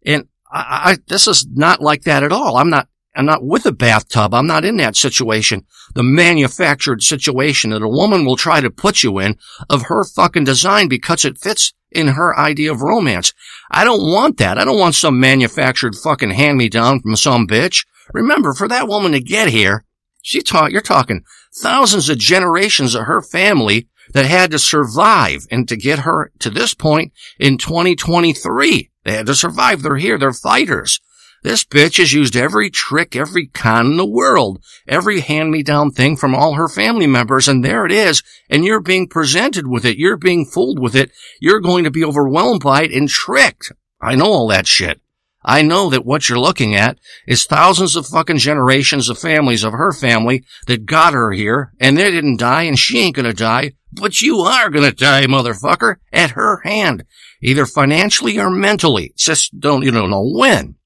And 0.05 0.27
I, 0.51 0.93
I, 0.93 0.97
this 1.07 1.29
is 1.29 1.47
not 1.47 1.81
like 1.81 2.03
that 2.03 2.25
at 2.25 2.33
all. 2.33 2.57
I'm 2.57 2.71
not, 2.71 2.89
I'm 3.15 3.27
not 3.27 3.45
with 3.45 3.67
a 3.67 3.73
bathtub. 3.73 4.33
I'm 4.33 4.47
not 4.47 4.65
in 4.65 4.79
that 4.79 4.97
situation. 4.97 5.67
The 5.95 6.03
manufactured 6.03 7.03
situation 7.03 7.71
that 7.71 7.83
a 7.83 7.89
woman 7.89 8.25
will 8.25 8.37
try 8.37 8.61
to 8.61 8.71
put 8.71 9.03
you 9.03 9.19
in 9.19 9.37
of 9.69 9.83
her 9.83 10.05
fucking 10.05 10.45
design 10.45 10.89
because 10.89 11.25
it 11.25 11.39
fits 11.39 11.75
in 11.91 12.09
her 12.09 12.39
idea 12.39 12.73
of 12.73 12.81
romance. 12.81 13.35
I 13.71 13.85
don't 13.85 14.01
want 14.01 14.39
that. 14.39 14.57
I 14.57 14.65
don't 14.65 14.79
want 14.79 14.95
some 14.95 15.21
manufactured 15.21 15.95
fucking 15.95 16.31
hand 16.31 16.57
me 16.57 16.71
down 16.71 17.01
from 17.01 17.17
some 17.17 17.47
bitch. 17.47 17.87
Remember, 18.15 18.55
for 18.55 18.67
that 18.69 18.89
woman 18.89 19.13
to 19.13 19.21
get 19.21 19.49
here, 19.49 19.85
she 20.23 20.41
taught, 20.41 20.73
you're 20.73 20.81
talking 20.81 21.25
thousands 21.61 22.09
of 22.09 22.19
generations 22.19 22.95
of 22.95 23.05
her 23.05 23.21
family 23.21 23.89
that 24.13 24.25
had 24.25 24.51
to 24.51 24.59
survive 24.59 25.47
and 25.51 25.69
to 25.69 25.77
get 25.77 26.01
her 26.01 26.33
to 26.39 26.51
this 26.51 26.75
point 26.75 27.13
in 27.39 27.59
2023. 27.59 28.91
They 29.05 29.13
had 29.13 29.27
to 29.27 29.35
survive. 29.35 29.83
They're 29.83 29.97
here. 29.97 30.19
They're 30.19 30.33
fighters. 30.33 31.01
This 31.43 31.65
bitch 31.65 31.99
has 31.99 32.13
used 32.13 32.37
every 32.37 32.71
trick, 32.71 33.17
every 33.17 33.47
con 33.49 33.87
in 33.87 33.97
the 33.97 34.07
world, 34.07 34.63
every 34.87 35.21
hand-me-down 35.21 35.91
thing 35.91 36.17
from 36.17 36.35
all 36.35 36.55
her 36.55 36.69
family 36.69 37.09
members, 37.09 37.49
and 37.49 37.65
there 37.65 37.85
it 37.85 37.91
is. 37.91 38.23
And 38.49 38.65
you're 38.65 38.81
being 38.81 39.09
presented 39.09 39.67
with 39.67 39.85
it. 39.85 39.99
You're 39.99 40.17
being 40.17 40.47
fooled 40.47 40.79
with 40.79 40.95
it. 40.95 41.11
You're 41.41 41.61
going 41.61 41.83
to 41.83 41.91
be 41.91 42.05
overwhelmed 42.05 42.63
by 42.63 42.85
it 42.85 42.93
and 42.93 43.09
tricked. 43.09 43.73
I 44.01 44.15
know 44.15 44.27
all 44.27 44.49
that 44.49 44.69
shit. 44.69 45.01
I 45.45 45.63
know 45.63 45.91
that 45.91 46.07
what 46.07 46.29
you're 46.29 46.39
looking 46.39 46.77
at 46.77 46.99
is 47.27 47.45
thousands 47.45 47.97
of 47.97 48.07
fucking 48.07 48.39
generations 48.39 49.09
of 49.09 49.19
families 49.19 49.65
of 49.65 49.73
her 49.73 49.93
family 49.93 50.45
that 50.69 50.87
got 50.87 51.15
her 51.15 51.33
here, 51.33 51.73
and 51.81 51.99
they 51.99 52.13
didn't 52.13 52.39
die, 52.39 52.63
and 52.63 52.79
she 52.79 53.01
ain't 53.01 53.17
gonna 53.17 53.33
die, 53.33 53.73
but 53.93 54.23
you 54.23 54.39
are 54.39 54.71
gonna 54.71 54.93
die, 54.93 55.27
motherfucker, 55.27 55.97
at 56.13 56.31
her 56.31 56.61
hand, 56.63 57.05
either 57.43 57.67
financially 57.67 58.39
or 58.39 58.51
mentally. 58.51 59.13
Just 59.17 59.59
don't, 59.59 59.83
you 59.83 59.91
don't 59.91 60.11
know 60.11 60.25
when. 60.25 60.77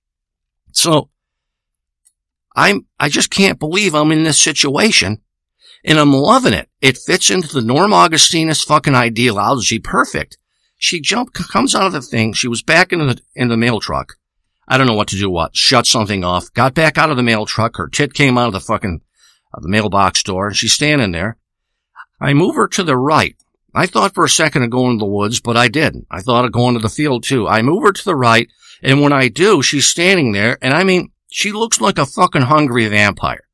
So, 0.77 1.11
I'm, 2.55 2.87
I 2.99 3.09
just 3.09 3.31
can't 3.31 3.59
believe 3.59 3.95
I'm 3.95 4.13
in 4.13 4.23
this 4.23 4.39
situation, 4.39 5.21
and 5.85 5.99
I'm 5.99 6.13
loving 6.13 6.53
it. 6.53 6.69
It 6.81 6.99
fits 6.99 7.31
into 7.31 7.53
the 7.53 7.63
Norm 7.63 7.93
Augustinus 7.93 8.63
fucking 8.63 8.95
ideology 8.95 9.79
perfect. 9.79 10.39
She 10.79 11.01
jumped, 11.01 11.35
comes 11.35 11.75
out 11.75 11.87
of 11.87 11.93
the 11.93 12.03
thing, 12.03 12.33
she 12.33 12.49
was 12.49 12.63
back 12.63 12.93
in 12.93 13.01
the, 13.01 13.21
in 13.35 13.49
the 13.49 13.57
mail 13.57 13.81
truck 13.81 14.15
I 14.69 14.79
don't 14.79 14.87
know 14.87 14.95
what 14.95 15.09
to 15.09 15.17
do 15.17 15.31
what. 15.31 15.57
Shut 15.57 15.87
something 15.87 16.25
off. 16.25 16.53
Got 16.53 16.75
back 16.75 16.99
out 16.99 17.11
of 17.11 17.17
the 17.17 17.23
mail 17.23 17.47
truck. 17.47 17.77
Her 17.77 17.89
tit 17.89 18.15
came 18.15 18.37
out 18.37 18.49
of 18.49 18.53
the 18.53 18.61
fucking, 18.61 19.01
of 19.55 19.63
the 19.63 19.69
mailbox 19.69 20.23
door 20.23 20.49
and 20.49 20.57
she's 20.57 20.73
standing 20.73 21.13
there. 21.13 21.39
I 22.21 22.35
move 22.35 22.57
her 22.57 22.67
to 22.69 22.83
the 22.83 22.97
right. 22.97 23.37
I 23.75 23.87
thought 23.87 24.15
for 24.15 24.25
a 24.25 24.29
second 24.29 24.63
of 24.63 24.71
going 24.71 24.99
to 24.99 25.03
the 25.03 25.11
woods, 25.11 25.41
but 25.41 25.57
I 25.57 25.69
didn't. 25.69 26.07
I 26.11 26.21
thought 26.21 26.47
of 26.47 26.53
going 26.53 26.75
to 26.75 26.81
the 26.81 26.89
field 26.89 27.25
too. 27.25 27.47
I 27.47 27.63
move 27.63 27.83
her 27.83 27.93
to 27.93 28.05
the 28.05 28.17
right 28.17 28.49
and 28.83 29.01
when 29.01 29.13
I 29.13 29.29
do, 29.29 29.63
she's 29.63 29.87
standing 29.87 30.33
there 30.33 30.59
and 30.63 30.75
I 30.75 30.85
mean, 30.85 31.11
she 31.29 31.53
looks 31.53 31.81
like 31.81 31.99
a 31.99 32.07
fucking 32.07 32.43
hungry 32.43 32.87
vampire. 32.89 33.47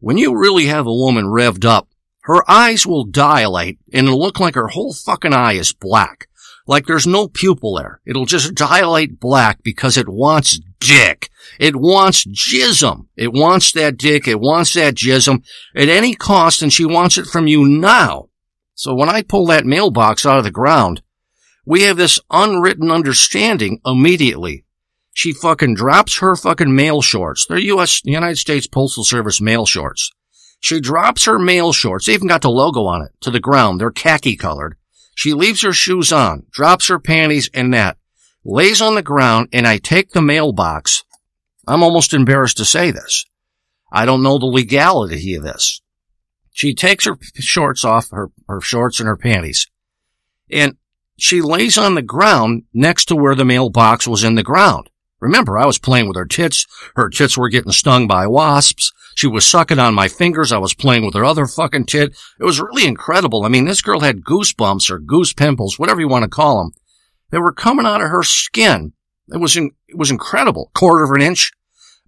When 0.00 0.18
you 0.18 0.36
really 0.36 0.66
have 0.66 0.86
a 0.86 0.92
woman 0.92 1.26
revved 1.26 1.64
up, 1.64 1.88
her 2.22 2.48
eyes 2.50 2.86
will 2.86 3.04
dilate 3.04 3.78
and 3.92 4.06
it'll 4.06 4.20
look 4.20 4.38
like 4.40 4.54
her 4.54 4.68
whole 4.68 4.92
fucking 4.92 5.32
eye 5.32 5.54
is 5.54 5.72
black. 5.72 6.28
Like 6.66 6.86
there's 6.86 7.06
no 7.06 7.28
pupil 7.28 7.76
there. 7.76 8.00
It'll 8.06 8.26
just 8.26 8.54
dilate 8.54 9.18
black 9.18 9.62
because 9.62 9.96
it 9.96 10.08
wants 10.08 10.60
dick. 10.78 11.30
It 11.58 11.76
wants 11.76 12.24
jism. 12.24 13.06
It 13.16 13.32
wants 13.32 13.72
that 13.72 13.96
dick. 13.96 14.28
It 14.28 14.40
wants 14.40 14.74
that 14.74 14.94
jism 14.94 15.44
at 15.74 15.88
any 15.88 16.14
cost 16.14 16.62
and 16.62 16.72
she 16.72 16.84
wants 16.84 17.18
it 17.18 17.26
from 17.26 17.46
you 17.46 17.66
now. 17.66 18.28
So 18.74 18.94
when 18.94 19.08
I 19.08 19.22
pull 19.22 19.46
that 19.46 19.66
mailbox 19.66 20.24
out 20.24 20.38
of 20.38 20.44
the 20.44 20.50
ground, 20.50 21.02
we 21.64 21.82
have 21.82 21.96
this 21.96 22.20
unwritten 22.30 22.90
understanding 22.90 23.80
immediately. 23.84 24.64
She 25.14 25.32
fucking 25.32 25.74
drops 25.74 26.18
her 26.18 26.34
fucking 26.34 26.74
mail 26.74 27.02
shorts. 27.02 27.46
They're 27.46 27.58
U.S. 27.58 28.02
United 28.04 28.38
States 28.38 28.66
Postal 28.66 29.04
Service 29.04 29.40
mail 29.40 29.66
shorts. 29.66 30.10
She 30.60 30.80
drops 30.80 31.24
her 31.24 31.38
mail 31.38 31.72
shorts. 31.72 32.06
They 32.06 32.14
even 32.14 32.28
got 32.28 32.42
the 32.42 32.50
logo 32.50 32.84
on 32.84 33.02
it 33.02 33.10
to 33.20 33.30
the 33.30 33.40
ground. 33.40 33.80
They're 33.80 33.90
khaki 33.90 34.36
colored. 34.36 34.76
She 35.14 35.34
leaves 35.34 35.62
her 35.62 35.72
shoes 35.72 36.12
on, 36.12 36.46
drops 36.50 36.88
her 36.88 36.98
panties 36.98 37.50
and 37.52 37.74
that, 37.74 37.98
lays 38.44 38.80
on 38.80 38.94
the 38.94 39.02
ground, 39.02 39.48
and 39.52 39.66
I 39.66 39.78
take 39.78 40.10
the 40.10 40.22
mailbox. 40.22 41.04
I'm 41.66 41.82
almost 41.82 42.14
embarrassed 42.14 42.56
to 42.56 42.64
say 42.64 42.90
this. 42.90 43.24
I 43.92 44.06
don't 44.06 44.22
know 44.22 44.38
the 44.38 44.46
legality 44.46 45.34
of 45.34 45.42
this. 45.42 45.82
She 46.52 46.74
takes 46.74 47.04
her 47.04 47.18
shorts 47.34 47.84
off, 47.84 48.10
her, 48.10 48.30
her 48.48 48.60
shorts 48.60 49.00
and 49.00 49.06
her 49.06 49.16
panties, 49.16 49.68
and 50.50 50.76
she 51.18 51.40
lays 51.40 51.78
on 51.78 51.94
the 51.94 52.02
ground 52.02 52.64
next 52.72 53.06
to 53.06 53.16
where 53.16 53.34
the 53.34 53.44
mailbox 53.44 54.06
was 54.06 54.24
in 54.24 54.34
the 54.34 54.42
ground. 54.42 54.88
Remember, 55.20 55.56
I 55.56 55.66
was 55.66 55.78
playing 55.78 56.08
with 56.08 56.16
her 56.16 56.26
tits. 56.26 56.66
Her 56.96 57.08
tits 57.08 57.38
were 57.38 57.48
getting 57.48 57.70
stung 57.70 58.08
by 58.08 58.26
wasps. 58.26 58.92
She 59.14 59.28
was 59.28 59.46
sucking 59.46 59.78
on 59.78 59.94
my 59.94 60.08
fingers. 60.08 60.50
I 60.50 60.58
was 60.58 60.74
playing 60.74 61.04
with 61.04 61.14
her 61.14 61.24
other 61.24 61.46
fucking 61.46 61.86
tit. 61.86 62.16
It 62.40 62.44
was 62.44 62.60
really 62.60 62.86
incredible. 62.86 63.44
I 63.44 63.48
mean, 63.48 63.66
this 63.66 63.82
girl 63.82 64.00
had 64.00 64.24
goosebumps 64.24 64.90
or 64.90 64.98
goose 64.98 65.32
pimples, 65.32 65.78
whatever 65.78 66.00
you 66.00 66.08
want 66.08 66.24
to 66.24 66.28
call 66.28 66.58
them. 66.58 66.72
They 67.30 67.38
were 67.38 67.52
coming 67.52 67.86
out 67.86 68.02
of 68.02 68.10
her 68.10 68.24
skin. 68.24 68.94
It 69.28 69.36
was, 69.38 69.56
in, 69.56 69.70
it 69.86 69.96
was 69.96 70.10
incredible. 70.10 70.72
Quarter 70.74 71.04
of 71.04 71.10
an 71.12 71.22
inch, 71.22 71.52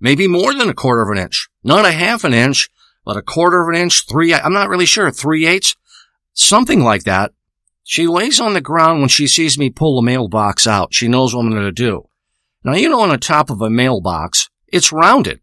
maybe 0.01 0.27
more 0.27 0.53
than 0.53 0.69
a 0.69 0.75
quarter 0.75 1.03
of 1.03 1.11
an 1.11 1.23
inch, 1.23 1.49
not 1.63 1.85
a 1.85 1.93
half 1.93 2.25
an 2.25 2.35
inch, 2.35 2.69
but 3.05 3.17
a 3.17 3.23
quarter 3.23 3.63
of 3.63 3.69
an 3.69 3.81
inch, 3.81 4.09
three, 4.09 4.35
I'm 4.35 4.53
not 4.53 4.69
really 4.69 4.87
sure, 4.87 5.11
three 5.11 5.47
eighths, 5.47 5.77
something 6.33 6.83
like 6.83 7.05
that. 7.05 7.33
She 7.85 8.07
lays 8.07 8.41
on 8.41 8.55
the 8.55 8.63
ground 8.63 9.01
when 9.01 9.11
she 9.11 9.27
sees 9.27 9.59
me 9.59 9.69
pull 9.69 9.97
the 9.97 10.07
mailbox 10.07 10.67
out. 10.67 10.95
She 10.95 11.07
knows 11.07 11.35
what 11.35 11.43
I'm 11.43 11.51
going 11.51 11.63
to 11.63 11.73
do. 11.73 12.09
Now, 12.65 12.73
you 12.75 12.89
know, 12.89 13.03
on 13.03 13.11
the 13.11 13.19
top 13.19 13.51
of 13.51 13.61
a 13.61 13.69
mailbox, 13.69 14.49
it's 14.69 14.91
rounded. 14.91 15.41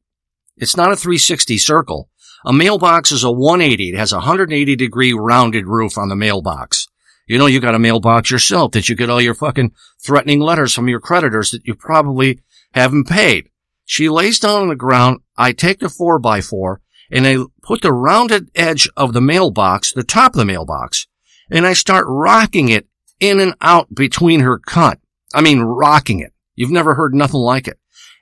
It's 0.58 0.76
not 0.76 0.92
a 0.92 0.96
360 0.96 1.60
circle. 1.60 2.10
A 2.44 2.52
mailbox 2.52 3.12
is 3.12 3.24
a 3.24 3.32
180. 3.32 3.90
It 3.90 3.98
has 3.98 4.12
a 4.12 4.18
180 4.18 4.76
degree 4.76 5.14
rounded 5.14 5.68
roof 5.68 6.00
on 6.00 6.10
the 6.10 6.16
mailbox. 6.16 6.88
You 7.28 7.38
know, 7.38 7.46
you 7.46 7.60
got 7.60 7.76
a 7.76 7.80
mailbox 7.80 8.32
yourself 8.32 8.72
that 8.72 8.90
you 8.90 8.96
get 8.96 9.12
all 9.12 9.22
your 9.22 9.36
fucking 9.36 9.74
threatening 10.04 10.40
letters 10.40 10.74
from 10.74 10.90
your 10.90 11.00
creditors 11.00 11.52
that 11.52 11.66
you 11.66 11.76
probably 11.76 12.40
haven't 12.74 13.08
paid. 13.08 13.50
She 13.86 14.10
lays 14.10 14.40
down 14.40 14.64
on 14.64 14.68
the 14.70 14.76
ground. 14.76 15.20
I 15.38 15.52
take 15.52 15.80
the 15.80 15.88
4x4 15.88 16.78
and 17.12 17.28
I 17.28 17.38
put 17.62 17.84
the 17.84 17.94
rounded 17.94 18.50
edge 18.56 18.90
of 18.98 19.14
the 19.14 19.22
mailbox, 19.22 19.94
the 19.94 20.04
top 20.04 20.34
of 20.34 20.40
the 20.40 20.46
mailbox, 20.46 21.08
and 21.52 21.68
I 21.68 21.74
start 21.74 22.06
rocking 22.08 22.70
it 22.70 22.88
in 23.20 23.40
and 23.40 23.54
out 23.62 23.94
between 23.94 24.40
her 24.40 24.60
cunt. 24.60 24.98
I 25.34 25.42
mean, 25.42 25.62
rocking 25.62 26.20
it. 26.20 26.34
You've 26.56 26.72
never 26.72 26.96
heard 26.96 27.14
nothing 27.14 27.40
like 27.40 27.68
it. 27.68 27.78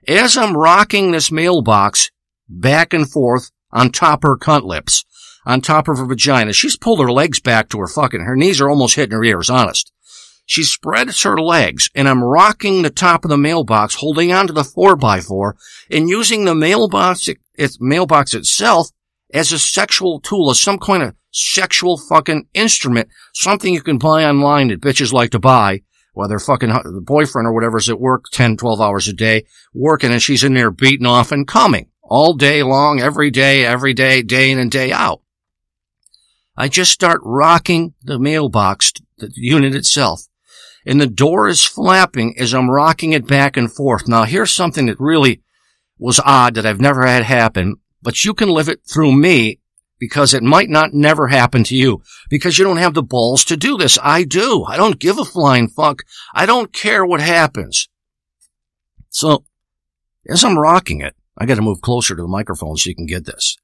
As 0.07 0.37
I'm 0.37 0.57
rocking 0.57 1.11
this 1.11 1.31
mailbox 1.31 2.09
back 2.47 2.93
and 2.93 3.09
forth 3.09 3.51
on 3.71 3.91
top 3.91 4.23
of 4.23 4.29
her 4.29 4.37
cunt 4.37 4.63
lips, 4.63 5.05
on 5.45 5.61
top 5.61 5.87
of 5.87 5.97
her 5.97 6.05
vagina, 6.05 6.53
she's 6.53 6.77
pulled 6.77 6.99
her 6.99 7.11
legs 7.11 7.39
back 7.39 7.69
to 7.69 7.79
her 7.79 7.87
fucking, 7.87 8.21
her 8.21 8.35
knees 8.35 8.59
are 8.59 8.69
almost 8.69 8.95
hitting 8.95 9.15
her 9.15 9.23
ears, 9.23 9.49
honest. 9.49 9.91
She 10.45 10.63
spreads 10.63 11.21
her 11.23 11.37
legs 11.37 11.89
and 11.93 12.09
I'm 12.09 12.23
rocking 12.23 12.81
the 12.81 12.89
top 12.89 13.23
of 13.23 13.29
the 13.29 13.37
mailbox, 13.37 13.95
holding 13.95 14.31
onto 14.33 14.51
the 14.51 14.63
4x4 14.63 15.53
and 15.91 16.09
using 16.09 16.45
the 16.45 16.55
mailbox, 16.55 17.29
its 17.53 17.77
mailbox 17.79 18.33
itself 18.33 18.89
as 19.31 19.51
a 19.51 19.59
sexual 19.59 20.19
tool, 20.19 20.49
as 20.49 20.59
some 20.59 20.79
kind 20.79 21.03
of 21.03 21.13
sexual 21.31 21.97
fucking 21.97 22.47
instrument, 22.53 23.09
something 23.33 23.73
you 23.73 23.81
can 23.81 23.97
buy 23.97 24.25
online 24.25 24.69
that 24.69 24.81
bitches 24.81 25.13
like 25.13 25.31
to 25.31 25.39
buy 25.39 25.81
while 26.13 26.27
their 26.27 26.39
fucking 26.39 26.73
boyfriend 27.03 27.47
or 27.47 27.53
whatever's 27.53 27.89
at 27.89 27.99
work 27.99 28.25
10, 28.31 28.57
12 28.57 28.81
hours 28.81 29.07
a 29.07 29.13
day 29.13 29.45
working 29.73 30.11
and 30.11 30.21
she's 30.21 30.43
in 30.43 30.53
there 30.53 30.71
beating 30.71 31.05
off 31.05 31.31
and 31.31 31.47
coming 31.47 31.89
all 32.03 32.33
day 32.33 32.63
long, 32.63 32.99
every 32.99 33.29
day, 33.29 33.65
every 33.65 33.93
day, 33.93 34.21
day 34.23 34.51
in 34.51 34.59
and 34.59 34.71
day 34.71 34.91
out. 34.91 35.21
I 36.57 36.67
just 36.67 36.91
start 36.91 37.21
rocking 37.23 37.93
the 38.03 38.19
mailbox, 38.19 38.91
the 39.17 39.31
unit 39.35 39.75
itself, 39.75 40.23
and 40.85 40.99
the 40.99 41.07
door 41.07 41.47
is 41.47 41.63
flapping 41.63 42.37
as 42.37 42.53
I'm 42.53 42.69
rocking 42.69 43.13
it 43.13 43.27
back 43.27 43.55
and 43.55 43.71
forth. 43.71 44.07
Now 44.07 44.23
here's 44.23 44.51
something 44.51 44.87
that 44.87 44.99
really 44.99 45.41
was 45.97 46.19
odd 46.25 46.55
that 46.55 46.65
I've 46.65 46.81
never 46.81 47.05
had 47.05 47.23
happen, 47.23 47.75
but 48.01 48.25
you 48.25 48.33
can 48.33 48.49
live 48.49 48.67
it 48.67 48.81
through 48.91 49.13
me 49.13 49.58
because 49.99 50.33
it 50.33 50.43
might 50.43 50.69
not 50.69 50.93
never 50.93 51.27
happen 51.27 51.63
to 51.65 51.75
you 51.75 52.01
because 52.29 52.57
you 52.57 52.65
don't 52.65 52.77
have 52.77 52.93
the 52.93 53.03
balls 53.03 53.43
to 53.45 53.57
do 53.57 53.77
this. 53.77 53.99
I 54.01 54.23
do. 54.23 54.63
I 54.63 54.77
don't 54.77 54.99
give 54.99 55.19
a 55.19 55.25
flying 55.25 55.67
fuck. 55.67 56.03
I 56.33 56.45
don't 56.45 56.73
care 56.73 57.05
what 57.05 57.21
happens. 57.21 57.89
So 59.09 59.45
as 60.27 60.43
I'm 60.43 60.57
rocking 60.57 61.01
it, 61.01 61.15
I 61.37 61.45
got 61.45 61.55
to 61.55 61.61
move 61.61 61.81
closer 61.81 62.15
to 62.15 62.21
the 62.21 62.27
microphone 62.27 62.77
so 62.77 62.89
you 62.89 62.95
can 62.95 63.05
get 63.05 63.25
this. 63.25 63.57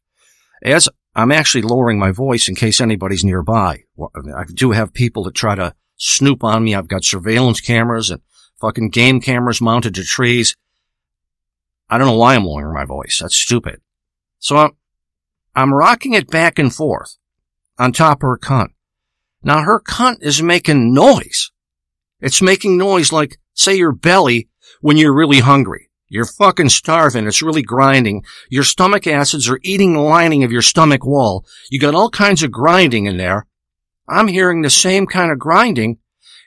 As 0.63 0.89
I'm 1.15 1.31
actually 1.31 1.61
lowering 1.61 1.97
my 1.97 2.11
voice 2.11 2.47
in 2.49 2.55
case 2.55 2.81
anybody's 2.81 3.23
nearby. 3.23 3.83
I 3.99 4.43
do 4.53 4.71
have 4.71 4.93
people 4.93 5.23
that 5.23 5.33
try 5.33 5.55
to 5.55 5.73
snoop 5.95 6.43
on 6.43 6.63
me. 6.63 6.75
I've 6.75 6.89
got 6.89 7.05
surveillance 7.05 7.61
cameras 7.61 8.09
and 8.09 8.21
fucking 8.59 8.89
game 8.89 9.21
cameras 9.21 9.61
mounted 9.61 9.95
to 9.95 10.03
trees. 10.03 10.57
I 11.89 11.97
don't 11.97 12.07
know 12.07 12.17
why 12.17 12.35
I'm 12.35 12.43
lowering 12.43 12.73
my 12.73 12.85
voice. 12.85 13.19
That's 13.21 13.35
stupid. 13.35 13.79
So 14.39 14.57
I'm, 14.57 14.71
I'm 15.55 15.73
rocking 15.73 16.13
it 16.13 16.29
back 16.29 16.59
and 16.59 16.73
forth 16.73 17.17
on 17.77 17.91
top 17.91 18.17
of 18.17 18.27
her 18.27 18.37
cunt. 18.37 18.69
Now 19.43 19.61
her 19.61 19.79
cunt 19.79 20.17
is 20.21 20.41
making 20.41 20.93
noise. 20.93 21.51
It's 22.19 22.41
making 22.41 22.77
noise 22.77 23.11
like, 23.11 23.37
say, 23.53 23.75
your 23.75 23.91
belly 23.91 24.49
when 24.81 24.97
you're 24.97 25.15
really 25.15 25.39
hungry. 25.39 25.89
You're 26.07 26.25
fucking 26.25 26.69
starving. 26.69 27.27
It's 27.27 27.41
really 27.41 27.61
grinding. 27.63 28.23
Your 28.49 28.63
stomach 28.63 29.07
acids 29.07 29.49
are 29.49 29.59
eating 29.63 29.93
the 29.93 30.01
lining 30.01 30.43
of 30.43 30.51
your 30.51 30.61
stomach 30.61 31.05
wall. 31.05 31.45
You 31.69 31.79
got 31.79 31.95
all 31.95 32.09
kinds 32.09 32.43
of 32.43 32.51
grinding 32.51 33.05
in 33.05 33.17
there. 33.17 33.47
I'm 34.07 34.27
hearing 34.27 34.61
the 34.61 34.69
same 34.69 35.07
kind 35.07 35.31
of 35.31 35.39
grinding 35.39 35.97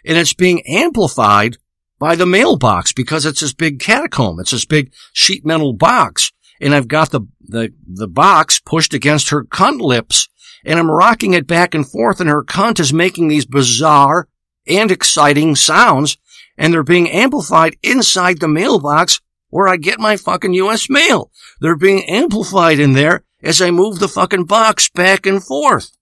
and 0.04 0.16
it's 0.16 0.34
being 0.34 0.66
amplified 0.66 1.56
by 1.98 2.14
the 2.14 2.26
mailbox 2.26 2.92
because 2.92 3.26
it's 3.26 3.40
this 3.40 3.52
big 3.52 3.80
catacomb. 3.80 4.38
It's 4.40 4.52
this 4.52 4.64
big 4.64 4.92
sheet 5.12 5.44
metal 5.44 5.72
box. 5.72 6.32
And 6.60 6.74
I've 6.74 6.88
got 6.88 7.10
the, 7.10 7.22
the, 7.40 7.72
the 7.86 8.08
box 8.08 8.58
pushed 8.58 8.94
against 8.94 9.30
her 9.30 9.44
cunt 9.44 9.80
lips 9.80 10.28
and 10.64 10.78
I'm 10.78 10.90
rocking 10.90 11.34
it 11.34 11.46
back 11.46 11.74
and 11.74 11.88
forth 11.88 12.20
and 12.20 12.28
her 12.28 12.44
cunt 12.44 12.80
is 12.80 12.92
making 12.92 13.28
these 13.28 13.46
bizarre 13.46 14.28
and 14.66 14.90
exciting 14.90 15.54
sounds 15.54 16.18
and 16.56 16.72
they're 16.72 16.82
being 16.82 17.08
amplified 17.08 17.76
inside 17.82 18.40
the 18.40 18.48
mailbox 18.48 19.20
where 19.50 19.68
I 19.68 19.76
get 19.76 20.00
my 20.00 20.16
fucking 20.16 20.54
US 20.54 20.90
mail. 20.90 21.30
They're 21.60 21.76
being 21.76 22.04
amplified 22.08 22.78
in 22.78 22.92
there 22.92 23.24
as 23.42 23.62
I 23.62 23.70
move 23.70 23.98
the 23.98 24.08
fucking 24.08 24.44
box 24.44 24.88
back 24.88 25.26
and 25.26 25.42
forth. 25.42 25.96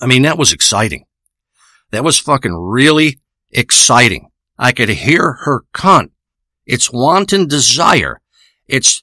I 0.00 0.06
mean, 0.06 0.22
that 0.22 0.38
was 0.38 0.52
exciting. 0.52 1.06
That 1.90 2.04
was 2.04 2.18
fucking 2.18 2.54
really 2.54 3.20
exciting. 3.50 4.30
I 4.58 4.72
could 4.72 4.88
hear 4.88 5.38
her 5.44 5.64
cunt. 5.74 6.10
It's 6.66 6.92
wanton 6.92 7.48
desire. 7.48 8.20
It's 8.66 9.02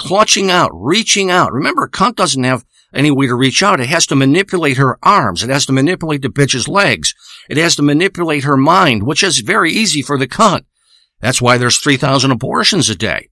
clutching 0.00 0.50
out, 0.50 0.70
reaching 0.72 1.30
out. 1.30 1.52
Remember, 1.52 1.86
cunt 1.86 2.16
doesn't 2.16 2.42
have 2.42 2.64
any 2.94 3.10
way 3.10 3.26
to 3.26 3.34
reach 3.34 3.62
out. 3.62 3.80
It 3.80 3.90
has 3.90 4.06
to 4.06 4.16
manipulate 4.16 4.78
her 4.78 4.98
arms. 5.02 5.42
It 5.42 5.50
has 5.50 5.66
to 5.66 5.72
manipulate 5.72 6.22
the 6.22 6.30
bitch's 6.30 6.66
legs. 6.66 7.14
It 7.50 7.58
has 7.58 7.76
to 7.76 7.82
manipulate 7.82 8.44
her 8.44 8.56
mind, 8.56 9.02
which 9.02 9.22
is 9.22 9.40
very 9.40 9.70
easy 9.70 10.00
for 10.00 10.16
the 10.16 10.26
cunt. 10.26 10.64
That's 11.20 11.42
why 11.42 11.58
there's 11.58 11.78
3,000 11.78 12.30
abortions 12.30 12.88
a 12.88 12.94
day. 12.94 13.28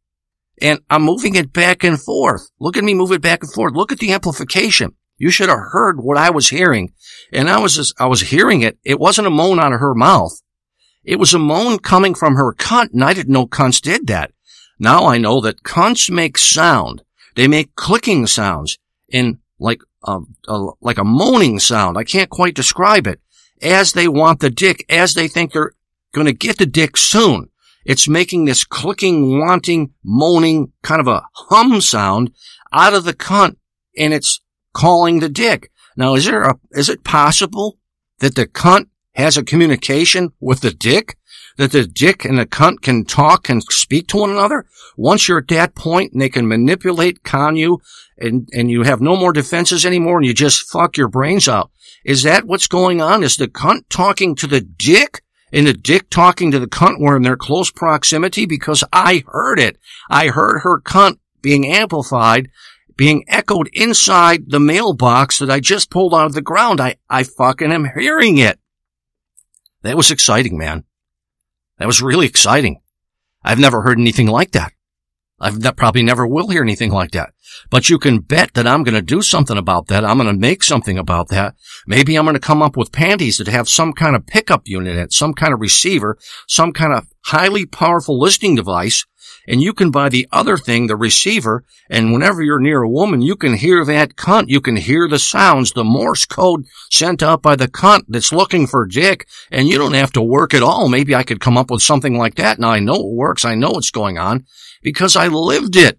And 0.61 0.81
I'm 0.91 1.03
moving 1.03 1.37
it 1.37 1.55
back 1.55 1.85
and 1.85 1.99
forth. 1.99 2.51
Look 2.61 2.77
at 2.77 2.85
me 2.85 2.93
move 2.93 3.13
it 3.13 3.23
back 3.23 3.43
and 3.43 3.51
forth. 3.51 3.73
Look 3.73 3.91
at 3.91 3.99
the 3.99 4.13
amplification. 4.13 4.95
You 5.17 5.31
should 5.31 5.49
have 5.49 5.71
heard 5.73 6.01
what 6.01 6.19
I 6.19 6.29
was 6.29 6.51
hearing. 6.51 6.93
And 7.33 7.49
I 7.49 7.61
was 7.61 7.77
just, 7.77 7.99
I 7.99 8.07
was 8.07 8.21
hearing 8.21 8.61
it. 8.61 8.79
It 8.85 9.01
wasn't 9.01 9.27
a 9.27 9.31
moan 9.31 9.59
out 9.59 9.73
of 9.73 9.81
her 9.81 9.95
mouth. 9.95 10.33
It 11.03 11.19
was 11.19 11.33
a 11.33 11.39
moan 11.39 11.79
coming 11.79 12.15
from 12.15 12.35
her 12.35 12.53
cunt, 12.53 12.93
and 12.93 13.03
I 13.03 13.15
didn't 13.15 13.33
know 13.33 13.47
cunts 13.47 13.81
did 13.81 14.07
that. 14.09 14.33
Now 14.79 15.07
I 15.07 15.19
know 15.19 15.41
that 15.41 15.63
cunts 15.63 16.11
make 16.11 16.39
sound. 16.39 17.03
They 17.35 17.49
make 17.49 17.75
clicking 17.75 18.27
sounds 18.27 18.79
and 19.13 19.39
like 19.59 19.81
a, 20.05 20.21
a, 20.47 20.69
like 20.81 20.99
a 20.99 21.05
moaning 21.05 21.59
sound. 21.59 21.97
I 21.97 22.05
can't 22.05 22.31
quite 22.31 22.55
describe 22.55 23.07
it. 23.07 23.21
As 23.61 23.93
they 23.93 24.07
want 24.07 24.41
the 24.41 24.51
dick, 24.51 24.85
as 24.89 25.15
they 25.15 25.27
think 25.27 25.53
they're 25.53 25.73
going 26.13 26.27
to 26.27 26.33
get 26.33 26.59
the 26.59 26.67
dick 26.67 26.97
soon. 26.97 27.51
It's 27.85 28.09
making 28.09 28.45
this 28.45 28.65
clicking, 28.65 29.39
wanting, 29.39 29.95
moaning 30.05 30.73
kind 30.83 31.01
of 31.01 31.09
a 31.09 31.25
hum 31.33 31.81
sound 31.81 32.33
out 32.73 32.95
of 32.95 33.05
the 33.05 33.15
cunt 33.15 33.57
and 33.97 34.13
it's 34.13 34.41
calling 34.75 35.21
the 35.21 35.29
dick. 35.29 35.71
Now, 35.97 36.15
is 36.15 36.27
there 36.27 36.43
a, 36.43 36.59
is 36.73 36.89
it 36.89 37.03
possible 37.03 37.79
that 38.19 38.35
the 38.35 38.47
cunt 38.47 38.89
has 39.19 39.37
a 39.37 39.45
communication 39.45 40.31
with 40.41 40.61
the 40.61 40.73
dick? 40.73 41.17
That 41.57 41.73
the 41.73 41.87
dick 41.87 42.25
and 42.25 42.39
the 42.39 42.47
cunt 42.47 42.83
can 42.83 43.05
talk 43.05 43.49
and 43.49 43.63
speak 43.65 44.07
to 44.09 44.19
one 44.19 44.31
another? 44.31 44.65
Once 44.97 45.27
you're 45.27 45.39
at 45.39 45.49
that 45.49 45.75
point 45.75 46.13
and 46.13 46.23
they 46.23 46.29
can 46.29 46.47
manipulate, 46.47 47.25
con 47.25 47.57
you, 47.57 47.81
and, 48.17 48.49
and 48.53 48.71
you 48.71 48.85
have 48.85 49.01
no 49.01 49.17
more 49.17 49.33
defenses 49.33 49.85
anymore 49.85 50.19
and 50.19 50.27
you 50.27 50.33
just 50.33 50.71
fuck 50.71 50.97
your 50.97 51.09
brains 51.09 51.49
out. 51.49 51.71
Is 52.05 52.23
that 52.23 52.47
what's 52.47 52.69
going 52.69 53.01
on? 53.01 53.25
Is 53.25 53.37
the 53.37 53.49
cunt 53.49 53.89
talking 53.89 54.37
to 54.37 54.47
the 54.47 54.61
dick? 54.61 55.23
and 55.53 55.67
the 55.67 55.73
dick 55.73 56.11
talking 56.11 56.51
to 56.51 56.59
the 56.59 56.67
cunt 56.67 57.01
were 57.01 57.17
in 57.17 57.23
their 57.23 57.37
close 57.37 57.71
proximity 57.71 58.47
because 58.47 58.85
I 58.93 59.25
heard 59.27 59.59
it. 59.59 59.79
I 60.11 60.29
heard 60.29 60.61
her 60.61 60.81
cunt 60.81 61.19
being 61.41 61.67
amplified, 61.67 62.51
being 62.97 63.25
echoed 63.29 63.71
inside 63.73 64.51
the 64.51 64.61
mailbox 64.61 65.39
that 65.39 65.51
I 65.51 65.61
just 65.61 65.91
pulled 65.91 66.15
out 66.15 66.27
of 66.27 66.35
the 66.35 66.43
ground. 66.43 66.81
I, 66.81 66.97
I 67.09 67.23
fucking 67.23 67.73
am 67.73 67.91
hearing 67.97 68.39
it. 68.39 68.59
That 69.89 69.97
was 69.97 70.11
exciting, 70.11 70.59
man. 70.59 70.85
That 71.79 71.87
was 71.87 72.03
really 72.03 72.27
exciting. 72.27 72.83
I've 73.43 73.59
never 73.59 73.81
heard 73.81 73.99
anything 73.99 74.27
like 74.27 74.51
that. 74.51 74.73
I've 75.41 75.63
that 75.63 75.79
probably 75.79 76.03
never 76.03 76.27
will 76.27 76.49
hear 76.49 76.63
anything 76.63 76.91
like 76.93 77.13
that. 77.13 77.31
But 77.71 77.89
you 77.89 77.99
can 77.99 78.19
bet 78.19 78.53
that 78.53 78.67
I'm 78.67 78.83
going 78.83 78.97
to 78.97 79.01
do 79.01 79.23
something 79.23 79.57
about 79.57 79.87
that. 79.87 80.05
I'm 80.05 80.19
going 80.19 80.31
to 80.31 80.39
make 80.39 80.63
something 80.63 80.99
about 80.99 81.29
that. 81.29 81.55
Maybe 81.87 82.17
I'm 82.17 82.27
going 82.27 82.35
to 82.35 82.39
come 82.39 82.61
up 82.61 82.77
with 82.77 82.93
panties 82.93 83.39
that 83.39 83.49
have 83.49 83.67
some 83.67 83.95
kind 83.95 84.15
of 84.15 84.27
pickup 84.27 84.69
unit 84.69 84.95
in 84.95 85.03
it, 85.05 85.15
some 85.15 85.33
kind 85.33 85.55
of 85.55 85.61
receiver, 85.61 86.19
some 86.47 86.75
kind 86.75 86.93
of 86.93 87.07
highly 87.25 87.65
powerful 87.65 88.21
listening 88.21 88.57
device. 88.57 89.07
And 89.51 89.63
you 89.63 89.73
can 89.73 89.91
buy 89.91 90.11
the 90.11 90.29
other 90.31 90.59
thing, 90.59 90.87
the 90.87 90.97
receiver. 90.97 91.65
And 91.89 92.13
whenever 92.13 92.43
you're 92.43 92.61
near 92.61 92.83
a 92.83 92.89
woman, 92.89 93.23
you 93.23 93.35
can 93.35 93.55
hear 93.55 93.83
that 93.87 94.15
cunt. 94.15 94.49
You 94.49 94.61
can 94.61 94.77
hear 94.77 95.09
the 95.09 95.19
sounds, 95.19 95.73
the 95.73 95.85
Morse 95.85 96.27
code 96.27 96.67
sent 96.91 97.23
out 97.23 97.41
by 97.41 97.57
the 97.57 97.67
cunt 97.67 98.03
that's 98.09 98.31
looking 98.31 98.67
for 98.67 98.85
dick. 98.85 99.27
And 99.51 99.67
you 99.67 99.79
don't 99.79 99.95
have 99.95 100.13
to 100.13 100.23
work 100.23 100.53
at 100.53 100.63
all. 100.63 100.91
Maybe 100.91 101.15
I 101.15 101.23
could 101.23 101.41
come 101.41 101.57
up 101.57 101.71
with 101.71 101.81
something 101.81 102.19
like 102.19 102.35
that. 102.35 102.59
Now 102.59 102.73
I 102.73 102.79
know 102.79 102.97
it 102.97 103.15
works. 103.15 103.47
I 103.47 103.55
know 103.55 103.71
what's 103.71 103.91
going 103.91 104.19
on 104.19 104.45
because 104.83 105.17
I 105.17 105.29
lived 105.29 105.77
it. 105.77 105.99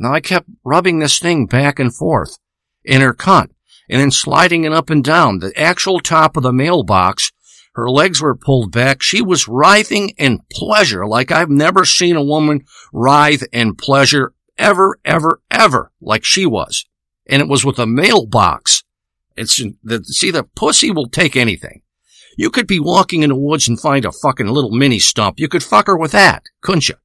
Now 0.00 0.12
I 0.12 0.18
kept 0.20 0.48
rubbing 0.64 0.98
this 0.98 1.20
thing 1.20 1.46
back 1.46 1.78
and 1.78 1.94
forth 1.94 2.36
in 2.84 3.00
her 3.00 3.14
cunt 3.14 3.50
and 3.88 4.00
then 4.00 4.10
sliding 4.10 4.64
it 4.64 4.72
up 4.72 4.90
and 4.90 5.04
down 5.04 5.38
the 5.38 5.56
actual 5.56 6.00
top 6.00 6.36
of 6.36 6.42
the 6.42 6.52
mailbox. 6.52 7.30
Her 7.74 7.90
legs 7.90 8.20
were 8.20 8.36
pulled 8.36 8.70
back. 8.70 9.02
She 9.02 9.22
was 9.22 9.48
writhing 9.48 10.10
in 10.10 10.40
pleasure 10.50 11.06
like 11.06 11.32
I've 11.32 11.50
never 11.50 11.84
seen 11.84 12.16
a 12.16 12.24
woman 12.24 12.64
writhe 12.92 13.44
in 13.52 13.74
pleasure 13.74 14.34
ever, 14.58 14.98
ever, 15.04 15.40
ever 15.50 15.90
like 16.00 16.24
she 16.24 16.44
was. 16.44 16.84
And 17.26 17.40
it 17.40 17.48
was 17.48 17.64
with 17.64 17.78
a 17.78 17.86
mailbox. 17.86 18.84
It's 19.36 19.56
the, 19.82 20.04
see, 20.04 20.30
the 20.30 20.44
pussy 20.44 20.90
will 20.90 21.08
take 21.08 21.36
anything. 21.36 21.82
You 22.36 22.50
could 22.50 22.66
be 22.66 22.80
walking 22.80 23.22
in 23.22 23.30
the 23.30 23.36
woods 23.36 23.68
and 23.68 23.80
find 23.80 24.04
a 24.04 24.12
fucking 24.12 24.46
little 24.46 24.70
mini 24.70 24.98
stump. 24.98 25.38
You 25.38 25.48
could 25.48 25.62
fuck 25.62 25.86
her 25.86 25.96
with 25.96 26.12
that, 26.12 26.44
couldn't 26.60 26.88
you? 26.88 26.96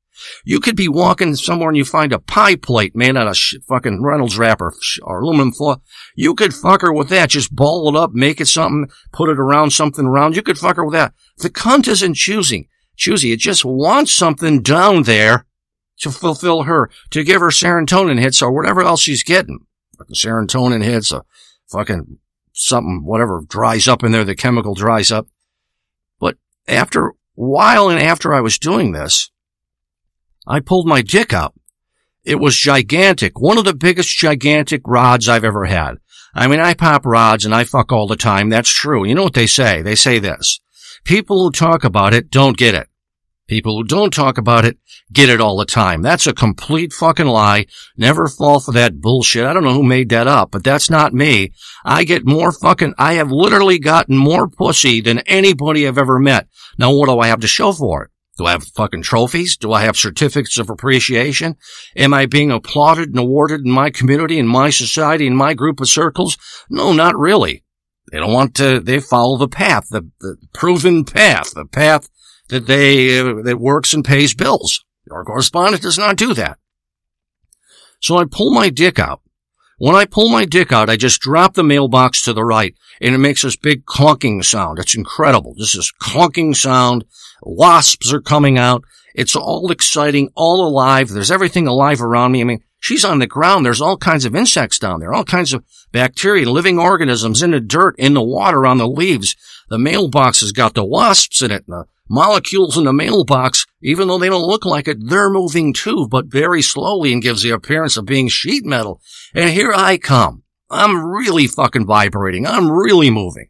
You 0.44 0.60
could 0.60 0.76
be 0.76 0.88
walking 0.88 1.36
somewhere 1.36 1.70
and 1.70 1.78
you 1.78 1.86
find 1.86 2.14
a 2.14 2.20
pie 2.20 2.56
plate 2.56 2.96
made 2.96 3.18
out 3.18 3.28
of 3.28 3.38
sh- 3.38 3.56
fucking 3.68 4.02
Reynolds 4.02 4.38
wrapper 4.38 4.74
or 5.04 5.22
aluminum 5.22 5.52
foil. 5.52 5.82
You 6.16 6.34
could 6.34 6.54
fuck 6.54 6.82
her 6.82 6.94
with 6.94 7.10
that. 7.10 7.30
Just 7.30 7.56
ball 7.56 7.90
it 7.90 7.96
up, 7.98 8.12
make 8.14 8.42
it 8.42 8.48
something, 8.48 8.90
put 9.12 9.30
it 9.30 9.40
around 9.40 9.72
something 9.72 10.06
around. 10.06 10.36
You 10.36 10.42
could 10.42 10.58
fuck 10.58 10.78
her 10.78 10.86
with 10.86 10.94
that. 10.94 11.14
The 11.38 11.50
cunt 11.50 11.88
isn't 11.88 12.16
choosing. 12.16 12.68
Choosy. 12.96 13.32
It 13.32 13.40
just 13.40 13.64
wants 13.64 14.14
something 14.14 14.62
down 14.62 15.04
there 15.04 15.46
to 16.00 16.12
fulfill 16.12 16.64
her, 16.64 16.90
to 17.12 17.24
give 17.24 17.42
her 17.42 17.50
serotonin 17.50 18.20
hits 18.20 18.42
or 18.42 18.52
whatever 18.52 18.82
else 18.82 19.02
she's 19.02 19.24
getting. 19.24 19.60
Fucking 19.98 20.16
serotonin 20.16 20.84
hits, 20.84 21.12
a 21.12 21.24
fucking 21.70 22.20
something, 22.54 23.04
whatever 23.04 23.44
dries 23.48 23.88
up 23.88 24.04
in 24.04 24.12
there, 24.12 24.24
the 24.24 24.36
chemical 24.36 24.74
dries 24.74 25.12
up. 25.12 25.28
But 26.20 26.38
after 26.68 27.08
a 27.08 27.14
while 27.36 27.90
and 27.90 28.00
after 28.00 28.34
I 28.34 28.42
was 28.42 28.60
doing 28.60 28.92
this, 28.92 29.32
I 30.48 30.62
pulled 30.62 30.88
my 30.88 31.02
dick 31.02 31.34
out. 31.34 31.54
It 32.24 32.40
was 32.40 32.58
gigantic. 32.58 33.40
One 33.40 33.58
of 33.58 33.66
the 33.66 33.74
biggest 33.74 34.18
gigantic 34.18 34.82
rods 34.86 35.28
I've 35.28 35.44
ever 35.44 35.66
had. 35.66 35.96
I 36.34 36.48
mean, 36.48 36.60
I 36.60 36.74
pop 36.74 37.06
rods 37.06 37.46
and 37.46 37.54
I 37.54 37.64
fuck 37.64 37.92
all 37.92 38.08
the 38.08 38.16
time. 38.16 38.50
That's 38.50 38.70
true. 38.70 39.06
You 39.06 39.16
know 39.16 39.24
what 39.24 39.34
they 39.34 39.48
say? 39.48 39.82
They 39.82 39.96
say 39.96 40.20
this. 40.20 40.60
People 41.04 41.44
who 41.44 41.52
talk 41.52 41.84
about 41.84 42.14
it 42.14 42.30
don't 42.30 42.58
get 42.58 42.76
it. 42.76 42.88
People 43.48 43.78
who 43.78 43.86
don't 43.86 44.14
talk 44.14 44.38
about 44.38 44.66
it 44.66 44.78
get 45.12 45.30
it 45.30 45.40
all 45.40 45.58
the 45.58 45.66
time. 45.66 46.02
That's 46.02 46.28
a 46.28 46.34
complete 46.34 46.92
fucking 46.92 47.28
lie. 47.28 47.66
Never 47.96 48.28
fall 48.28 48.60
for 48.60 48.74
that 48.74 49.00
bullshit. 49.00 49.46
I 49.46 49.54
don't 49.54 49.64
know 49.64 49.74
who 49.74 49.84
made 49.84 50.10
that 50.10 50.28
up, 50.28 50.52
but 50.52 50.66
that's 50.66 50.90
not 50.90 51.14
me. 51.14 51.54
I 51.86 52.04
get 52.04 52.26
more 52.26 52.52
fucking, 52.52 52.94
I 52.98 53.14
have 53.14 53.32
literally 53.32 53.80
gotten 53.80 54.18
more 54.18 54.50
pussy 54.50 55.00
than 55.00 55.20
anybody 55.20 55.88
I've 55.88 55.98
ever 55.98 56.20
met. 56.20 56.48
Now 56.78 56.94
what 56.94 57.08
do 57.08 57.20
I 57.20 57.28
have 57.28 57.40
to 57.40 57.48
show 57.48 57.72
for 57.72 58.04
it? 58.04 58.12
Do 58.38 58.46
I 58.46 58.52
have 58.52 58.64
fucking 58.64 59.02
trophies? 59.02 59.58
Do 59.58 59.74
I 59.74 59.84
have 59.84 59.98
certificates 59.98 60.60
of 60.60 60.70
appreciation? 60.70 61.56
Am 61.96 62.14
I 62.14 62.28
being 62.28 62.52
applauded 62.52 63.10
and 63.10 63.20
awarded 63.20 63.66
in 63.66 63.72
my 63.72 63.90
community, 63.90 64.38
in 64.38 64.48
my 64.48 64.70
society, 64.70 65.26
in 65.26 65.36
my 65.36 65.54
group 65.54 65.82
of 65.82 65.90
circles? 65.90 66.38
No, 66.70 66.94
not 66.94 67.18
really. 67.18 67.64
They 68.12 68.20
don't 68.20 68.34
want 68.34 68.56
to, 68.56 68.80
they 68.80 69.00
follow 69.00 69.38
the 69.38 69.48
path, 69.48 69.88
the, 69.90 70.10
the 70.20 70.38
proven 70.54 71.04
path, 71.04 71.52
the 71.54 71.66
path 71.66 72.10
that 72.50 72.68
they, 72.68 73.20
uh, 73.20 73.42
that 73.44 73.60
works 73.60 73.94
and 73.94 74.06
pays 74.06 74.34
bills. 74.34 74.86
Your 75.08 75.26
correspondent 75.26 75.82
does 75.82 75.98
not 75.98 76.16
do 76.16 76.34
that. 76.36 76.60
So 78.00 78.18
I 78.18 78.26
pull 78.26 78.54
my 78.54 78.70
dick 78.70 79.00
out. 79.00 79.22
When 79.80 79.96
I 79.96 80.06
pull 80.06 80.30
my 80.30 80.46
dick 80.46 80.72
out, 80.72 80.90
I 80.90 80.96
just 80.96 81.22
drop 81.22 81.54
the 81.54 81.64
mailbox 81.64 82.24
to 82.24 82.34
the 82.34 82.44
right 82.44 82.76
and 83.00 83.14
it 83.14 83.20
makes 83.20 83.44
this 83.44 83.56
big 83.56 83.86
clunking 83.86 84.44
sound. 84.44 84.80
It's 84.80 84.96
incredible. 84.96 85.54
This 85.56 85.76
is 85.76 85.94
clunking 86.02 86.56
sound. 86.56 87.06
Wasps 87.44 88.12
are 88.12 88.22
coming 88.22 88.58
out. 88.58 88.84
It's 89.14 89.36
all 89.36 89.72
exciting, 89.72 90.30
all 90.36 90.68
alive. 90.68 91.10
There's 91.10 91.32
everything 91.32 91.68
alive 91.68 92.02
around 92.02 92.32
me. 92.32 92.42
I 92.42 92.44
mean, 92.44 92.64
she's 92.80 93.06
on 93.06 93.20
the 93.20 93.28
ground. 93.28 93.66
There's 93.66 93.82
all 93.82 93.98
kinds 93.98 94.26
of 94.26 94.36
insects 94.36 94.80
down 94.80 95.00
there, 95.00 95.14
all 95.14 95.24
kinds 95.24 95.54
of 95.54 95.64
bacteria, 95.92 96.50
living 96.50 96.80
organisms 96.80 97.44
in 97.44 97.52
the 97.52 97.60
dirt, 97.60 97.96
in 98.00 98.16
the 98.16 98.22
water, 98.22 98.66
on 98.66 98.80
the 98.80 98.88
leaves. 98.88 99.36
The 99.70 99.78
mailbox 99.78 100.42
has 100.42 100.52
got 100.52 100.74
the 100.74 100.86
wasps 100.86 101.42
in 101.42 101.52
it. 101.52 101.66
And 101.68 101.82
the 101.82 101.86
molecules 102.10 102.78
in 102.78 102.86
the 102.86 102.94
mailbox, 102.94 103.66
even 103.82 104.08
though 104.08 104.18
they 104.18 104.30
don't 104.30 104.48
look 104.48 104.66
like 104.66 104.88
it, 104.88 104.98
they're 105.00 105.30
moving 105.30 105.74
too, 105.74 106.08
but 106.10 106.28
very 106.28 106.62
slowly 106.62 107.14
and 107.14 107.22
gives 107.22 107.44
the 107.44 107.52
appearance 107.52 107.98
of 107.98 108.06
being 108.06 108.28
sheet 108.28 108.66
metal. 108.66 109.02
And 109.34 109.50
here 109.50 109.74
I 109.76 109.98
come. 109.98 110.44
I'm 110.70 111.06
really 111.06 111.48
fucking 111.48 111.86
vibrating. 111.86 112.46
I'm 112.46 112.70
really 112.70 113.10
moving. 113.10 113.50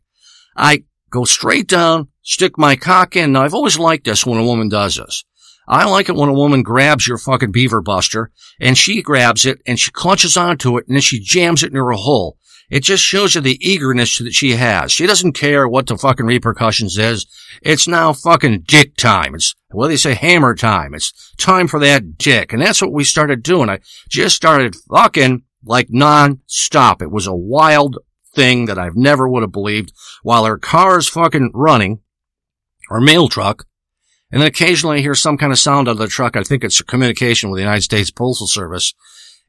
I 0.55 0.84
go 1.10 1.24
straight 1.26 1.68
down, 1.68 2.10
stick 2.22 2.58
my 2.58 2.76
cock 2.76 3.16
in. 3.16 3.32
Now, 3.32 3.43
I've 3.43 3.53
always 3.53 3.80
liked 3.80 4.05
this 4.05 4.26
when 4.26 4.39
a 4.39 4.45
woman 4.45 4.70
does 4.70 4.95
this. 4.95 5.24
I 5.68 5.86
like 5.86 6.08
it 6.08 6.16
when 6.16 6.30
a 6.30 6.34
woman 6.34 6.64
grabs 6.64 7.08
your 7.08 7.18
fucking 7.18 7.51
beaver 7.51 7.82
buster 7.82 8.32
and 8.60 8.78
she 8.78 9.01
grabs 9.01 9.45
it 9.45 9.62
and 9.66 9.78
she 9.78 9.91
clutches 9.91 10.38
onto 10.38 10.78
it 10.78 10.88
and 10.88 10.95
then 10.95 11.01
she 11.01 11.20
jams 11.20 11.62
it 11.62 11.74
near 11.74 11.86
her 11.86 11.91
hole. 11.91 12.37
It 12.70 12.82
just 12.82 13.03
shows 13.03 13.36
you 13.36 13.41
the 13.41 13.57
eagerness 13.61 14.18
that 14.20 14.34
she 14.34 14.51
has. 14.51 14.91
She 14.91 15.07
doesn't 15.07 15.34
care 15.34 15.68
what 15.68 15.88
the 15.88 15.97
fucking 15.97 16.26
repercussions 16.26 16.97
is. 16.97 17.26
It's 17.61 17.88
now 17.88 18.11
fucking 18.11 18.63
dick 18.68 18.97
time. 18.97 19.36
It's, 19.36 19.55
well, 19.72 19.88
they 19.88 19.95
say, 19.95 20.15
hammer 20.15 20.53
time. 20.53 20.93
It's 20.93 21.34
time 21.38 21.68
for 21.68 21.80
that 21.80 22.18
dick. 22.18 22.51
And 22.51 22.61
that's 22.61 22.82
what 22.82 22.91
we 22.91 23.05
started 23.05 23.41
doing. 23.41 23.70
I 23.70 23.80
just 24.09 24.36
started 24.36 24.76
fucking 24.89 25.43
like 25.63 25.88
non-stop. 25.89 27.01
It 27.01 27.11
was 27.11 27.26
a 27.26 27.34
wild 27.34 27.99
thing 28.36 28.65
that 28.65 28.78
I've 28.78 28.97
never 28.97 29.28
would 29.30 29.43
have 29.43 29.51
believed 29.51 29.93
while 30.22 30.45
her 30.45 30.57
car 30.57 30.99
is 30.99 31.07
fucking 31.07 31.51
running, 31.53 32.01
her 32.89 32.99
mail 32.99 33.30
truck, 33.30 33.65
and 34.32 34.41
then 34.41 34.47
occasionally 34.47 34.97
I 34.97 35.01
hear 35.01 35.15
some 35.15 35.38
kind 35.38 35.51
of 35.51 35.59
sound 35.59 35.88
out 35.88 35.93
of 35.93 35.97
the 35.99 36.07
truck. 36.07 36.36
I 36.36 36.43
think 36.43 36.63
it's 36.63 36.82
communication 36.82 37.49
with 37.49 37.57
the 37.57 37.63
United 37.63 37.84
States 37.84 38.11
Postal 38.11 38.47
Service. 38.47 38.93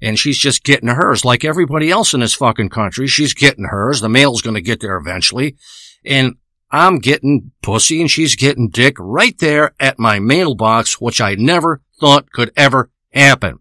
And 0.01 0.19
she's 0.19 0.39
just 0.39 0.63
getting 0.63 0.89
hers 0.89 1.25
like 1.25 1.45
everybody 1.45 1.91
else 1.91 2.15
in 2.15 2.21
this 2.21 2.35
fucking 2.35 2.69
country. 2.69 3.09
She's 3.09 3.35
getting 3.35 3.65
hers. 3.65 4.01
The 4.01 4.09
mail's 4.09 4.43
going 4.43 4.55
to 4.55 4.61
get 4.61 4.81
there 4.81 4.97
eventually. 4.97 5.57
And 6.05 6.37
I'm 6.71 6.99
getting 6.99 7.51
pussy 7.63 8.01
and 8.01 8.11
she's 8.11 8.37
getting 8.37 8.69
dick 8.69 8.97
right 8.99 9.37
there 9.39 9.75
at 9.81 9.99
my 9.99 10.19
mailbox, 10.19 11.01
which 11.01 11.21
I 11.21 11.35
never 11.35 11.81
thought 11.99 12.31
could 12.31 12.53
ever 12.57 12.91
happen. 13.13 13.59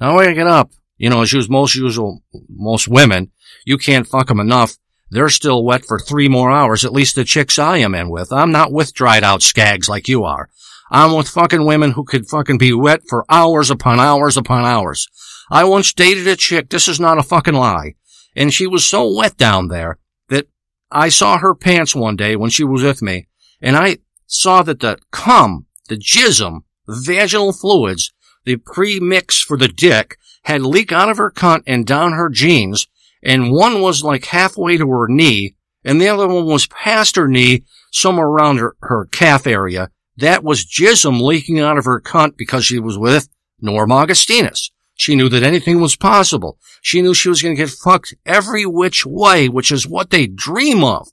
Now 0.00 0.18
get 0.18 0.46
up. 0.46 0.70
You 0.98 1.10
know, 1.10 1.22
as 1.22 1.48
most 1.48 1.74
usual, 1.74 2.22
most 2.48 2.88
women, 2.88 3.30
you 3.66 3.76
can't 3.76 4.06
fuck 4.06 4.28
them 4.28 4.40
enough. 4.40 4.76
They're 5.10 5.28
still 5.28 5.62
wet 5.62 5.84
for 5.84 5.98
three 5.98 6.28
more 6.28 6.50
hours, 6.50 6.84
at 6.84 6.92
least 6.92 7.14
the 7.14 7.24
chicks 7.24 7.58
I 7.58 7.78
am 7.78 7.94
in 7.94 8.08
with. 8.08 8.32
I'm 8.32 8.50
not 8.50 8.72
with 8.72 8.94
dried 8.94 9.22
out 9.22 9.40
skags 9.40 9.88
like 9.88 10.08
you 10.08 10.24
are. 10.24 10.48
I'm 10.90 11.16
with 11.16 11.28
fucking 11.28 11.64
women 11.64 11.92
who 11.92 12.04
could 12.04 12.28
fucking 12.28 12.58
be 12.58 12.72
wet 12.72 13.02
for 13.08 13.24
hours 13.28 13.70
upon 13.70 13.98
hours 13.98 14.36
upon 14.36 14.64
hours. 14.64 15.08
I 15.50 15.64
once 15.64 15.92
dated 15.92 16.26
a 16.26 16.36
chick, 16.36 16.70
this 16.70 16.88
is 16.88 17.00
not 17.00 17.18
a 17.18 17.22
fucking 17.22 17.54
lie, 17.54 17.94
and 18.34 18.52
she 18.52 18.66
was 18.66 18.86
so 18.86 19.12
wet 19.12 19.36
down 19.36 19.68
there 19.68 19.98
that 20.28 20.46
I 20.90 21.08
saw 21.08 21.38
her 21.38 21.54
pants 21.54 21.94
one 21.94 22.16
day 22.16 22.36
when 22.36 22.50
she 22.50 22.64
was 22.64 22.82
with 22.82 23.02
me, 23.02 23.26
and 23.60 23.76
I 23.76 23.98
saw 24.26 24.62
that 24.62 24.80
the 24.80 24.98
cum, 25.10 25.66
the 25.88 25.96
jism, 25.96 26.60
vaginal 26.88 27.52
fluids, 27.52 28.12
the 28.44 28.56
pre-mix 28.56 29.40
for 29.40 29.56
the 29.56 29.68
dick 29.68 30.18
had 30.44 30.62
leaked 30.62 30.92
out 30.92 31.10
of 31.10 31.16
her 31.16 31.30
cunt 31.30 31.62
and 31.66 31.84
down 31.86 32.12
her 32.12 32.28
jeans, 32.28 32.86
and 33.22 33.50
one 33.50 33.80
was 33.80 34.04
like 34.04 34.26
halfway 34.26 34.76
to 34.76 34.88
her 34.88 35.08
knee, 35.08 35.56
and 35.84 36.00
the 36.00 36.08
other 36.08 36.28
one 36.28 36.46
was 36.46 36.68
past 36.68 37.16
her 37.16 37.26
knee, 37.26 37.64
somewhere 37.90 38.26
around 38.26 38.58
her, 38.58 38.76
her 38.82 39.06
calf 39.06 39.46
area. 39.46 39.90
That 40.16 40.42
was 40.42 40.64
jism 40.64 41.20
leaking 41.20 41.60
out 41.60 41.78
of 41.78 41.84
her 41.84 42.00
cunt 42.00 42.36
because 42.36 42.64
she 42.64 42.78
was 42.78 42.96
with 42.96 43.28
Norm 43.60 43.92
Augustinus. 43.92 44.70
She 44.94 45.14
knew 45.14 45.28
that 45.28 45.42
anything 45.42 45.80
was 45.80 45.94
possible. 45.94 46.58
She 46.80 47.02
knew 47.02 47.12
she 47.12 47.28
was 47.28 47.42
going 47.42 47.54
to 47.54 47.62
get 47.62 47.70
fucked 47.70 48.14
every 48.24 48.64
which 48.64 49.04
way, 49.04 49.48
which 49.48 49.70
is 49.70 49.86
what 49.86 50.10
they 50.10 50.26
dream 50.26 50.82
of. 50.82 51.08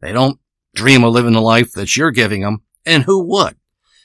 They 0.00 0.12
don't 0.12 0.38
dream 0.76 1.02
of 1.02 1.12
living 1.12 1.32
the 1.32 1.40
life 1.40 1.72
that 1.72 1.96
you're 1.96 2.12
giving 2.12 2.42
them, 2.42 2.62
and 2.84 3.02
who 3.02 3.24
would? 3.24 3.56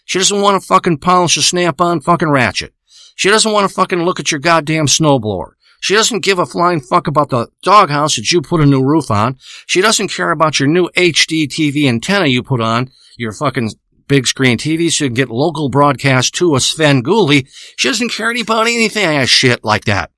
She 0.05 0.17
doesn't 0.17 0.41
want 0.41 0.59
to 0.59 0.65
fucking 0.65 0.97
polish 0.97 1.37
a 1.37 1.43
snap-on 1.43 2.01
fucking 2.01 2.29
ratchet. 2.29 2.73
She 3.15 3.29
doesn't 3.29 3.51
want 3.51 3.69
to 3.69 3.73
fucking 3.73 4.03
look 4.03 4.19
at 4.19 4.31
your 4.31 4.39
goddamn 4.39 4.87
snowblower. 4.87 5.51
She 5.81 5.93
doesn't 5.93 6.23
give 6.23 6.39
a 6.39 6.45
flying 6.45 6.79
fuck 6.79 7.07
about 7.07 7.29
the 7.29 7.47
doghouse 7.61 8.15
that 8.15 8.31
you 8.31 8.41
put 8.41 8.61
a 8.61 8.65
new 8.65 8.83
roof 8.83 9.11
on. 9.11 9.37
She 9.67 9.81
doesn't 9.81 10.11
care 10.11 10.31
about 10.31 10.59
your 10.59 10.69
new 10.69 10.89
HD 10.95 11.47
TV 11.47 11.87
antenna 11.87 12.27
you 12.27 12.41
put 12.41 12.61
on 12.61 12.89
your 13.17 13.31
fucking 13.31 13.71
big 14.11 14.27
screen 14.27 14.57
TV 14.57 14.91
so 14.91 15.05
you 15.05 15.09
can 15.09 15.15
get 15.15 15.29
local 15.29 15.69
broadcast 15.69 16.35
to 16.35 16.53
a 16.53 16.57
Svengoolie. 16.57 17.47
She 17.77 17.87
doesn't 17.87 18.11
care 18.11 18.35
about 18.35 18.67
anything 18.67 19.05
as 19.05 19.29
shit 19.29 19.63
like 19.63 19.85
that. 19.85 20.11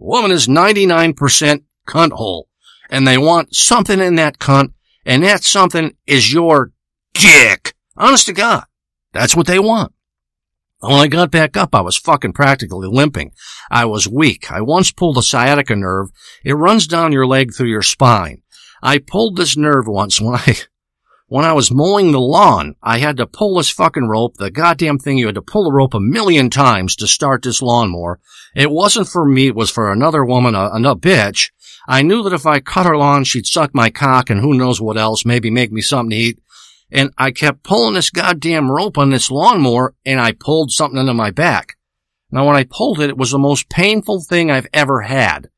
A 0.00 0.04
woman 0.04 0.30
is 0.30 0.46
99% 0.46 1.64
cunt 1.84 2.12
hole. 2.12 2.46
And 2.88 3.08
they 3.08 3.18
want 3.18 3.56
something 3.56 3.98
in 3.98 4.14
that 4.14 4.38
cunt, 4.38 4.72
and 5.04 5.24
that 5.24 5.42
something 5.42 5.96
is 6.06 6.32
your 6.32 6.70
dick. 7.12 7.74
Honest 7.96 8.26
to 8.26 8.32
God. 8.32 8.64
That's 9.12 9.34
what 9.34 9.48
they 9.48 9.58
want. 9.58 9.92
When 10.78 10.92
I 10.92 11.08
got 11.08 11.32
back 11.32 11.56
up, 11.56 11.74
I 11.74 11.80
was 11.80 11.96
fucking 11.96 12.34
practically 12.34 12.86
limping. 12.88 13.32
I 13.68 13.84
was 13.84 14.06
weak. 14.06 14.52
I 14.52 14.60
once 14.60 14.92
pulled 14.92 15.18
a 15.18 15.22
sciatica 15.22 15.74
nerve. 15.74 16.10
It 16.44 16.52
runs 16.52 16.86
down 16.86 17.10
your 17.10 17.26
leg 17.26 17.52
through 17.52 17.68
your 17.68 17.82
spine. 17.82 18.42
I 18.80 18.98
pulled 18.98 19.36
this 19.36 19.56
nerve 19.56 19.88
once 19.88 20.20
when 20.20 20.36
I, 20.36 20.56
when 21.30 21.46
I 21.46 21.54
was 21.54 21.70
mowing 21.70 22.12
the 22.12 22.20
lawn. 22.20 22.74
I 22.82 22.98
had 22.98 23.16
to 23.16 23.26
pull 23.26 23.56
this 23.56 23.70
fucking 23.70 24.08
rope. 24.08 24.36
The 24.36 24.50
goddamn 24.50 24.98
thing, 24.98 25.16
you 25.16 25.26
had 25.26 25.36
to 25.36 25.42
pull 25.42 25.64
the 25.64 25.72
rope 25.72 25.94
a 25.94 26.00
million 26.00 26.50
times 26.50 26.94
to 26.96 27.06
start 27.06 27.42
this 27.42 27.62
lawnmower. 27.62 28.20
It 28.54 28.70
wasn't 28.70 29.08
for 29.08 29.24
me. 29.24 29.46
It 29.46 29.56
was 29.56 29.70
for 29.70 29.90
another 29.90 30.24
woman, 30.24 30.54
a, 30.54 30.66
a 30.66 30.96
bitch. 30.96 31.50
I 31.88 32.02
knew 32.02 32.22
that 32.24 32.34
if 32.34 32.46
I 32.46 32.60
cut 32.60 32.84
her 32.84 32.96
lawn, 32.96 33.24
she'd 33.24 33.46
suck 33.46 33.74
my 33.74 33.88
cock 33.88 34.28
and 34.28 34.40
who 34.40 34.52
knows 34.54 34.80
what 34.80 34.98
else, 34.98 35.24
maybe 35.24 35.50
make 35.50 35.72
me 35.72 35.80
something 35.80 36.10
to 36.10 36.16
eat 36.16 36.40
and 36.92 37.12
I 37.16 37.30
kept 37.30 37.62
pulling 37.62 37.94
this 37.94 38.10
goddamn 38.10 38.70
rope 38.70 38.98
on 38.98 39.10
this 39.10 39.30
lawnmower 39.30 39.94
and 40.04 40.20
I 40.20 40.32
pulled 40.32 40.72
something 40.72 40.98
into 40.98 41.14
my 41.14 41.30
back. 41.30 41.76
Now 42.30 42.46
when 42.46 42.56
I 42.56 42.64
pulled 42.64 43.00
it, 43.00 43.10
it 43.10 43.16
was 43.16 43.30
the 43.30 43.38
most 43.38 43.68
painful 43.68 44.22
thing 44.22 44.50
I've 44.50 44.68
ever 44.72 45.02
had. 45.02 45.50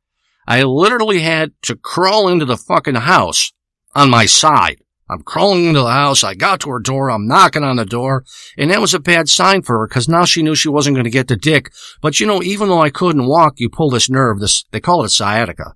I 0.46 0.62
literally 0.62 1.20
had 1.20 1.52
to 1.62 1.76
crawl 1.76 2.28
into 2.28 2.44
the 2.44 2.56
fucking 2.56 2.96
house 2.96 3.52
on 3.94 4.10
my 4.10 4.26
side. 4.26 4.78
I'm 5.12 5.22
crawling 5.22 5.64
into 5.64 5.80
the 5.80 5.90
house. 5.90 6.24
I 6.24 6.34
got 6.34 6.60
to 6.60 6.70
her 6.70 6.78
door. 6.78 7.10
I'm 7.10 7.26
knocking 7.26 7.64
on 7.64 7.76
the 7.76 7.84
door. 7.84 8.24
And 8.56 8.70
that 8.70 8.80
was 8.80 8.94
a 8.94 9.00
bad 9.00 9.28
sign 9.28 9.62
for 9.62 9.78
her 9.78 9.86
because 9.86 10.08
now 10.08 10.24
she 10.24 10.42
knew 10.42 10.54
she 10.54 10.68
wasn't 10.68 10.96
going 10.96 11.04
to 11.04 11.10
get 11.10 11.28
the 11.28 11.36
dick. 11.36 11.70
But 12.00 12.20
you 12.20 12.26
know, 12.26 12.42
even 12.42 12.68
though 12.68 12.80
I 12.80 12.90
couldn't 12.90 13.26
walk, 13.26 13.60
you 13.60 13.68
pull 13.68 13.90
this 13.90 14.10
nerve, 14.10 14.40
this, 14.40 14.64
they 14.72 14.80
call 14.80 15.04
it 15.04 15.10
sciatica. 15.10 15.74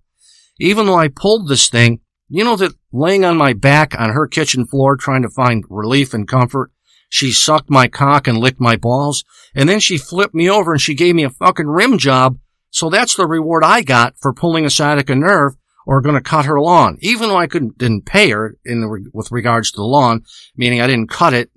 Even 0.59 0.87
though 0.87 0.99
I 0.99 1.09
pulled 1.09 1.49
this 1.49 1.69
thing, 1.69 2.01
you 2.29 2.43
know 2.43 2.57
that 2.57 2.75
laying 2.93 3.25
on 3.25 3.37
my 3.37 3.53
back 3.53 3.99
on 3.99 4.11
her 4.11 4.27
kitchen 4.27 4.67
floor 4.67 4.97
trying 4.97 5.23
to 5.23 5.31
find 5.31 5.65
relief 5.69 6.13
and 6.13 6.27
comfort, 6.27 6.73
she 7.09 7.31
sucked 7.31 7.71
my 7.71 7.87
cock 7.87 8.27
and 8.27 8.39
licked 8.39 8.61
my 8.61 8.75
balls, 8.75 9.25
and 9.55 9.69
then 9.69 9.79
she 9.79 9.97
flipped 9.97 10.35
me 10.35 10.51
over 10.51 10.73
and 10.73 10.81
she 10.81 10.95
gave 10.95 11.15
me 11.15 11.23
a 11.23 11.31
fucking 11.31 11.69
rim 11.69 11.99
job. 11.99 12.39
So 12.71 12.91
that's 12.91 13.15
the 13.15 13.27
reward 13.27 13.63
I 13.63 13.83
got 13.83 14.17
for 14.19 14.35
pulling 14.35 14.65
a 14.65 14.71
sciatica 14.71 15.15
nerve 15.15 15.57
or 15.87 16.03
going 16.03 16.17
to 16.17 16.21
cut 16.21 16.45
her 16.45 16.61
lawn. 16.61 16.99
Even 17.01 17.29
though 17.29 17.39
I 17.39 17.47
couldn't, 17.47 17.79
didn't 17.79 18.05
pay 18.05 18.31
her 18.31 18.59
in 18.65 19.11
with 19.15 19.33
regards 19.33 19.71
to 19.71 19.77
the 19.77 19.85
lawn, 19.85 20.25
meaning 20.57 20.83
I 20.83 20.87
didn't 20.87 21.09
cut 21.09 21.33
it 21.33 21.51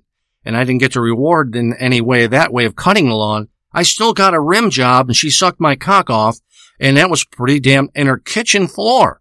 and 0.44 0.56
I 0.56 0.64
didn't 0.64 0.80
get 0.80 0.94
the 0.94 1.00
reward 1.00 1.54
in 1.54 1.74
any 1.78 2.00
way 2.00 2.26
that 2.26 2.52
way 2.52 2.64
of 2.64 2.76
cutting 2.76 3.08
the 3.08 3.16
lawn, 3.16 3.48
I 3.72 3.82
still 3.82 4.14
got 4.14 4.34
a 4.34 4.40
rim 4.40 4.70
job 4.70 5.08
and 5.08 5.16
she 5.16 5.28
sucked 5.28 5.60
my 5.60 5.76
cock 5.76 6.08
off 6.08 6.38
and 6.78 6.96
that 6.96 7.10
was 7.10 7.24
pretty 7.24 7.60
damn 7.60 7.90
in 7.94 8.06
her 8.06 8.18
kitchen 8.18 8.66
floor. 8.66 9.20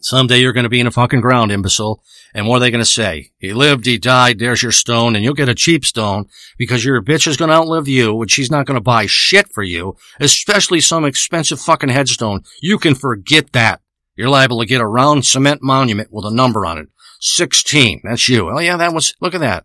Someday 0.00 0.38
you're 0.38 0.52
going 0.52 0.64
to 0.64 0.70
be 0.70 0.80
in 0.80 0.86
a 0.86 0.92
fucking 0.92 1.20
ground, 1.20 1.52
imbecile. 1.52 2.02
And 2.34 2.46
what 2.46 2.56
are 2.56 2.60
they 2.60 2.70
going 2.70 2.82
to 2.82 2.90
say? 2.90 3.30
He 3.38 3.52
lived, 3.52 3.86
he 3.86 3.98
died, 3.98 4.38
there's 4.38 4.62
your 4.62 4.72
stone, 4.72 5.14
and 5.14 5.24
you'll 5.24 5.34
get 5.34 5.48
a 5.48 5.54
cheap 5.54 5.84
stone 5.84 6.26
because 6.58 6.84
your 6.84 7.00
bitch 7.02 7.26
is 7.26 7.36
going 7.36 7.50
to 7.50 7.54
outlive 7.54 7.86
you, 7.86 8.20
and 8.20 8.30
she's 8.30 8.50
not 8.50 8.66
going 8.66 8.76
to 8.76 8.82
buy 8.82 9.06
shit 9.06 9.48
for 9.52 9.62
you, 9.62 9.96
especially 10.18 10.80
some 10.80 11.04
expensive 11.04 11.60
fucking 11.60 11.90
headstone. 11.90 12.42
You 12.60 12.78
can 12.78 12.94
forget 12.94 13.52
that. 13.52 13.81
You're 14.16 14.28
liable 14.28 14.60
to 14.60 14.66
get 14.66 14.80
a 14.80 14.86
round 14.86 15.24
cement 15.24 15.62
monument 15.62 16.12
with 16.12 16.24
a 16.24 16.34
number 16.34 16.66
on 16.66 16.78
it. 16.78 16.88
16. 17.20 18.02
That's 18.04 18.28
you. 18.28 18.50
Oh 18.50 18.58
yeah, 18.58 18.76
that 18.76 18.92
was, 18.92 19.14
look 19.20 19.34
at 19.34 19.40
that. 19.40 19.64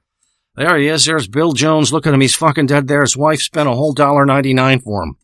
There 0.57 0.77
he 0.77 0.87
is. 0.87 1.05
There's 1.05 1.27
Bill 1.27 1.53
Jones. 1.53 1.93
Look 1.93 2.07
at 2.07 2.13
him. 2.13 2.21
He's 2.21 2.35
fucking 2.35 2.65
dead 2.65 2.87
there. 2.87 3.01
His 3.01 3.15
wife 3.15 3.41
spent 3.41 3.69
a 3.69 3.73
whole 3.73 3.93
dollar 3.93 4.25
ninety 4.25 4.55
nine 4.55 4.79
for 4.79 5.03
him. 5.03 5.17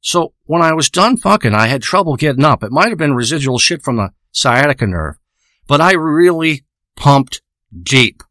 So 0.00 0.32
when 0.44 0.62
I 0.62 0.72
was 0.72 0.88
done 0.88 1.18
fucking, 1.18 1.54
I 1.54 1.66
had 1.66 1.82
trouble 1.82 2.16
getting 2.16 2.44
up. 2.44 2.62
It 2.62 2.72
might 2.72 2.88
have 2.88 2.96
been 2.96 3.14
residual 3.14 3.58
shit 3.58 3.82
from 3.82 3.96
the 3.96 4.12
sciatica 4.32 4.86
nerve, 4.86 5.16
but 5.68 5.82
I 5.82 5.92
really 5.92 6.64
pumped 6.96 7.42
deep. 7.82 8.22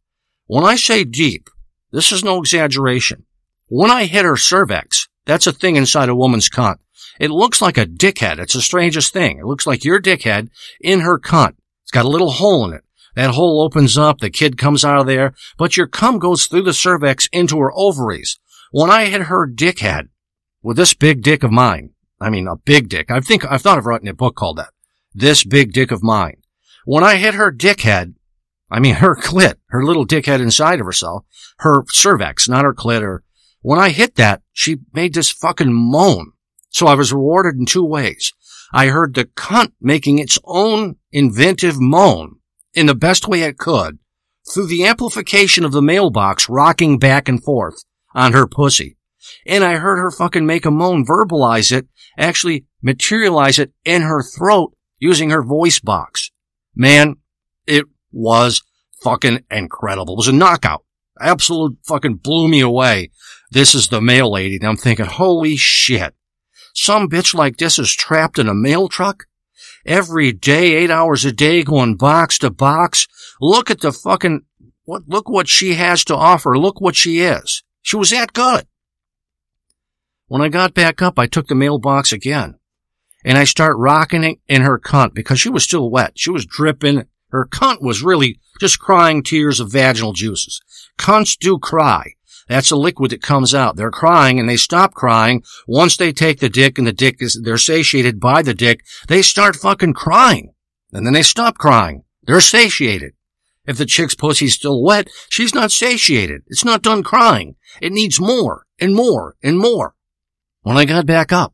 When 0.47 0.64
I 0.64 0.78
say 0.78 1.04
deep, 1.04 1.47
this 1.91 2.12
is 2.12 2.24
no 2.24 2.39
exaggeration. 2.39 3.26
When 3.68 3.91
I 3.91 4.06
hit 4.06 4.26
her 4.26 4.36
cervix, 4.36 5.08
that's 5.26 5.45
a 5.45 5.52
thing 5.52 5.76
inside 5.76 6.10
a 6.10 6.16
woman's 6.16 6.50
cunt. 6.50 6.78
It 7.20 7.32
looks 7.32 7.62
like 7.62 7.78
a 7.78 7.86
dickhead. 7.86 8.40
It's 8.40 8.54
the 8.54 8.62
strangest 8.62 9.14
thing. 9.14 9.40
It 9.40 9.46
looks 9.46 9.68
like 9.68 9.84
your 9.84 10.02
dickhead 10.02 10.50
in 10.80 11.02
her 11.02 11.20
cunt. 11.20 11.56
It's 11.84 11.92
got 11.92 12.06
a 12.06 12.10
little 12.10 12.32
hole 12.32 12.66
in 12.66 12.74
it. 12.74 12.84
That 13.16 13.32
hole 13.32 13.62
opens 13.62 13.98
up, 13.98 14.20
the 14.20 14.30
kid 14.30 14.58
comes 14.58 14.86
out 14.86 15.00
of 15.00 15.08
there, 15.08 15.34
but 15.58 15.76
your 15.76 15.88
cum 15.88 16.20
goes 16.20 16.46
through 16.46 16.62
the 16.62 16.74
cervix 16.74 17.28
into 17.34 17.60
her 17.60 17.72
ovaries. 17.76 18.40
When 18.72 18.90
I 18.90 19.06
hit 19.06 19.24
her 19.24 19.48
dickhead 19.48 20.10
with 20.62 20.78
this 20.78 20.94
big 20.94 21.22
dick 21.22 21.44
of 21.44 21.52
mine, 21.52 21.92
I 22.22 22.30
mean 22.30 22.48
a 22.48 22.56
big 22.56 22.88
dick, 22.88 23.12
I 23.12 23.20
think, 23.20 23.44
I've 23.50 23.62
thought 23.62 23.78
of 23.78 23.86
writing 23.86 24.08
a 24.08 24.14
book 24.14 24.36
called 24.36 24.58
that. 24.58 24.70
This 25.14 25.44
big 25.44 25.74
dick 25.74 25.92
of 25.92 26.04
mine. 26.04 26.38
When 26.86 27.04
I 27.04 27.18
hit 27.18 27.34
her 27.34 27.52
dickhead, 27.52 28.14
I 28.72 28.80
mean 28.80 28.96
her 28.96 29.16
clit, 29.16 29.56
her 29.70 29.84
little 29.84 30.06
dickhead 30.06 30.40
inside 30.40 30.80
of 30.80 30.86
herself, 30.86 31.26
her 31.60 31.84
cervix, 31.90 32.48
not 32.48 32.64
her 32.64 32.74
clit 32.74 33.02
or, 33.02 33.24
when 33.62 33.80
I 33.80 33.90
hit 33.90 34.16
that, 34.16 34.42
she 34.54 34.78
made 34.94 35.14
this 35.14 35.32
fucking 35.32 35.74
moan. 35.74 36.32
So 36.70 36.88
I 36.88 36.96
was 36.96 37.14
rewarded 37.14 37.56
in 37.60 37.66
two 37.66 37.86
ways. 37.86 38.34
I 38.72 38.88
heard 38.88 39.16
the 39.16 39.26
cunt 39.26 39.74
making 39.82 40.20
its 40.20 40.38
own 40.46 40.96
inventive 41.12 41.80
moan 41.80 42.38
in 42.74 42.86
the 42.86 42.96
best 42.96 43.28
way 43.28 43.42
it 43.42 43.58
could 43.58 44.00
through 44.52 44.68
the 44.68 44.86
amplification 44.86 45.66
of 45.66 45.72
the 45.72 45.82
mailbox 45.82 46.50
rocking 46.50 47.00
back 47.00 47.28
and 47.28 47.44
forth 47.44 47.84
on 48.14 48.34
her 48.34 48.48
pussy. 48.48 48.98
And 49.46 49.64
I 49.64 49.78
heard 49.78 49.98
her 49.98 50.12
fucking 50.12 50.46
make 50.46 50.66
a 50.66 50.72
moan, 50.72 51.06
verbalize 51.06 51.72
it, 51.72 51.88
actually 52.18 52.66
materialize 52.82 53.60
it 53.60 53.72
in 53.86 54.02
her 54.04 54.24
throat 54.24 54.74
using 54.98 55.30
her 55.30 55.44
voice 55.44 55.80
box. 55.80 56.32
Man, 56.76 57.16
it 57.68 57.86
was 58.12 58.62
fucking 59.04 59.44
incredible. 59.52 60.16
It 60.16 60.18
was 60.18 60.28
a 60.28 60.34
knockout. 60.34 60.84
Absolute 61.20 61.78
fucking 61.86 62.16
blew 62.16 62.48
me 62.48 62.62
away. 62.62 63.12
This 63.52 63.76
is 63.76 63.90
the 63.90 64.02
mail 64.02 64.32
lady. 64.32 64.56
And 64.56 64.66
I'm 64.66 64.78
thinking, 64.78 65.06
holy 65.06 65.56
shit. 65.56 66.16
Some 66.74 67.10
bitch 67.10 67.34
like 67.34 67.58
this 67.58 67.80
is 67.80 67.94
trapped 67.94 68.40
in 68.40 68.48
a 68.48 68.54
mail 68.54 68.88
truck? 68.88 69.26
Every 69.86 70.32
day, 70.32 70.76
eight 70.76 70.92
hours 70.92 71.26
a 71.26 71.32
day, 71.32 71.64
going 71.64 71.96
box 71.96 72.38
to 72.40 72.50
box. 72.50 73.08
Look 73.42 73.72
at 73.72 73.82
the 73.82 73.92
fucking, 73.92 74.42
what, 74.84 75.04
look 75.08 75.30
what 75.30 75.48
she 75.48 75.76
has 75.76 76.04
to 76.06 76.16
offer. 76.16 76.58
Look 76.58 76.82
what 76.82 76.96
she 76.96 77.20
is. 77.20 77.64
She 77.82 77.98
was 77.98 78.12
that 78.12 78.34
good. 78.34 78.68
When 80.28 80.42
I 80.42 80.50
got 80.50 80.74
back 80.74 81.02
up, 81.02 81.18
I 81.18 81.28
took 81.28 81.48
the 81.48 81.56
mailbox 81.56 82.12
again 82.12 82.60
and 83.26 83.38
I 83.38 83.44
start 83.44 83.78
rocking 83.78 84.24
it 84.24 84.40
in 84.48 84.62
her 84.62 84.80
cunt 84.80 85.14
because 85.14 85.40
she 85.40 85.50
was 85.50 85.64
still 85.64 85.90
wet. 85.90 86.14
She 86.16 86.30
was 86.30 86.46
dripping. 86.46 87.06
Her 87.30 87.46
cunt 87.46 87.82
was 87.82 88.02
really 88.02 88.40
just 88.60 88.80
crying 88.80 89.24
tears 89.24 89.60
of 89.60 89.72
vaginal 89.72 90.14
juices. 90.14 90.62
Cunts 90.98 91.38
do 91.38 91.58
cry. 91.58 92.14
That's 92.50 92.72
a 92.72 92.76
liquid 92.76 93.12
that 93.12 93.22
comes 93.22 93.54
out. 93.54 93.76
They're 93.76 93.91
crying 93.91 94.39
and 94.39 94.50
they 94.50 94.58
stop 94.58 94.95
crying. 94.95 95.43
Once 95.68 95.95
they 95.95 96.12
take 96.12 96.39
the 96.39 96.50
dick 96.50 96.80
and 96.80 96.88
the 96.88 96.91
dick 96.91 97.18
is, 97.20 97.39
they're 97.43 97.60
satiated 97.60 98.20
by 98.20 98.41
the 98.41 98.56
dick, 98.56 98.84
they 99.08 99.22
start 99.22 99.56
fucking 99.56 99.93
crying. 99.93 100.54
And 100.91 101.06
then 101.06 101.14
they 101.14 101.22
stop 101.22 101.60
crying. 101.60 102.06
They're 102.24 102.41
satiated. 102.41 103.14
If 103.66 103.78
the 103.78 103.86
chick's 103.86 104.16
pussy's 104.16 104.56
still 104.56 104.82
wet, 104.84 105.10
she's 105.30 105.54
not 105.54 105.72
satiated. 105.72 106.41
It's 106.47 106.66
not 106.66 106.82
done 106.82 107.04
crying. 107.04 107.56
It 107.82 107.91
needs 107.91 108.20
more 108.20 108.66
and 108.80 108.95
more 108.95 109.36
and 109.43 109.60
more. 109.60 109.93
When 110.64 110.76
I 110.76 110.86
got 110.86 111.06
back 111.06 111.32
up, 111.32 111.54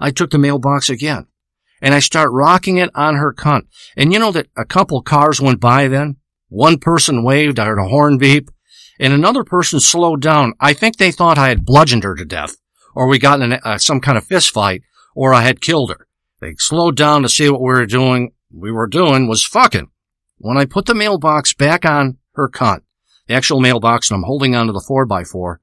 I 0.00 0.10
took 0.10 0.30
the 0.30 0.38
mailbox 0.38 0.90
again 0.90 1.28
and 1.80 1.94
I 1.94 2.00
start 2.00 2.32
rocking 2.32 2.78
it 2.78 2.90
on 2.96 3.14
her 3.14 3.32
cunt. 3.32 3.68
And 3.96 4.12
you 4.12 4.18
know 4.18 4.32
that 4.32 4.48
a 4.56 4.64
couple 4.64 5.00
cars 5.00 5.40
went 5.40 5.60
by 5.60 5.86
then? 5.86 6.16
One 6.48 6.78
person 6.78 7.22
waved, 7.22 7.60
I 7.60 7.66
heard 7.66 7.78
a 7.78 7.88
horn 7.88 8.18
beep 8.18 8.50
and 8.98 9.12
another 9.12 9.44
person 9.44 9.80
slowed 9.80 10.20
down. 10.20 10.54
I 10.60 10.72
think 10.72 10.96
they 10.96 11.10
thought 11.10 11.38
I 11.38 11.48
had 11.48 11.64
bludgeoned 11.64 12.04
her 12.04 12.14
to 12.14 12.24
death, 12.24 12.56
or 12.94 13.06
we 13.06 13.18
got 13.18 13.40
in 13.40 13.52
uh, 13.52 13.78
some 13.78 14.00
kind 14.00 14.18
of 14.18 14.24
fist 14.24 14.52
fight, 14.52 14.82
or 15.14 15.34
I 15.34 15.42
had 15.42 15.60
killed 15.60 15.90
her. 15.90 16.06
They 16.40 16.54
slowed 16.58 16.96
down 16.96 17.22
to 17.22 17.28
see 17.28 17.48
what 17.48 17.60
we 17.60 17.68
were 17.68 17.86
doing. 17.86 18.32
We 18.52 18.70
were 18.70 18.86
doing 18.86 19.28
was 19.28 19.44
fucking. 19.44 19.90
When 20.38 20.56
I 20.56 20.64
put 20.64 20.86
the 20.86 20.94
mailbox 20.94 21.54
back 21.54 21.84
on 21.84 22.18
her 22.34 22.48
cunt, 22.48 22.80
the 23.26 23.34
actual 23.34 23.60
mailbox, 23.60 24.10
and 24.10 24.18
I'm 24.18 24.24
holding 24.24 24.54
onto 24.54 24.72
the 24.72 24.84
four 24.86 25.06
by 25.06 25.24
four, 25.24 25.60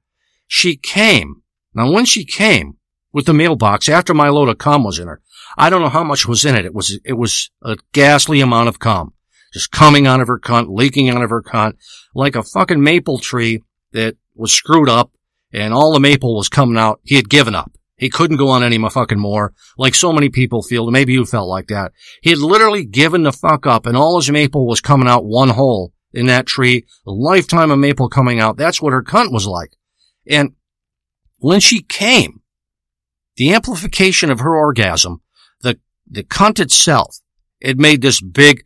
she 0.48 0.76
came. 0.76 1.44
Now, 1.74 1.92
when 1.92 2.06
she 2.06 2.26
came 2.26 2.78
with 3.14 3.26
the 3.26 3.34
mailbox 3.34 3.88
after 3.88 4.14
my 4.14 4.30
load 4.30 4.50
of 4.50 4.58
cum 4.58 4.84
was 4.84 5.00
in 5.00 5.08
her, 5.08 5.22
I 5.58 5.70
don't 5.70 5.82
know 5.82 5.90
how 5.90 6.04
much 6.04 6.28
was 6.28 6.46
in 6.46 6.56
it. 6.56 6.66
It 6.66 6.74
was 6.74 7.00
it 7.04 7.14
was 7.14 7.52
a 7.62 7.78
ghastly 7.94 8.42
amount 8.42 8.70
of 8.70 8.80
cum 8.80 9.14
just 9.52 9.72
coming 9.72 10.08
out 10.08 10.22
of 10.22 10.28
her 10.28 10.40
cunt, 10.40 10.68
leaking 10.70 11.10
out 11.10 11.24
of 11.24 11.30
her 11.30 11.42
cunt, 11.42 11.74
like 12.16 12.36
a 12.36 12.44
fucking 12.44 12.82
maple 12.82 13.20
tree 13.20 13.62
that 13.92 14.16
was 14.36 14.52
screwed 14.52 14.90
up 14.90 15.12
and 15.52 15.74
all 15.74 15.94
the 15.94 16.00
maple 16.00 16.36
was 16.36 16.50
coming 16.50 16.78
out. 16.78 17.00
He 17.04 17.16
had 17.16 17.30
given 17.30 17.56
up. 17.56 17.72
He 17.98 18.10
couldn't 18.10 18.38
go 18.38 18.50
on 18.50 18.64
any 18.64 18.80
fucking 18.90 19.20
more, 19.20 19.54
like 19.78 19.94
so 19.94 20.12
many 20.12 20.30
people 20.30 20.64
feel. 20.64 20.90
Maybe 20.90 21.14
you 21.14 21.24
felt 21.24 21.48
like 21.48 21.68
that. 21.68 21.92
He 22.24 22.32
had 22.32 22.40
literally 22.40 22.84
given 22.84 23.22
the 23.24 23.32
fuck 23.32 23.68
up 23.68 23.86
and 23.86 23.96
all 23.96 24.20
his 24.20 24.32
maple 24.32 24.66
was 24.66 24.82
coming 24.82 25.08
out 25.08 25.24
one 25.24 25.50
hole 25.50 25.94
in 26.12 26.26
that 26.26 26.48
tree. 26.48 26.86
A 27.06 27.12
lifetime 27.12 27.70
of 27.70 27.78
maple 27.78 28.10
coming 28.10 28.40
out. 28.40 28.58
That's 28.58 28.82
what 28.82 28.94
her 28.94 29.04
cunt 29.04 29.32
was 29.32 29.46
like. 29.46 29.78
And 30.28 30.54
when 31.38 31.60
she 31.60 31.82
came, 31.82 32.42
the 33.36 33.54
amplification 33.54 34.32
of 34.32 34.40
her 34.40 34.56
orgasm, 34.56 35.22
the, 35.62 35.80
the 36.10 36.24
cunt 36.24 36.60
itself, 36.60 37.18
it 37.60 37.78
made 37.78 38.02
this 38.02 38.22
big, 38.22 38.64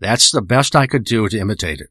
that's 0.00 0.30
the 0.30 0.42
best 0.42 0.76
I 0.76 0.86
could 0.86 1.04
do 1.04 1.28
to 1.28 1.38
imitate 1.38 1.80
it. 1.80 1.88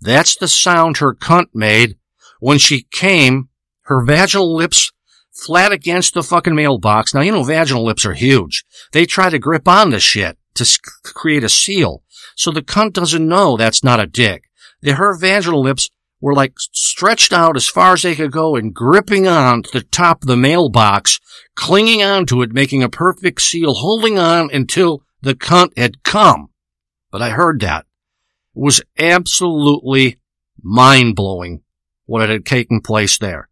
That's 0.00 0.34
the 0.34 0.48
sound 0.48 0.96
her 0.96 1.14
cunt 1.14 1.48
made 1.54 1.96
when 2.40 2.58
she 2.58 2.88
came, 2.90 3.48
her 3.82 4.04
vaginal 4.04 4.54
lips 4.54 4.92
flat 5.32 5.70
against 5.70 6.14
the 6.14 6.22
fucking 6.22 6.54
mailbox. 6.54 7.14
Now, 7.14 7.20
you 7.20 7.30
know, 7.30 7.44
vaginal 7.44 7.84
lips 7.84 8.04
are 8.04 8.14
huge. 8.14 8.64
They 8.92 9.06
try 9.06 9.30
to 9.30 9.38
grip 9.38 9.68
on 9.68 9.90
the 9.90 10.00
shit 10.00 10.36
to 10.54 10.66
create 11.04 11.44
a 11.44 11.48
seal. 11.48 12.02
So 12.34 12.50
the 12.50 12.62
cunt 12.62 12.94
doesn't 12.94 13.28
know 13.28 13.56
that's 13.56 13.84
not 13.84 14.00
a 14.00 14.06
dick. 14.06 14.50
Her 14.84 15.16
vaginal 15.16 15.62
lips 15.62 15.90
were 16.20 16.34
like 16.34 16.54
stretched 16.58 17.32
out 17.32 17.56
as 17.56 17.66
far 17.66 17.94
as 17.94 18.02
they 18.02 18.14
could 18.14 18.32
go 18.32 18.56
and 18.56 18.74
gripping 18.74 19.26
on 19.26 19.62
to 19.62 19.70
the 19.72 19.82
top 19.82 20.22
of 20.22 20.28
the 20.28 20.36
mailbox, 20.36 21.18
clinging 21.54 22.02
on 22.02 22.26
to 22.26 22.42
it, 22.42 22.52
making 22.52 22.82
a 22.82 22.88
perfect 22.88 23.40
seal, 23.40 23.74
holding 23.74 24.18
on 24.18 24.50
until 24.52 25.02
the 25.22 25.34
cunt 25.34 25.76
had 25.76 26.02
come. 26.02 26.48
But 27.10 27.22
I 27.22 27.30
heard 27.30 27.60
that. 27.60 27.86
It 28.54 28.60
was 28.60 28.82
absolutely 28.98 30.18
mind 30.62 31.16
blowing 31.16 31.62
what 32.06 32.28
had 32.28 32.44
taken 32.44 32.80
place 32.80 33.18
there. 33.18 33.48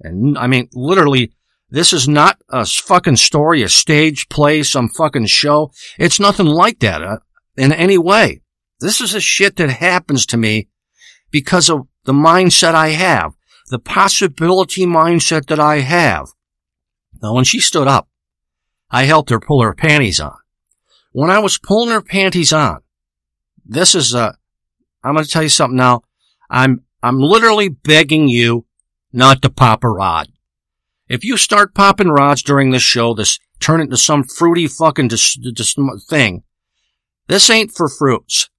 And 0.00 0.36
I 0.36 0.46
mean, 0.46 0.68
literally, 0.72 1.32
this 1.70 1.92
is 1.92 2.08
not 2.08 2.38
a 2.48 2.66
fucking 2.66 3.16
story, 3.16 3.62
a 3.62 3.68
stage 3.68 4.28
play, 4.28 4.62
some 4.62 4.88
fucking 4.88 5.26
show. 5.26 5.72
It's 5.98 6.20
nothing 6.20 6.46
like 6.46 6.80
that 6.80 7.02
uh, 7.02 7.18
in 7.56 7.72
any 7.72 7.96
way. 7.96 8.42
This 8.80 9.00
is 9.00 9.14
a 9.14 9.20
shit 9.20 9.56
that 9.56 9.70
happens 9.70 10.26
to 10.26 10.36
me 10.36 10.68
because 11.30 11.70
of 11.70 11.86
the 12.04 12.12
mindset 12.12 12.74
I 12.74 12.88
have, 12.88 13.34
the 13.68 13.78
possibility 13.78 14.86
mindset 14.86 15.46
that 15.46 15.60
I 15.60 15.80
have. 15.80 16.28
Now, 17.22 17.34
when 17.34 17.44
she 17.44 17.60
stood 17.60 17.86
up, 17.86 18.08
I 18.90 19.04
helped 19.04 19.30
her 19.30 19.40
pull 19.40 19.62
her 19.62 19.74
panties 19.74 20.20
on. 20.20 20.36
When 21.12 21.30
I 21.30 21.38
was 21.38 21.58
pulling 21.58 21.90
her 21.90 22.02
panties 22.02 22.52
on, 22.52 22.80
this 23.64 23.94
is 23.94 24.14
a, 24.14 24.36
I'm 25.04 25.14
going 25.14 25.24
to 25.24 25.30
tell 25.30 25.42
you 25.42 25.48
something 25.48 25.76
now. 25.76 26.02
I'm, 26.50 26.84
I'm 27.02 27.18
literally 27.18 27.68
begging 27.68 28.28
you 28.28 28.66
not 29.12 29.42
to 29.42 29.50
pop 29.50 29.84
a 29.84 29.88
rod. 29.88 30.28
If 31.08 31.24
you 31.24 31.36
start 31.36 31.74
popping 31.74 32.08
rods 32.08 32.42
during 32.42 32.70
this 32.70 32.82
show, 32.82 33.14
this 33.14 33.38
turn 33.60 33.80
it 33.80 33.84
into 33.84 33.96
some 33.96 34.24
fruity 34.24 34.66
fucking 34.66 35.08
dis, 35.08 35.36
dis, 35.36 35.76
thing. 36.08 36.42
This 37.28 37.48
ain't 37.50 37.72
for 37.72 37.88
fruits. 37.88 38.50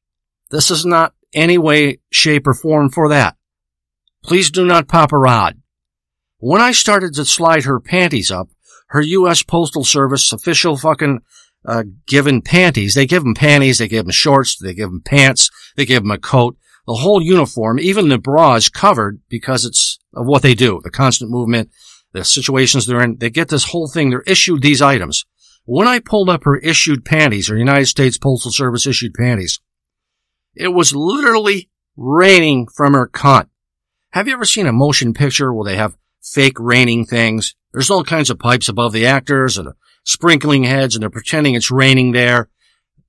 This 0.49 0.71
is 0.71 0.85
not 0.85 1.13
any 1.33 1.57
way, 1.57 1.99
shape, 2.11 2.47
or 2.47 2.53
form 2.53 2.89
for 2.89 3.09
that. 3.09 3.35
Please 4.23 4.51
do 4.51 4.65
not 4.65 4.87
pop 4.87 5.11
a 5.11 5.17
rod. 5.17 5.61
When 6.37 6.61
I 6.61 6.71
started 6.71 7.13
to 7.15 7.25
slide 7.25 7.63
her 7.63 7.79
panties 7.79 8.31
up, 8.31 8.49
her 8.87 9.01
U.S. 9.01 9.43
Postal 9.43 9.83
Service 9.83 10.31
official 10.31 10.77
fucking 10.77 11.19
uh, 11.65 11.83
given 12.05 12.41
panties. 12.41 12.95
They 12.95 13.05
give 13.05 13.23
them 13.23 13.35
panties, 13.35 13.77
they 13.77 13.87
give 13.87 14.05
them 14.05 14.11
shorts, 14.11 14.57
they 14.57 14.73
give 14.73 14.89
them 14.89 15.01
pants, 15.01 15.49
they 15.75 15.85
give 15.85 16.03
them 16.03 16.11
a 16.11 16.17
coat. 16.17 16.57
The 16.85 16.95
whole 16.95 17.21
uniform, 17.21 17.79
even 17.79 18.09
the 18.09 18.17
bra 18.17 18.55
is 18.55 18.69
covered 18.69 19.21
because 19.29 19.63
it's 19.63 19.99
of 20.13 20.25
what 20.25 20.41
they 20.41 20.53
do. 20.53 20.81
The 20.83 20.91
constant 20.91 21.31
movement, 21.31 21.71
the 22.11 22.23
situations 22.23 22.85
they're 22.85 23.01
in. 23.01 23.17
They 23.17 23.29
get 23.29 23.47
this 23.47 23.65
whole 23.65 23.87
thing. 23.87 24.09
They're 24.09 24.23
issued 24.27 24.61
these 24.61 24.81
items. 24.81 25.25
When 25.65 25.87
I 25.87 25.99
pulled 25.99 26.29
up 26.29 26.43
her 26.43 26.57
issued 26.57 27.05
panties, 27.05 27.47
her 27.47 27.57
United 27.57 27.85
States 27.85 28.17
Postal 28.17 28.51
Service 28.51 28.85
issued 28.85 29.13
panties, 29.13 29.61
it 30.55 30.69
was 30.69 30.95
literally 30.95 31.69
raining 31.95 32.67
from 32.67 32.93
her 32.93 33.07
cunt. 33.07 33.47
Have 34.11 34.27
you 34.27 34.33
ever 34.33 34.45
seen 34.45 34.67
a 34.67 34.71
motion 34.71 35.13
picture 35.13 35.53
where 35.53 35.65
they 35.65 35.77
have 35.77 35.97
fake 36.21 36.59
raining 36.59 37.05
things? 37.05 37.55
There's 37.71 37.89
all 37.89 38.03
kinds 38.03 38.29
of 38.29 38.39
pipes 38.39 38.69
above 38.69 38.93
the 38.93 39.05
actors 39.05 39.57
and 39.57 39.69
sprinkling 40.03 40.63
heads 40.63 40.95
and 40.95 41.01
they're 41.01 41.09
pretending 41.09 41.55
it's 41.55 41.71
raining 41.71 42.11
there. 42.11 42.49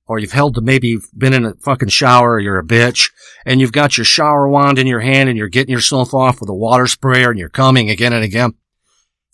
or 0.07 0.19
you've 0.19 0.31
held 0.31 0.63
maybe 0.63 0.87
you've 0.89 1.09
been 1.17 1.33
in 1.33 1.45
a 1.45 1.55
fucking 1.55 1.89
shower, 1.89 2.39
you're 2.39 2.59
a 2.59 2.65
bitch, 2.65 3.11
and 3.43 3.59
you've 3.59 3.71
got 3.71 3.97
your 3.97 4.05
shower 4.05 4.47
wand 4.47 4.77
in 4.77 4.85
your 4.85 4.99
hand 4.99 5.29
and 5.29 5.37
you're 5.37 5.47
getting 5.47 5.73
yourself 5.73 6.13
off 6.13 6.39
with 6.39 6.49
a 6.49 6.53
water 6.53 6.85
sprayer 6.85 7.31
and 7.31 7.39
you're 7.39 7.49
coming 7.49 7.89
again 7.89 8.13
and 8.13 8.23
again. 8.23 8.53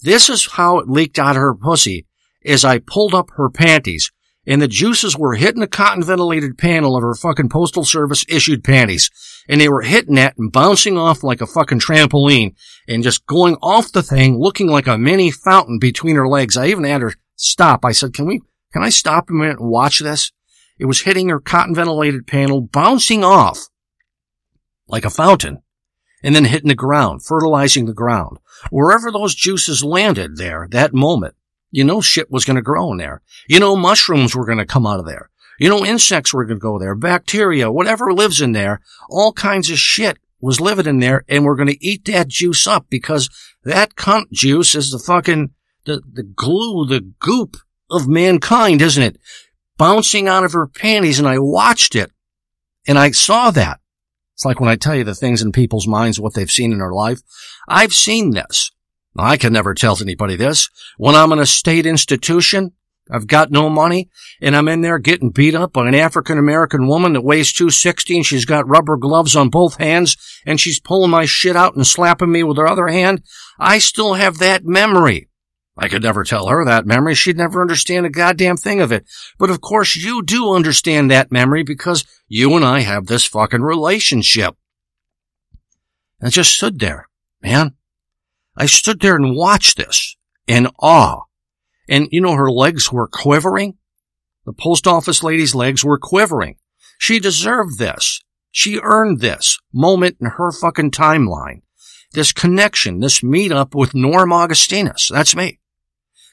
This 0.02 0.30
is 0.30 0.52
how 0.54 0.80
it 0.80 0.90
leaked 0.90 1.20
out 1.20 1.36
of 1.36 1.42
her 1.42 1.54
pussy 1.54 2.06
as 2.46 2.66
I 2.66 2.80
pulled 2.80 3.14
up 3.14 3.32
her 3.32 3.50
panties 3.50 4.12
and 4.48 4.62
the 4.62 4.68
juices 4.68 5.18
were 5.18 5.36
hitting 5.36 5.62
the 5.62 5.68
cotton 5.68 6.04
ventilated 6.04 6.58
panel 6.58 6.96
of 6.96 7.04
her 7.04 7.14
fucking 7.14 7.50
postal 7.50 7.84
service 7.84 8.26
issued 8.28 8.64
panties. 8.64 9.10
And 9.48 9.62
they 9.62 9.70
were 9.70 9.82
hitting 9.82 10.16
that 10.16 10.38
and 10.38 10.52
bouncing 10.52 10.98
off 10.98 11.24
like 11.24 11.42
a 11.42 11.48
fucking 11.48 11.80
trampoline 11.80 12.56
and 12.88 13.04
just 13.04 13.26
going 13.26 13.56
off 13.62 13.92
the 13.92 14.04
thing 14.04 14.40
looking 14.40 14.68
like 14.68 14.88
a 14.88 14.98
mini 14.98 15.32
fountain 15.32 15.80
between 15.80 16.16
her 16.16 16.28
legs. 16.28 16.58
I 16.58 16.68
even 16.68 16.84
had 16.84 17.02
her 17.02 17.14
stop. 17.36 17.86
I 17.86 17.92
said, 17.92 18.14
can 18.14 18.26
we, 18.26 18.42
can 18.74 18.84
I 18.84 18.90
stop 18.90 19.30
a 19.30 19.34
minute 19.34 19.60
and 19.60 19.70
watch 19.70 20.00
this? 20.00 20.32
It 20.80 20.86
was 20.86 21.02
hitting 21.02 21.30
her 21.30 21.40
cotton 21.40 21.76
ventilated 21.76 22.26
panel, 22.26 22.62
bouncing 22.62 23.24
off 23.24 23.68
like 24.88 25.06
a 25.06 25.12
fountain 25.12 25.62
and 26.24 26.36
then 26.36 26.46
hitting 26.46 26.68
the 26.68 26.76
ground, 26.76 27.24
fertilizing 27.24 27.86
the 27.86 27.94
ground. 27.94 28.38
Wherever 28.70 29.12
those 29.12 29.36
juices 29.36 29.84
landed 29.84 30.38
there, 30.38 30.68
that 30.72 30.94
moment, 30.94 31.36
you 31.72 31.84
know 31.84 32.02
shit 32.02 32.30
was 32.30 32.46
going 32.46 32.56
to 32.56 32.62
grow 32.62 32.92
in 32.92 32.98
there. 32.98 33.22
You 33.48 33.60
know 33.60 33.76
mushrooms 33.76 34.36
were 34.36 34.46
going 34.46 34.58
to 34.58 34.66
come 34.66 34.86
out 34.86 35.00
of 35.00 35.06
there. 35.06 35.30
You 35.60 35.70
know 35.70 35.86
insects 35.86 36.34
were 36.34 36.46
going 36.46 36.60
to 36.60 36.62
go 36.62 36.80
there. 36.80 36.96
Bacteria, 36.96 37.72
whatever 37.72 38.14
lives 38.14 38.42
in 38.42 38.52
there, 38.52 38.82
all 39.10 39.34
kinds 39.34 39.70
of 39.70 39.80
shit 39.80 40.18
was 40.42 40.60
living 40.60 40.88
in 40.88 41.00
there 41.00 41.24
and 41.30 41.46
we're 41.46 41.56
going 41.56 41.70
to 41.70 41.86
eat 41.86 42.06
that 42.06 42.28
juice 42.28 42.66
up 42.68 42.88
because 42.90 43.30
that 43.64 43.96
cunt 43.96 44.32
juice 44.32 44.76
is 44.76 44.92
the 44.92 45.00
fucking, 45.00 45.52
the, 45.86 46.02
the 46.12 46.24
glue, 46.24 46.86
the 46.86 47.02
goop 47.20 47.58
of 47.90 48.08
mankind, 48.08 48.82
isn't 48.82 49.04
it? 49.04 49.18
Bouncing 49.78 50.28
out 50.28 50.44
of 50.44 50.54
her 50.54 50.68
panties 50.68 51.20
and 51.20 51.28
I 51.28 51.38
watched 51.38 51.96
it 51.96 52.12
and 52.88 52.98
I 52.98 53.12
saw 53.12 53.52
that. 53.52 53.80
It's 54.34 54.46
like 54.46 54.60
when 54.60 54.70
I 54.70 54.76
tell 54.76 54.96
you 54.96 55.04
the 55.04 55.14
things 55.14 55.42
in 55.42 55.52
people's 55.52 55.88
minds, 55.88 56.20
what 56.20 56.34
they've 56.34 56.50
seen 56.50 56.72
in 56.72 56.80
their 56.80 56.92
life. 56.92 57.22
I've 57.68 57.94
seen 57.94 58.32
this. 58.32 58.72
I 59.18 59.38
can 59.38 59.54
never 59.54 59.74
tell 59.74 59.98
anybody 60.02 60.36
this. 60.36 60.70
When 60.98 61.16
I'm 61.16 61.32
in 61.32 61.40
a 61.40 61.46
state 61.46 61.86
institution, 61.86 62.72
I've 63.10 63.28
got 63.28 63.52
no 63.52 63.70
money, 63.70 64.10
and 64.42 64.56
I'm 64.56 64.70
in 64.70 64.82
there 64.82 64.98
getting 64.98 65.32
beat 65.32 65.54
up 65.54 65.74
by 65.74 65.88
an 65.88 65.96
African 65.96 66.38
American 66.38 66.88
woman 66.88 67.14
that 67.14 67.24
weighs 67.24 67.52
260 67.52 68.18
and 68.18 68.26
she's 68.26 68.46
got 68.46 68.70
rubber 68.70 68.96
gloves 68.96 69.36
on 69.36 69.50
both 69.50 69.78
hands 69.78 70.16
and 70.46 70.60
she's 70.60 70.80
pulling 70.80 71.12
my 71.12 71.26
shit 71.26 71.56
out 71.56 71.76
and 71.76 71.86
slapping 71.86 72.32
me 72.32 72.44
with 72.44 72.58
her 72.58 72.68
other 72.68 72.88
hand. 72.88 73.24
I 73.60 73.80
still 73.80 74.14
have 74.14 74.38
that 74.38 74.64
memory. 74.64 75.28
I 75.78 75.88
could 75.88 76.04
never 76.04 76.24
tell 76.24 76.48
her 76.48 76.64
that 76.66 76.86
memory. 76.86 77.16
She'd 77.16 77.38
never 77.38 77.62
understand 77.62 78.06
a 78.06 78.10
goddamn 78.10 78.58
thing 78.58 78.82
of 78.82 78.92
it. 78.92 79.06
But 79.38 79.50
of 79.50 79.62
course 79.62 79.96
you 79.96 80.22
do 80.22 80.54
understand 80.54 81.10
that 81.10 81.32
memory 81.32 81.64
because 81.64 82.06
you 82.28 82.56
and 82.56 82.64
I 82.64 82.82
have 82.82 83.08
this 83.08 83.26
fucking 83.26 83.62
relationship. 83.62 84.56
And 86.20 86.28
I 86.28 86.30
just 86.30 86.56
stood 86.56 86.80
there, 86.80 87.10
man. 87.42 87.76
I 88.56 88.66
stood 88.66 89.00
there 89.00 89.16
and 89.16 89.36
watched 89.36 89.78
this 89.78 90.16
in 90.48 90.68
awe. 90.80 91.24
And 91.90 92.08
you 92.12 92.22
know, 92.22 92.34
her 92.34 92.52
legs 92.52 92.92
were 92.92 93.08
quivering. 93.08 93.78
The 94.46 94.54
post 94.54 94.88
office 94.88 95.24
lady's 95.24 95.56
legs 95.56 95.84
were 95.84 96.00
quivering. 96.00 96.58
She 96.98 97.20
deserved 97.20 97.80
this. 97.80 98.22
She 98.52 98.80
earned 98.84 99.20
this 99.20 99.60
moment 99.74 100.18
in 100.20 100.28
her 100.28 100.52
fucking 100.52 100.92
timeline. 100.92 101.62
This 102.14 102.34
connection, 102.34 103.00
this 103.00 103.22
meetup 103.22 103.74
with 103.74 103.96
Norm 103.96 104.34
Augustinus. 104.34 105.10
That's 105.12 105.36
me. 105.36 105.60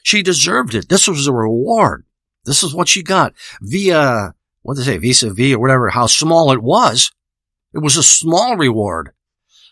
She 0.03 0.23
deserved 0.23 0.75
it. 0.75 0.89
This 0.89 1.07
was 1.07 1.27
a 1.27 1.33
reward. 1.33 2.05
This 2.45 2.63
is 2.63 2.75
what 2.75 2.89
she 2.89 3.03
got 3.03 3.35
via, 3.61 4.35
what 4.63 4.77
did 4.77 4.87
they 4.87 4.93
say, 4.93 4.99
vis 4.99 5.23
a 5.23 5.33
vis 5.33 5.55
or 5.55 5.61
whatever, 5.61 5.91
how 5.91 6.07
small 6.07 6.51
it 6.51 6.63
was. 6.63 7.13
It 7.75 7.79
was 7.79 7.97
a 7.97 8.03
small 8.03 8.57
reward. 8.57 9.11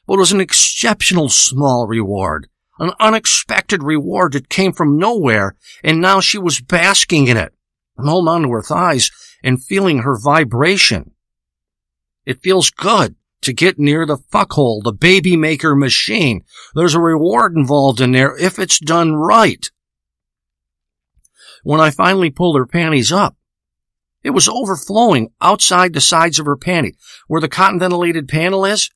But 0.06 0.18
was 0.18 0.32
an 0.32 0.40
exceptional 0.40 1.28
small 1.28 1.86
reward, 1.86 2.48
an 2.78 2.92
unexpected 3.00 3.82
reward 3.82 4.32
that 4.32 4.48
came 4.48 4.72
from 4.72 4.98
nowhere, 4.98 5.56
and 5.82 6.00
now 6.00 6.20
she 6.20 6.38
was 6.38 6.60
basking 6.60 7.26
in 7.26 7.36
it 7.36 7.52
and 7.96 8.08
holding 8.08 8.28
on 8.28 8.42
to 8.42 8.52
her 8.52 8.62
thighs 8.62 9.10
and 9.42 9.62
feeling 9.62 9.98
her 9.98 10.18
vibration. 10.18 11.12
It 12.24 12.42
feels 12.42 12.70
good 12.70 13.16
to 13.42 13.52
get 13.52 13.78
near 13.78 14.06
the 14.06 14.18
fuckhole, 14.32 14.82
the 14.82 14.92
baby 14.92 15.36
maker 15.36 15.74
machine. 15.74 16.42
There's 16.74 16.94
a 16.94 17.00
reward 17.00 17.54
involved 17.54 18.00
in 18.00 18.12
there 18.12 18.36
if 18.36 18.58
it's 18.58 18.78
done 18.78 19.14
right. 19.14 19.70
When 21.62 21.80
I 21.80 21.90
finally 21.90 22.30
pulled 22.30 22.56
her 22.56 22.66
panties 22.66 23.12
up, 23.12 23.36
it 24.22 24.30
was 24.30 24.48
overflowing 24.48 25.30
outside 25.40 25.92
the 25.92 26.00
sides 26.00 26.38
of 26.38 26.46
her 26.46 26.56
panty. 26.56 26.96
Where 27.28 27.40
the 27.40 27.48
cotton 27.48 27.78
ventilated 27.78 28.28
panel 28.28 28.64
is, 28.64 28.90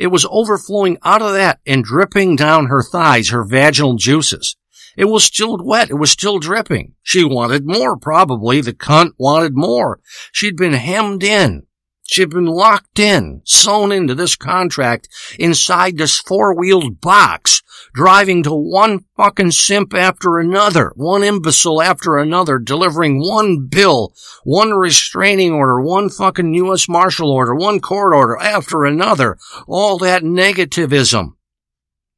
it 0.00 0.06
was 0.06 0.26
overflowing 0.30 0.96
out 1.04 1.20
of 1.20 1.34
that 1.34 1.60
and 1.66 1.84
dripping 1.84 2.34
down 2.34 2.66
her 2.66 2.82
thighs, 2.82 3.28
her 3.28 3.44
vaginal 3.44 3.96
juices. 3.96 4.56
It 4.96 5.04
was 5.04 5.24
still 5.24 5.58
wet. 5.62 5.90
It 5.90 5.98
was 5.98 6.10
still 6.10 6.38
dripping. 6.38 6.94
She 7.02 7.22
wanted 7.22 7.66
more, 7.66 7.98
probably. 7.98 8.62
The 8.62 8.72
cunt 8.72 9.10
wanted 9.18 9.54
more. 9.54 10.00
She'd 10.32 10.56
been 10.56 10.72
hemmed 10.72 11.22
in. 11.22 11.66
She'd 12.10 12.30
been 12.30 12.46
locked 12.46 12.98
in, 12.98 13.40
sewn 13.44 13.92
into 13.92 14.16
this 14.16 14.34
contract 14.34 15.08
inside 15.38 15.96
this 15.96 16.18
four-wheeled 16.18 17.00
box, 17.00 17.62
driving 17.94 18.42
to 18.42 18.52
one 18.52 19.04
fucking 19.16 19.52
simp 19.52 19.94
after 19.94 20.40
another, 20.40 20.92
one 20.96 21.22
imbecile 21.22 21.80
after 21.80 22.18
another, 22.18 22.58
delivering 22.58 23.20
one 23.20 23.68
bill, 23.68 24.12
one 24.42 24.72
restraining 24.72 25.52
order, 25.52 25.80
one 25.80 26.08
fucking 26.08 26.52
U.S. 26.54 26.88
Marshal 26.88 27.30
order, 27.30 27.54
one 27.54 27.78
court 27.78 28.12
order 28.12 28.36
after 28.42 28.84
another, 28.84 29.38
all 29.68 29.96
that 29.98 30.24
negativism. 30.24 31.34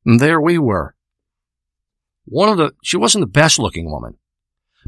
And 0.06 0.18
there 0.18 0.40
we 0.40 0.56
were. 0.56 0.94
One 2.24 2.48
of 2.48 2.56
the, 2.56 2.72
she 2.82 2.96
wasn't 2.96 3.24
the 3.24 3.30
best 3.30 3.58
looking 3.58 3.90
woman 3.90 4.16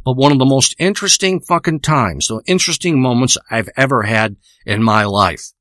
but 0.05 0.17
one 0.17 0.33
of 0.33 0.39
the 0.39 0.45
most 0.45 0.75
interesting 0.79 1.41
fucking 1.41 1.81
times, 1.81 2.29
the 2.29 2.41
interesting 2.47 3.01
moments 3.01 3.39
I've 3.51 3.71
ever 3.77 4.03
had 4.03 4.37
in 4.67 4.83
my 4.83 5.05
life. 5.05 5.53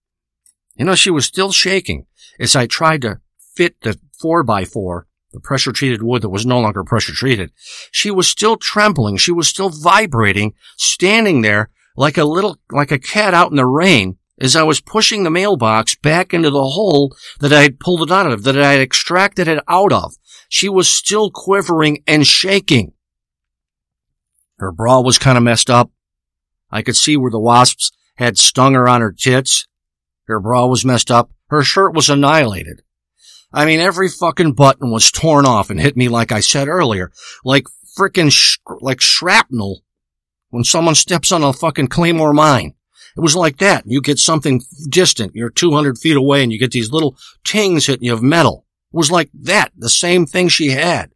You 0.76 0.86
know, 0.86 0.96
she 0.96 1.12
was 1.12 1.26
still 1.26 1.52
shaking 1.52 2.06
as 2.40 2.56
I 2.56 2.68
tried 2.68 3.02
to 3.04 3.22
fit 3.56 3.80
the 3.82 4.00
four 4.20 4.44
by 4.44 4.66
four, 4.66 5.08
the 5.32 5.40
pressure 5.40 5.72
treated 5.72 6.04
wood 6.04 6.22
that 6.22 6.30
was 6.30 6.46
no 6.46 6.60
longer 6.60 6.84
pressure 6.84 7.14
treated. 7.14 7.52
She 7.92 8.12
was 8.12 8.28
still 8.28 8.58
trembling. 8.58 9.18
She 9.18 9.32
was 9.32 9.48
still 9.48 9.70
vibrating, 9.70 10.54
standing 10.78 11.42
there 11.42 11.70
like 11.96 12.18
a 12.18 12.24
little, 12.24 12.58
like 12.72 12.92
a 12.92 13.00
cat 13.00 13.34
out 13.34 13.52
in 13.52 13.58
the 13.58 13.66
rain 13.66 14.18
as 14.40 14.56
I 14.56 14.64
was 14.64 14.82
pushing 14.82 15.24
the 15.24 15.30
mailbox 15.30 15.96
back 15.96 16.34
into 16.34 16.50
the 16.50 16.64
hole 16.64 17.16
that 17.40 17.54
I 17.54 17.62
had 17.62 17.80
pulled 17.80 18.02
it 18.02 18.12
out 18.12 18.32
of, 18.32 18.44
that 18.44 18.60
I 18.60 18.74
had 18.74 18.82
extracted 18.82 19.48
it 19.48 19.64
out 19.68 19.94
of. 19.94 20.16
She 20.50 20.70
was 20.70 20.90
still 20.90 21.32
quivering 21.32 22.04
and 22.08 22.26
shaking. 22.26 22.94
Her 24.64 24.72
bra 24.72 25.02
was 25.02 25.20
kind 25.20 25.38
of 25.38 25.44
messed 25.44 25.70
up. 25.70 25.92
I 26.72 26.84
could 26.84 26.96
see 26.96 27.18
where 27.18 27.30
the 27.30 27.38
wasps 27.38 27.92
had 28.16 28.38
stung 28.38 28.76
her 28.76 28.88
on 28.88 29.02
her 29.02 29.12
tits. 29.12 29.68
Her 30.26 30.40
bra 30.40 30.68
was 30.68 30.86
messed 30.86 31.12
up. 31.12 31.32
Her 31.48 31.64
shirt 31.64 31.94
was 31.94 32.10
annihilated. 32.10 32.82
I 33.52 33.66
mean, 33.66 33.82
every 33.82 34.08
fucking 34.08 34.54
button 34.54 34.90
was 34.90 35.12
torn 35.12 35.46
off 35.46 35.70
and 35.70 35.82
hit 35.82 35.98
me 35.98 36.08
like 36.08 36.32
I 36.32 36.40
said 36.40 36.70
earlier, 36.70 37.12
like 37.44 37.68
frickin' 37.98 38.32
sh- 38.32 38.58
like 38.80 39.02
shrapnel 39.02 39.84
when 40.50 40.64
someone 40.64 40.96
steps 40.96 41.34
on 41.34 41.44
a 41.44 41.52
fucking 41.52 41.88
claymore 41.88 42.32
mine. 42.32 42.74
It 43.18 43.20
was 43.20 43.36
like 43.36 43.58
that. 43.58 43.84
You 43.86 44.00
get 44.00 44.18
something 44.18 44.62
distant. 44.88 45.36
You're 45.36 45.50
200 45.50 45.98
feet 45.98 46.16
away 46.16 46.42
and 46.42 46.54
you 46.54 46.58
get 46.58 46.72
these 46.72 46.90
little 46.90 47.18
tings 47.44 47.88
hitting 47.88 48.06
you 48.06 48.14
of 48.14 48.24
metal. 48.24 48.66
It 48.94 48.98
was 48.98 49.12
like 49.12 49.30
that. 49.34 49.74
The 49.78 49.90
same 49.90 50.26
thing 50.26 50.48
she 50.48 50.70
had. 50.70 51.13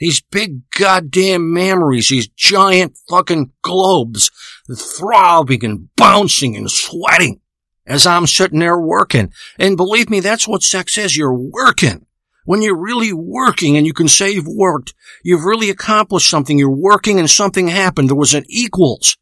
These 0.00 0.22
big 0.22 0.62
goddamn 0.70 1.52
memories, 1.52 2.08
these 2.08 2.28
giant 2.28 2.98
fucking 3.10 3.52
globes 3.62 4.30
throbbing 4.74 5.64
and 5.64 5.94
bouncing 5.94 6.56
and 6.56 6.70
sweating 6.70 7.40
as 7.86 8.06
I'm 8.06 8.26
sitting 8.26 8.60
there 8.60 8.80
working. 8.80 9.30
And 9.58 9.76
believe 9.76 10.08
me, 10.08 10.20
that's 10.20 10.48
what 10.48 10.62
sex 10.62 10.96
is. 10.96 11.16
You're 11.16 11.34
working. 11.34 12.06
When 12.46 12.62
you're 12.62 12.80
really 12.80 13.12
working 13.12 13.76
and 13.76 13.86
you 13.86 13.92
can 13.92 14.08
say 14.08 14.30
you've 14.30 14.46
worked, 14.48 14.94
you've 15.22 15.44
really 15.44 15.68
accomplished 15.68 16.30
something. 16.30 16.58
You're 16.58 16.70
working 16.70 17.18
and 17.18 17.28
something 17.28 17.68
happened. 17.68 18.08
There 18.08 18.16
was 18.16 18.34
an 18.34 18.44
equals. 18.48 19.18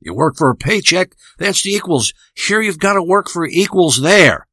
You 0.00 0.14
work 0.14 0.36
for 0.36 0.48
a 0.48 0.56
paycheck. 0.56 1.12
That's 1.38 1.62
the 1.62 1.70
equals. 1.70 2.14
Here 2.34 2.62
you've 2.62 2.78
got 2.78 2.94
to 2.94 3.02
work 3.02 3.28
for 3.28 3.46
equals 3.46 4.00
there. 4.00 4.46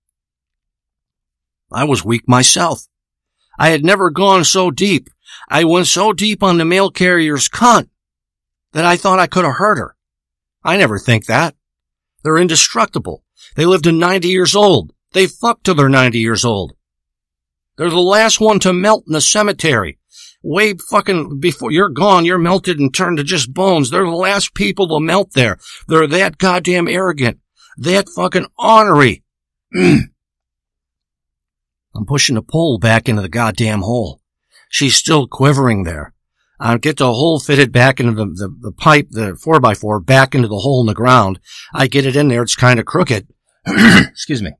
I 1.72 1.86
was 1.86 2.04
weak 2.04 2.28
myself. 2.28 2.88
I 3.58 3.70
had 3.70 3.86
never 3.86 4.10
gone 4.10 4.44
so 4.44 4.70
deep. 4.70 5.08
I 5.50 5.64
went 5.64 5.88
so 5.88 6.14
deep 6.14 6.42
on 6.44 6.58
the 6.58 6.66
mail 6.66 6.92
carrier's 6.92 7.50
cunt 7.50 7.90
that 8.74 8.86
I 8.86 8.98
thought 8.98 9.20
I 9.20 9.28
could 9.28 9.46
have 9.46 9.56
hurt 9.56 9.78
her. 9.78 9.96
I 10.64 10.78
never 10.78 11.00
think 11.00 11.26
that. 11.26 11.56
They're 12.24 12.38
indestructible. 12.38 13.24
They 13.56 13.66
live 13.66 13.84
to 13.84 13.92
90 13.92 14.28
years 14.28 14.56
old. 14.56 14.94
They 15.14 15.28
fuck 15.28 15.64
till 15.64 15.76
they're 15.76 15.90
90 15.90 16.20
years 16.20 16.44
old. 16.44 16.74
They're 17.78 17.90
the 17.90 18.00
last 18.00 18.40
one 18.40 18.60
to 18.60 18.74
melt 18.74 19.06
in 19.08 19.14
the 19.14 19.22
cemetery. 19.22 20.00
way 20.42 20.74
fucking 20.90 21.40
before 21.40 21.72
you're 21.72 21.90
gone, 21.90 22.26
you're 22.26 22.38
melted 22.38 22.80
and 22.80 22.94
turned 22.94 23.18
to 23.18 23.24
just 23.24 23.54
bones. 23.54 23.90
They're 23.90 24.06
the 24.06 24.12
last 24.12 24.54
people 24.54 24.88
to 24.90 25.00
melt 25.00 25.34
there. 25.34 25.58
They're 25.88 26.08
that 26.08 26.38
goddamn 26.38 26.88
arrogant, 26.88 27.40
that 27.78 28.10
fucking 28.10 28.48
ornery. 28.58 29.24
I'm 29.76 30.10
pushing 32.06 32.36
the 32.36 32.42
pole 32.42 32.78
back 32.78 33.08
into 33.08 33.22
the 33.22 33.30
goddamn 33.30 33.82
hole. 33.82 34.22
She's 34.76 34.96
still 34.96 35.26
quivering 35.26 35.84
there. 35.84 36.14
I 36.60 36.78
get 36.78 36.98
the 36.98 37.14
hole 37.14 37.40
fitted 37.40 37.72
back 37.72 38.02
into 38.02 38.12
the, 38.12 38.26
the, 38.26 38.58
the 38.60 38.72
pipe, 38.74 39.08
the 39.10 39.38
four 39.42 39.62
by 39.62 39.74
four, 39.74 40.02
back 40.02 40.36
into 40.36 40.50
the 40.50 40.60
hole 40.60 40.82
in 40.82 40.88
the 40.88 40.94
ground. 40.94 41.40
I 41.74 41.88
get 41.88 42.06
it 42.06 42.18
in 42.18 42.28
there. 42.28 42.44
It's 42.44 42.58
kind 42.58 42.78
of 42.78 42.86
crooked. 42.86 43.26
Excuse 43.66 44.42
me. 44.42 44.52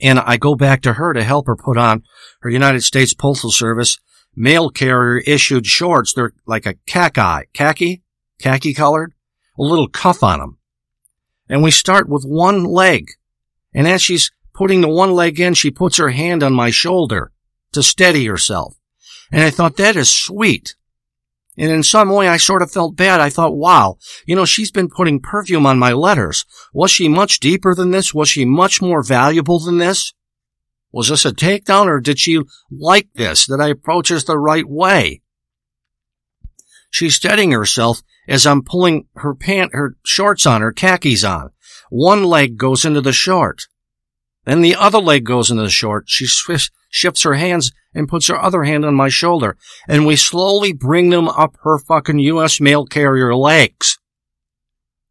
And 0.00 0.18
I 0.18 0.36
go 0.36 0.56
back 0.56 0.82
to 0.82 0.94
her 0.94 1.12
to 1.12 1.22
help 1.22 1.46
her 1.46 1.54
put 1.54 1.78
on 1.78 2.02
her 2.40 2.50
United 2.50 2.80
States 2.80 3.14
Postal 3.14 3.52
Service 3.52 4.00
mail 4.34 4.68
carrier 4.68 5.22
issued 5.24 5.64
shorts. 5.64 6.12
They're 6.12 6.32
like 6.44 6.66
a 6.66 6.74
khaki, 6.84 7.46
khaki, 7.54 8.02
khaki 8.40 8.74
colored, 8.74 9.14
a 9.56 9.62
little 9.62 9.88
cuff 9.88 10.24
on 10.24 10.40
them. 10.40 10.58
And 11.48 11.62
we 11.62 11.70
start 11.70 12.08
with 12.08 12.24
one 12.24 12.64
leg. 12.64 13.12
And 13.72 13.86
as 13.86 14.02
she's 14.02 14.32
putting 14.52 14.80
the 14.80 14.88
one 14.88 15.12
leg 15.12 15.38
in, 15.38 15.54
she 15.54 15.70
puts 15.70 15.98
her 15.98 16.08
hand 16.08 16.42
on 16.42 16.52
my 16.52 16.72
shoulder 16.72 17.30
to 17.72 17.82
steady 17.82 18.26
herself. 18.26 18.76
And 19.30 19.42
I 19.42 19.50
thought 19.50 19.76
that 19.76 19.96
is 19.96 20.10
sweet. 20.10 20.74
And 21.56 21.70
in 21.70 21.82
some 21.82 22.10
way 22.10 22.28
I 22.28 22.38
sort 22.38 22.62
of 22.62 22.70
felt 22.70 22.96
bad. 22.96 23.20
I 23.20 23.28
thought, 23.28 23.56
wow, 23.56 23.98
you 24.26 24.34
know, 24.34 24.44
she's 24.44 24.70
been 24.70 24.88
putting 24.88 25.20
perfume 25.20 25.66
on 25.66 25.78
my 25.78 25.92
letters. 25.92 26.46
Was 26.72 26.90
she 26.90 27.08
much 27.08 27.40
deeper 27.40 27.74
than 27.74 27.90
this? 27.90 28.14
Was 28.14 28.28
she 28.28 28.44
much 28.44 28.80
more 28.80 29.02
valuable 29.02 29.58
than 29.58 29.78
this? 29.78 30.14
Was 30.92 31.08
this 31.08 31.24
a 31.24 31.32
takedown 31.32 31.86
or 31.86 32.00
did 32.00 32.18
she 32.18 32.40
like 32.70 33.08
this? 33.14 33.46
Did 33.46 33.60
I 33.60 33.68
approach 33.68 34.10
this 34.10 34.24
the 34.24 34.38
right 34.38 34.68
way? 34.68 35.22
She's 36.90 37.14
steadying 37.14 37.52
herself 37.52 38.02
as 38.28 38.46
I'm 38.46 38.62
pulling 38.62 39.06
her 39.16 39.34
pant, 39.34 39.74
her 39.74 39.96
shorts 40.04 40.46
on, 40.46 40.60
her 40.60 40.72
khakis 40.72 41.24
on. 41.24 41.50
One 41.90 42.24
leg 42.24 42.56
goes 42.56 42.84
into 42.84 43.00
the 43.00 43.12
short. 43.12 43.66
Then 44.44 44.60
the 44.60 44.74
other 44.74 44.98
leg 44.98 45.24
goes 45.24 45.50
into 45.50 45.62
the 45.62 45.70
short. 45.70 46.04
She 46.08 46.26
shifts 46.26 47.22
her 47.22 47.34
hands 47.34 47.72
and 47.94 48.08
puts 48.08 48.26
her 48.26 48.40
other 48.40 48.64
hand 48.64 48.84
on 48.84 48.94
my 48.94 49.08
shoulder. 49.08 49.56
And 49.88 50.06
we 50.06 50.16
slowly 50.16 50.72
bring 50.72 51.10
them 51.10 51.28
up 51.28 51.56
her 51.62 51.78
fucking 51.78 52.18
U.S. 52.18 52.60
mail 52.60 52.84
carrier 52.86 53.34
legs. 53.34 53.98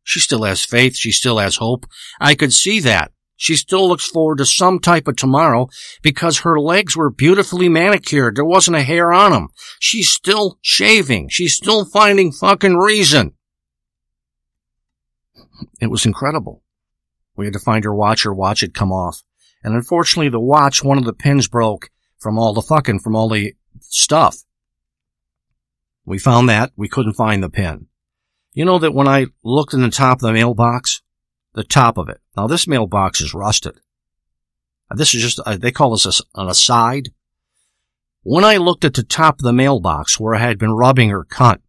She 0.03 0.19
still 0.19 0.43
has 0.43 0.65
faith. 0.65 0.97
She 0.97 1.11
still 1.11 1.38
has 1.38 1.57
hope. 1.57 1.86
I 2.19 2.36
could 2.36 2.51
see 2.53 2.79
that. 2.82 3.11
She 3.38 3.55
still 3.55 3.88
looks 3.88 4.05
forward 4.05 4.38
to 4.38 4.45
some 4.45 4.79
type 4.79 5.07
of 5.07 5.15
tomorrow 5.15 5.67
because 6.03 6.39
her 6.39 6.59
legs 6.59 6.95
were 6.95 7.09
beautifully 7.09 7.69
manicured. 7.69 8.36
There 8.36 8.45
wasn't 8.45 8.77
a 8.77 8.84
hair 8.84 9.11
on 9.11 9.32
them. 9.32 9.47
She's 9.79 10.09
still 10.09 10.59
shaving. 10.61 11.29
She's 11.29 11.55
still 11.55 11.86
finding 11.86 12.32
fucking 12.32 12.77
reason. 12.77 13.34
It 15.79 15.88
was 15.88 16.05
incredible. 16.05 16.61
We 17.36 17.45
had 17.45 17.53
to 17.53 17.59
find 17.59 17.84
her 17.84 17.95
watch. 17.95 18.23
Her 18.23 18.34
watch 18.34 18.61
had 18.61 18.73
come 18.73 18.91
off. 18.91 19.23
And 19.63 19.75
unfortunately, 19.75 20.29
the 20.29 20.39
watch, 20.39 20.84
one 20.84 20.97
of 20.97 21.05
the 21.05 21.13
pins 21.13 21.47
broke 21.47 21.89
from 22.17 22.38
all 22.38 22.53
the 22.53 22.61
fucking, 22.61 22.99
from 22.99 23.15
all 23.15 23.29
the 23.29 23.53
stuff. 23.82 24.38
We 26.05 26.19
found 26.19 26.49
that. 26.49 26.71
We 26.75 26.89
couldn't 26.89 27.13
find 27.13 27.43
the 27.43 27.49
pin. 27.49 27.88
You 28.53 28.65
know 28.65 28.79
that 28.79 28.93
when 28.93 29.07
I 29.07 29.27
looked 29.43 29.73
in 29.73 29.82
the 29.82 29.89
top 29.89 30.17
of 30.17 30.21
the 30.21 30.34
mailbox, 30.34 31.01
the 31.53 31.63
top 31.63 31.97
of 31.97 32.09
it. 32.09 32.19
Now 32.36 32.47
this 32.47 32.67
mailbox 32.67 33.21
is 33.21 33.34
rusted. 33.34 33.79
This 34.93 35.13
is 35.13 35.21
just, 35.21 35.39
uh, 35.45 35.57
they 35.57 35.71
call 35.71 35.91
this 35.91 36.05
a, 36.05 36.39
an 36.39 36.49
aside. 36.49 37.09
When 38.23 38.43
I 38.43 38.57
looked 38.57 38.84
at 38.84 38.93
the 38.93 39.03
top 39.03 39.39
of 39.39 39.43
the 39.43 39.53
mailbox 39.53 40.19
where 40.19 40.36
I 40.36 40.39
had 40.39 40.59
been 40.59 40.73
rubbing 40.73 41.09
her 41.09 41.23
cunt, 41.23 41.59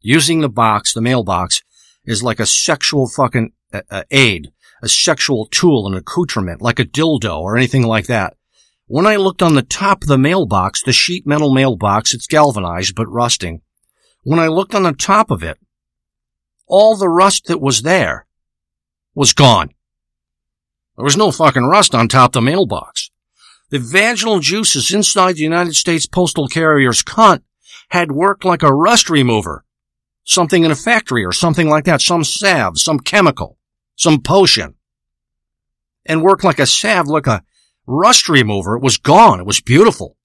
using 0.00 0.40
the 0.40 0.48
box, 0.48 0.92
the 0.92 1.00
mailbox, 1.00 1.62
is 2.04 2.22
like 2.22 2.40
a 2.40 2.46
sexual 2.46 3.08
fucking 3.08 3.52
uh, 3.72 3.82
uh, 3.90 4.04
aid, 4.10 4.52
a 4.82 4.88
sexual 4.88 5.46
tool, 5.46 5.86
an 5.86 5.94
accoutrement, 5.94 6.62
like 6.62 6.78
a 6.78 6.84
dildo 6.84 7.40
or 7.40 7.56
anything 7.56 7.82
like 7.82 8.06
that. 8.06 8.36
When 8.86 9.06
I 9.06 9.16
looked 9.16 9.42
on 9.42 9.54
the 9.54 9.62
top 9.62 10.02
of 10.02 10.08
the 10.08 10.18
mailbox, 10.18 10.82
the 10.82 10.92
sheet 10.92 11.26
metal 11.26 11.52
mailbox, 11.52 12.14
it's 12.14 12.26
galvanized 12.26 12.94
but 12.94 13.06
rusting. 13.08 13.60
When 14.22 14.38
I 14.38 14.46
looked 14.46 14.74
on 14.74 14.84
the 14.84 14.92
top 14.92 15.30
of 15.30 15.42
it, 15.42 15.58
all 16.66 16.96
the 16.96 17.08
rust 17.08 17.46
that 17.46 17.60
was 17.60 17.82
there 17.82 18.26
was 19.14 19.32
gone. 19.32 19.70
There 20.96 21.04
was 21.04 21.16
no 21.16 21.30
fucking 21.30 21.64
rust 21.64 21.94
on 21.94 22.08
top 22.08 22.30
of 22.30 22.32
the 22.34 22.40
mailbox. 22.40 23.10
The 23.70 23.78
vaginal 23.78 24.40
juices 24.40 24.92
inside 24.92 25.36
the 25.36 25.42
United 25.42 25.74
States 25.74 26.06
postal 26.06 26.48
carrier's 26.48 27.02
cunt 27.02 27.42
had 27.90 28.12
worked 28.12 28.44
like 28.44 28.62
a 28.62 28.72
rust 28.72 29.10
remover. 29.10 29.64
Something 30.24 30.64
in 30.64 30.70
a 30.70 30.76
factory 30.76 31.24
or 31.24 31.32
something 31.32 31.68
like 31.68 31.84
that. 31.84 32.00
Some 32.00 32.24
salve, 32.24 32.78
some 32.78 33.00
chemical, 33.00 33.57
some 33.98 34.22
potion. 34.22 34.74
And 36.06 36.22
worked 36.22 36.44
like 36.44 36.58
a 36.58 36.66
salve, 36.66 37.08
like 37.08 37.26
a 37.26 37.42
rust 37.86 38.28
remover. 38.30 38.76
It 38.76 38.82
was 38.82 38.96
gone. 38.96 39.40
It 39.40 39.46
was 39.46 39.60
beautiful. 39.60 40.16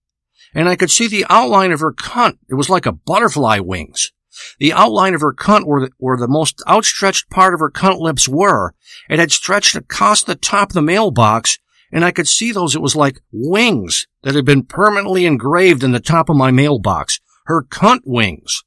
And 0.53 0.69
I 0.69 0.77
could 0.77 0.91
see 0.91 1.07
the 1.07 1.25
outline 1.29 1.73
of 1.73 1.81
her 1.81 1.91
cunt. 1.91 2.37
It 2.49 2.55
was 2.55 2.69
like 2.69 2.85
a 2.85 2.93
butterfly 2.93 3.59
wings. 3.59 4.13
The 4.59 4.73
outline 4.73 5.13
of 5.13 5.21
her 5.21 5.33
cunt 5.33 5.65
where 5.65 5.81
the, 5.81 5.91
where 5.97 6.17
the 6.17 6.27
most 6.27 6.61
outstretched 6.67 7.29
part 7.29 7.53
of 7.53 7.59
her 7.59 7.69
cunt 7.69 7.99
lips 7.99 8.27
were, 8.27 8.73
it 9.09 9.19
had 9.19 9.31
stretched 9.31 9.75
across 9.75 10.23
the 10.23 10.35
top 10.35 10.69
of 10.69 10.73
the 10.73 10.81
mailbox, 10.81 11.59
and 11.91 12.03
I 12.03 12.11
could 12.11 12.27
see 12.27 12.51
those. 12.51 12.75
It 12.75 12.81
was 12.81 12.95
like 12.95 13.21
wings 13.31 14.07
that 14.23 14.35
had 14.35 14.45
been 14.45 14.63
permanently 14.63 15.25
engraved 15.25 15.83
in 15.83 15.91
the 15.91 15.99
top 15.99 16.29
of 16.29 16.37
my 16.37 16.51
mailbox. 16.51 17.19
Her 17.45 17.63
cunt 17.63 18.01
wings. 18.05 18.63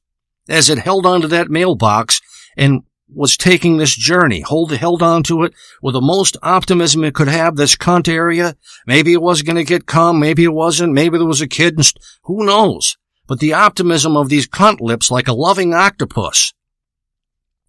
As 0.47 0.69
it 0.69 0.79
held 0.79 1.05
onto 1.05 1.27
that 1.27 1.49
mailbox 1.49 2.21
and 2.55 2.83
was 3.13 3.37
taking 3.37 3.77
this 3.77 3.95
journey, 3.95 4.41
hold, 4.41 4.71
held 4.71 5.01
on 5.01 5.23
to 5.23 5.43
it 5.43 5.53
with 5.81 5.93
the 5.93 6.01
most 6.01 6.35
optimism 6.43 7.03
it 7.03 7.13
could 7.13 7.29
have, 7.29 7.55
this 7.55 7.75
cunt 7.75 8.07
area. 8.07 8.55
Maybe 8.85 9.13
it 9.13 9.21
was 9.21 9.41
going 9.41 9.55
to 9.55 9.63
get 9.63 9.85
calm. 9.85 10.19
maybe 10.19 10.43
it 10.43 10.53
wasn't, 10.53 10.93
maybe 10.93 11.17
there 11.17 11.27
was 11.27 11.41
a 11.41 11.47
kid, 11.47 11.75
and 11.75 11.85
st- 11.85 12.03
who 12.23 12.45
knows? 12.45 12.97
but 13.27 13.39
the 13.39 13.53
optimism 13.53 14.15
of 14.15 14.29
these 14.29 14.47
cunt 14.47 14.79
lips 14.79 15.11
like 15.11 15.27
a 15.27 15.33
loving 15.33 15.73
octopus. 15.73 16.53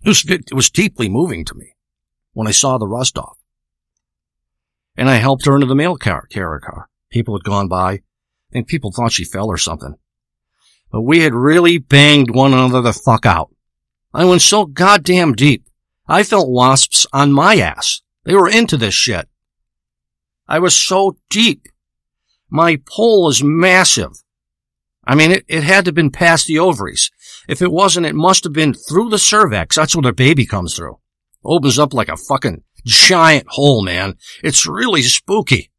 It 0.04 0.08
was, 0.08 0.24
it 0.30 0.54
was 0.54 0.70
deeply 0.70 1.08
moving 1.08 1.44
to 1.46 1.54
me 1.54 1.74
when 2.32 2.46
I 2.46 2.52
saw 2.52 2.78
the 2.78 2.86
rust 2.86 3.18
off. 3.18 3.36
And 4.96 5.10
I 5.10 5.16
helped 5.16 5.46
her 5.46 5.54
into 5.54 5.66
the 5.66 5.74
mail 5.74 5.96
car, 5.96 6.26
carrier 6.30 6.60
car. 6.60 6.88
People 7.10 7.36
had 7.36 7.44
gone 7.44 7.68
by. 7.68 8.02
Think 8.52 8.68
people 8.68 8.92
thought 8.92 9.12
she 9.12 9.24
fell 9.24 9.48
or 9.48 9.58
something. 9.58 9.96
But 10.90 11.02
we 11.02 11.20
had 11.20 11.34
really 11.34 11.78
banged 11.78 12.34
one 12.34 12.52
another 12.52 12.80
the 12.80 12.92
fuck 12.92 13.26
out. 13.26 13.50
I 14.12 14.24
went 14.24 14.42
so 14.42 14.64
goddamn 14.66 15.34
deep. 15.34 15.64
I 16.06 16.22
felt 16.22 16.50
wasps 16.50 17.06
on 17.12 17.32
my 17.32 17.56
ass. 17.56 18.02
They 18.24 18.34
were 18.34 18.48
into 18.48 18.76
this 18.76 18.94
shit. 18.94 19.28
I 20.46 20.58
was 20.58 20.74
so 20.76 21.18
deep. 21.28 21.66
My 22.48 22.80
pole 22.86 23.28
is 23.28 23.42
massive. 23.42 24.12
I 25.04 25.14
mean, 25.14 25.32
it, 25.32 25.44
it 25.48 25.62
had 25.62 25.84
to 25.84 25.88
have 25.88 25.94
been 25.94 26.10
past 26.10 26.46
the 26.46 26.58
ovaries. 26.58 27.10
If 27.48 27.62
it 27.62 27.72
wasn't, 27.72 28.06
it 28.06 28.14
must 28.14 28.44
have 28.44 28.52
been 28.52 28.74
through 28.74 29.10
the 29.10 29.18
cervix. 29.18 29.76
That's 29.76 29.94
where 29.94 30.02
the 30.02 30.12
baby 30.12 30.46
comes 30.46 30.74
through. 30.74 30.98
Opens 31.44 31.78
up 31.78 31.94
like 31.94 32.08
a 32.08 32.16
fucking 32.16 32.62
giant 32.84 33.46
hole, 33.48 33.82
man. 33.82 34.16
It's 34.42 34.66
really 34.66 35.02
spooky. 35.02 35.70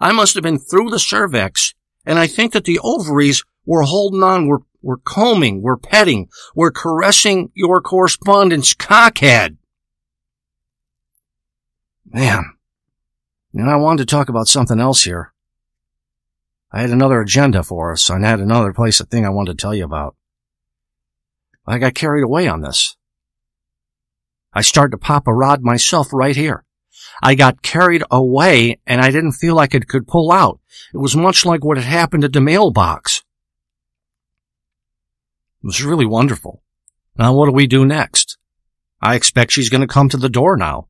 I 0.00 0.12
must 0.12 0.34
have 0.34 0.42
been 0.42 0.58
through 0.58 0.90
the 0.90 0.98
cervix, 0.98 1.74
and 2.04 2.18
I 2.18 2.26
think 2.26 2.52
that 2.52 2.64
the 2.64 2.80
ovaries 2.82 3.44
were 3.64 3.82
holding 3.82 4.22
on, 4.22 4.46
were, 4.46 4.62
were 4.86 4.98
combing, 4.98 5.62
we're 5.62 5.76
petting, 5.76 6.28
we're 6.54 6.70
caressing 6.70 7.50
your 7.54 7.80
correspondent's 7.80 8.72
cockhead. 8.72 9.56
Man. 12.06 12.52
And 13.52 13.68
I 13.68 13.76
wanted 13.76 14.06
to 14.06 14.14
talk 14.14 14.28
about 14.28 14.46
something 14.46 14.78
else 14.78 15.02
here. 15.02 15.32
I 16.70 16.82
had 16.82 16.90
another 16.90 17.20
agenda 17.20 17.62
for 17.64 17.92
us. 17.92 18.08
I 18.10 18.20
had 18.20 18.38
another 18.38 18.72
place, 18.72 19.00
a 19.00 19.06
thing 19.06 19.26
I 19.26 19.30
wanted 19.30 19.58
to 19.58 19.62
tell 19.62 19.74
you 19.74 19.84
about. 19.84 20.14
I 21.66 21.78
got 21.78 21.94
carried 21.94 22.22
away 22.22 22.46
on 22.46 22.60
this. 22.60 22.96
I 24.52 24.60
started 24.60 24.92
to 24.92 24.98
pop 24.98 25.26
a 25.26 25.34
rod 25.34 25.62
myself 25.62 26.12
right 26.12 26.36
here. 26.36 26.64
I 27.20 27.34
got 27.34 27.62
carried 27.62 28.04
away 28.10 28.78
and 28.86 29.00
I 29.00 29.10
didn't 29.10 29.32
feel 29.32 29.56
like 29.56 29.74
it 29.74 29.88
could 29.88 30.06
pull 30.06 30.30
out. 30.30 30.60
It 30.94 30.98
was 30.98 31.16
much 31.16 31.44
like 31.44 31.64
what 31.64 31.76
had 31.76 31.86
happened 31.86 32.24
at 32.24 32.32
the 32.32 32.40
mailbox. 32.40 33.24
It 35.66 35.74
was 35.74 35.82
really 35.82 36.06
wonderful. 36.06 36.62
Now 37.18 37.34
what 37.34 37.46
do 37.46 37.52
we 37.52 37.66
do 37.66 37.84
next? 37.84 38.38
I 39.02 39.16
expect 39.16 39.50
she's 39.50 39.68
going 39.68 39.80
to 39.80 39.88
come 39.88 40.08
to 40.10 40.16
the 40.16 40.28
door 40.28 40.56
now. 40.56 40.86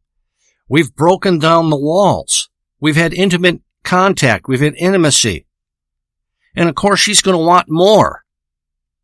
We've 0.69 0.95
broken 0.95 1.39
down 1.39 1.71
the 1.71 1.79
walls. 1.79 2.51
We've 2.79 2.95
had 2.95 3.15
intimate 3.15 3.63
contact. 3.85 4.49
We've 4.49 4.61
had 4.61 4.75
intimacy. 4.75 5.47
And 6.55 6.69
of 6.69 6.75
course, 6.75 7.01
she's 7.01 7.23
going 7.23 7.39
to 7.39 7.43
want 7.43 7.71
more. 7.71 8.27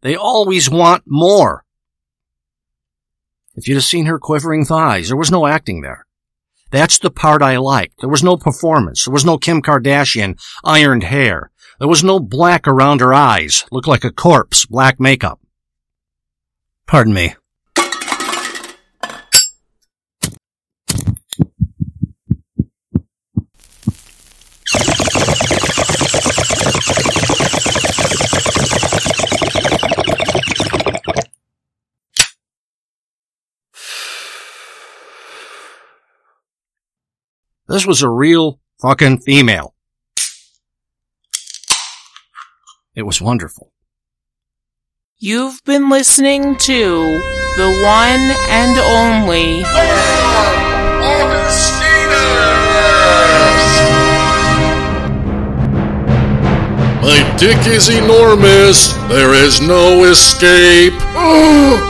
They 0.02 0.14
always 0.14 0.68
want 0.68 1.04
more. 1.06 1.64
If 3.54 3.66
you'd 3.66 3.76
have 3.76 3.84
seen 3.84 4.04
her 4.04 4.18
quivering 4.18 4.66
thighs, 4.66 5.08
there 5.08 5.16
was 5.16 5.30
no 5.30 5.46
acting 5.46 5.80
there. 5.80 6.04
That's 6.70 6.98
the 6.98 7.10
part 7.10 7.40
I 7.40 7.56
liked. 7.56 7.94
There 8.00 8.10
was 8.10 8.22
no 8.22 8.36
performance. 8.36 9.06
There 9.06 9.12
was 9.14 9.24
no 9.24 9.38
Kim 9.38 9.62
Kardashian 9.62 10.38
ironed 10.64 11.04
hair. 11.04 11.50
There 11.78 11.88
was 11.88 12.04
no 12.04 12.20
black 12.20 12.68
around 12.68 13.00
her 13.00 13.14
eyes. 13.14 13.64
Looked 13.72 13.88
like 13.88 14.04
a 14.04 14.12
corpse, 14.12 14.66
black 14.66 15.00
makeup. 15.00 15.38
Pardon 16.86 17.14
me. 17.14 17.34
This 37.72 37.86
was 37.86 38.02
a 38.02 38.08
real 38.10 38.60
fucking 38.82 39.20
female. 39.20 39.74
It 42.94 43.02
was 43.02 43.18
wonderful. 43.22 43.71
You've 45.24 45.64
been 45.64 45.88
listening 45.88 46.56
to 46.56 47.20
the 47.56 47.80
one 47.80 48.34
and 48.50 48.76
only 48.76 49.62
My 57.02 57.36
dick 57.38 57.64
is 57.68 57.88
enormous. 57.88 58.94
There 59.08 59.32
is 59.32 59.60
no 59.60 60.02
escape. 60.02 60.94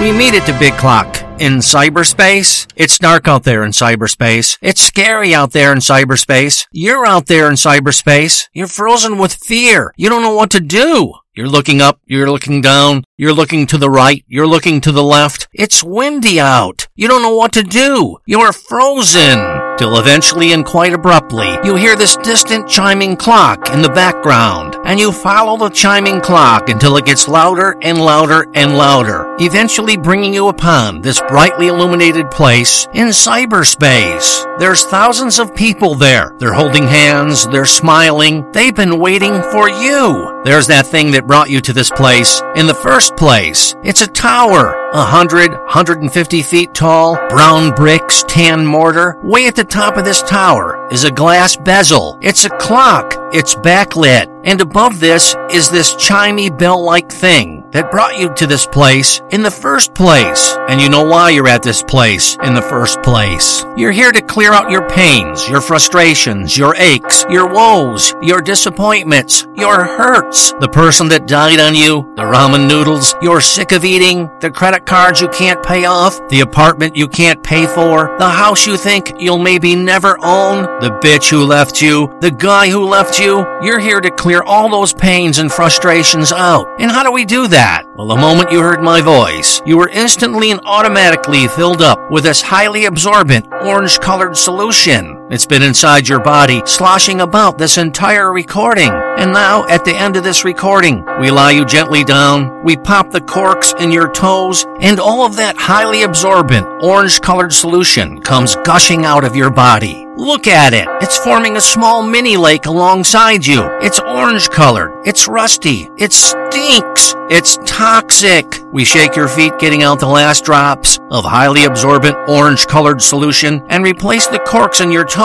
We 0.00 0.12
meet 0.12 0.34
at 0.34 0.44
the 0.46 0.56
big 0.58 0.74
clock 0.74 1.25
in 1.40 1.58
cyberspace. 1.58 2.66
It's 2.76 2.98
dark 2.98 3.28
out 3.28 3.44
there 3.44 3.64
in 3.64 3.70
cyberspace. 3.70 4.58
It's 4.62 4.80
scary 4.80 5.34
out 5.34 5.52
there 5.52 5.72
in 5.72 5.78
cyberspace. 5.78 6.66
You're 6.72 7.06
out 7.06 7.26
there 7.26 7.48
in 7.48 7.54
cyberspace. 7.54 8.48
You're 8.52 8.66
frozen 8.66 9.18
with 9.18 9.34
fear. 9.34 9.92
You 9.96 10.08
don't 10.08 10.22
know 10.22 10.34
what 10.34 10.50
to 10.52 10.60
do. 10.60 11.14
You're 11.34 11.48
looking 11.48 11.82
up, 11.82 12.00
you're 12.06 12.30
looking 12.30 12.62
down, 12.62 13.04
you're 13.18 13.34
looking 13.34 13.66
to 13.66 13.76
the 13.76 13.90
right, 13.90 14.24
you're 14.26 14.46
looking 14.46 14.80
to 14.80 14.92
the 14.92 15.02
left. 15.02 15.48
It's 15.52 15.84
windy 15.84 16.40
out. 16.40 16.88
You 16.96 17.08
don't 17.08 17.20
know 17.20 17.36
what 17.36 17.52
to 17.52 17.62
do. 17.62 18.16
You're 18.24 18.52
frozen. 18.52 19.65
Till 19.78 19.98
eventually 19.98 20.52
and 20.52 20.64
quite 20.64 20.94
abruptly, 20.94 21.58
you 21.62 21.76
hear 21.76 21.96
this 21.96 22.16
distant 22.16 22.66
chiming 22.66 23.14
clock 23.14 23.70
in 23.74 23.82
the 23.82 23.90
background, 23.90 24.74
and 24.86 24.98
you 24.98 25.12
follow 25.12 25.58
the 25.58 25.68
chiming 25.68 26.22
clock 26.22 26.70
until 26.70 26.96
it 26.96 27.04
gets 27.04 27.28
louder 27.28 27.76
and 27.82 27.98
louder 27.98 28.46
and 28.54 28.78
louder, 28.78 29.36
eventually 29.38 29.98
bringing 29.98 30.32
you 30.32 30.48
upon 30.48 31.02
this 31.02 31.20
brightly 31.28 31.66
illuminated 31.66 32.30
place 32.30 32.88
in 32.94 33.08
cyberspace. 33.08 34.46
There's 34.58 34.86
thousands 34.86 35.38
of 35.38 35.54
people 35.54 35.94
there. 35.94 36.34
They're 36.38 36.54
holding 36.54 36.84
hands, 36.84 37.46
they're 37.46 37.66
smiling. 37.66 38.50
They've 38.52 38.74
been 38.74 38.98
waiting 38.98 39.42
for 39.42 39.68
you. 39.68 40.35
There's 40.46 40.68
that 40.68 40.86
thing 40.86 41.10
that 41.10 41.26
brought 41.26 41.50
you 41.50 41.60
to 41.62 41.72
this 41.72 41.90
place 41.90 42.40
in 42.54 42.68
the 42.68 42.74
first 42.74 43.16
place. 43.16 43.74
It's 43.82 44.02
a 44.02 44.06
tower. 44.06 44.76
A 44.92 45.04
hundred, 45.04 45.50
hundred 45.66 46.02
and 46.02 46.12
fifty 46.12 46.40
feet 46.40 46.72
tall, 46.72 47.16
brown 47.28 47.74
bricks, 47.74 48.22
tan 48.28 48.64
mortar. 48.64 49.18
Way 49.24 49.48
at 49.48 49.56
the 49.56 49.64
top 49.64 49.96
of 49.96 50.04
this 50.04 50.22
tower 50.22 50.86
is 50.92 51.02
a 51.02 51.10
glass 51.10 51.56
bezel. 51.56 52.20
It's 52.22 52.44
a 52.44 52.50
clock. 52.50 53.14
It's 53.32 53.56
backlit. 53.56 54.32
And 54.44 54.60
above 54.60 55.00
this 55.00 55.34
is 55.50 55.68
this 55.68 55.96
chimey 55.96 56.56
bell-like 56.56 57.10
thing 57.10 57.55
that 57.72 57.90
brought 57.90 58.18
you 58.18 58.32
to 58.34 58.46
this 58.46 58.66
place 58.66 59.20
in 59.30 59.42
the 59.42 59.50
first 59.50 59.94
place. 59.94 60.56
And 60.68 60.80
you 60.80 60.88
know 60.88 61.04
why 61.04 61.30
you're 61.30 61.48
at 61.48 61.62
this 61.62 61.82
place 61.82 62.36
in 62.42 62.54
the 62.54 62.62
first 62.62 63.02
place. 63.02 63.64
You're 63.76 63.92
here 63.92 64.12
to 64.12 64.22
clear 64.22 64.52
out 64.52 64.70
your 64.70 64.88
pains, 64.88 65.48
your 65.48 65.60
frustrations, 65.60 66.56
your 66.56 66.74
aches, 66.76 67.24
your 67.28 67.46
woes, 67.46 68.14
your 68.22 68.40
disappointments, 68.40 69.46
your 69.54 69.84
hurts. 69.84 70.52
The 70.60 70.68
person 70.68 71.08
that 71.08 71.26
died 71.26 71.60
on 71.60 71.74
you, 71.74 72.12
the 72.16 72.22
ramen 72.22 72.68
noodles 72.68 73.14
you're 73.20 73.40
sick 73.40 73.72
of 73.72 73.84
eating, 73.84 74.30
the 74.40 74.50
credit 74.50 74.86
cards 74.86 75.20
you 75.20 75.28
can't 75.28 75.62
pay 75.62 75.84
off, 75.84 76.20
the 76.28 76.40
apartment 76.40 76.96
you 76.96 77.08
can't 77.08 77.42
pay 77.42 77.66
for, 77.66 78.16
the 78.18 78.28
house 78.28 78.66
you 78.66 78.76
think 78.76 79.12
you'll 79.18 79.38
maybe 79.38 79.74
never 79.74 80.16
own, 80.22 80.62
the 80.80 80.98
bitch 81.02 81.30
who 81.30 81.44
left 81.44 81.82
you, 81.82 82.16
the 82.20 82.30
guy 82.30 82.68
who 82.68 82.84
left 82.84 83.18
you. 83.18 83.38
You're 83.62 83.80
here 83.80 84.00
to 84.00 84.10
clear 84.10 84.42
all 84.42 84.70
those 84.70 84.92
pains 84.94 85.38
and 85.38 85.50
frustrations 85.50 86.32
out. 86.32 86.66
And 86.80 86.90
how 86.90 87.02
do 87.02 87.12
we 87.12 87.24
do 87.24 87.48
that? 87.48 87.55
Well, 87.96 88.08
the 88.08 88.16
moment 88.16 88.52
you 88.52 88.60
heard 88.60 88.82
my 88.82 89.00
voice, 89.00 89.62
you 89.64 89.78
were 89.78 89.88
instantly 89.88 90.50
and 90.50 90.60
automatically 90.64 91.48
filled 91.48 91.80
up 91.80 92.10
with 92.10 92.24
this 92.24 92.42
highly 92.42 92.84
absorbent 92.84 93.46
orange 93.50 93.98
colored 94.00 94.36
solution. 94.36 95.15
It's 95.28 95.44
been 95.44 95.64
inside 95.64 96.06
your 96.06 96.20
body, 96.20 96.62
sloshing 96.66 97.20
about 97.20 97.58
this 97.58 97.78
entire 97.78 98.32
recording. 98.32 98.92
And 98.92 99.32
now, 99.32 99.66
at 99.66 99.84
the 99.84 99.92
end 99.92 100.14
of 100.14 100.22
this 100.22 100.44
recording, 100.44 101.04
we 101.18 101.32
lie 101.32 101.50
you 101.50 101.64
gently 101.64 102.04
down, 102.04 102.62
we 102.62 102.76
pop 102.76 103.10
the 103.10 103.20
corks 103.20 103.74
in 103.80 103.90
your 103.90 104.12
toes, 104.12 104.64
and 104.78 105.00
all 105.00 105.26
of 105.26 105.34
that 105.36 105.56
highly 105.56 106.04
absorbent 106.04 106.68
orange 106.80 107.20
colored 107.22 107.52
solution 107.52 108.20
comes 108.20 108.54
gushing 108.64 109.04
out 109.04 109.24
of 109.24 109.34
your 109.34 109.50
body. 109.50 110.06
Look 110.16 110.46
at 110.46 110.72
it. 110.72 110.86
It's 111.02 111.18
forming 111.18 111.56
a 111.56 111.60
small 111.60 112.02
mini 112.02 112.36
lake 112.36 112.66
alongside 112.66 113.44
you. 113.44 113.64
It's 113.82 114.00
orange 114.00 114.48
colored. 114.48 115.02
It's 115.04 115.28
rusty. 115.28 115.90
It 115.98 116.12
stinks. 116.12 117.14
It's 117.28 117.58
toxic. 117.66 118.62
We 118.72 118.84
shake 118.84 119.14
your 119.14 119.28
feet, 119.28 119.58
getting 119.58 119.82
out 119.82 120.00
the 120.00 120.06
last 120.06 120.44
drops 120.44 120.98
of 121.10 121.24
highly 121.24 121.64
absorbent 121.64 122.16
orange 122.28 122.66
colored 122.66 123.02
solution 123.02 123.62
and 123.68 123.84
replace 123.84 124.26
the 124.28 124.38
corks 124.38 124.80
in 124.80 124.90
your 124.90 125.04
toes. 125.04 125.15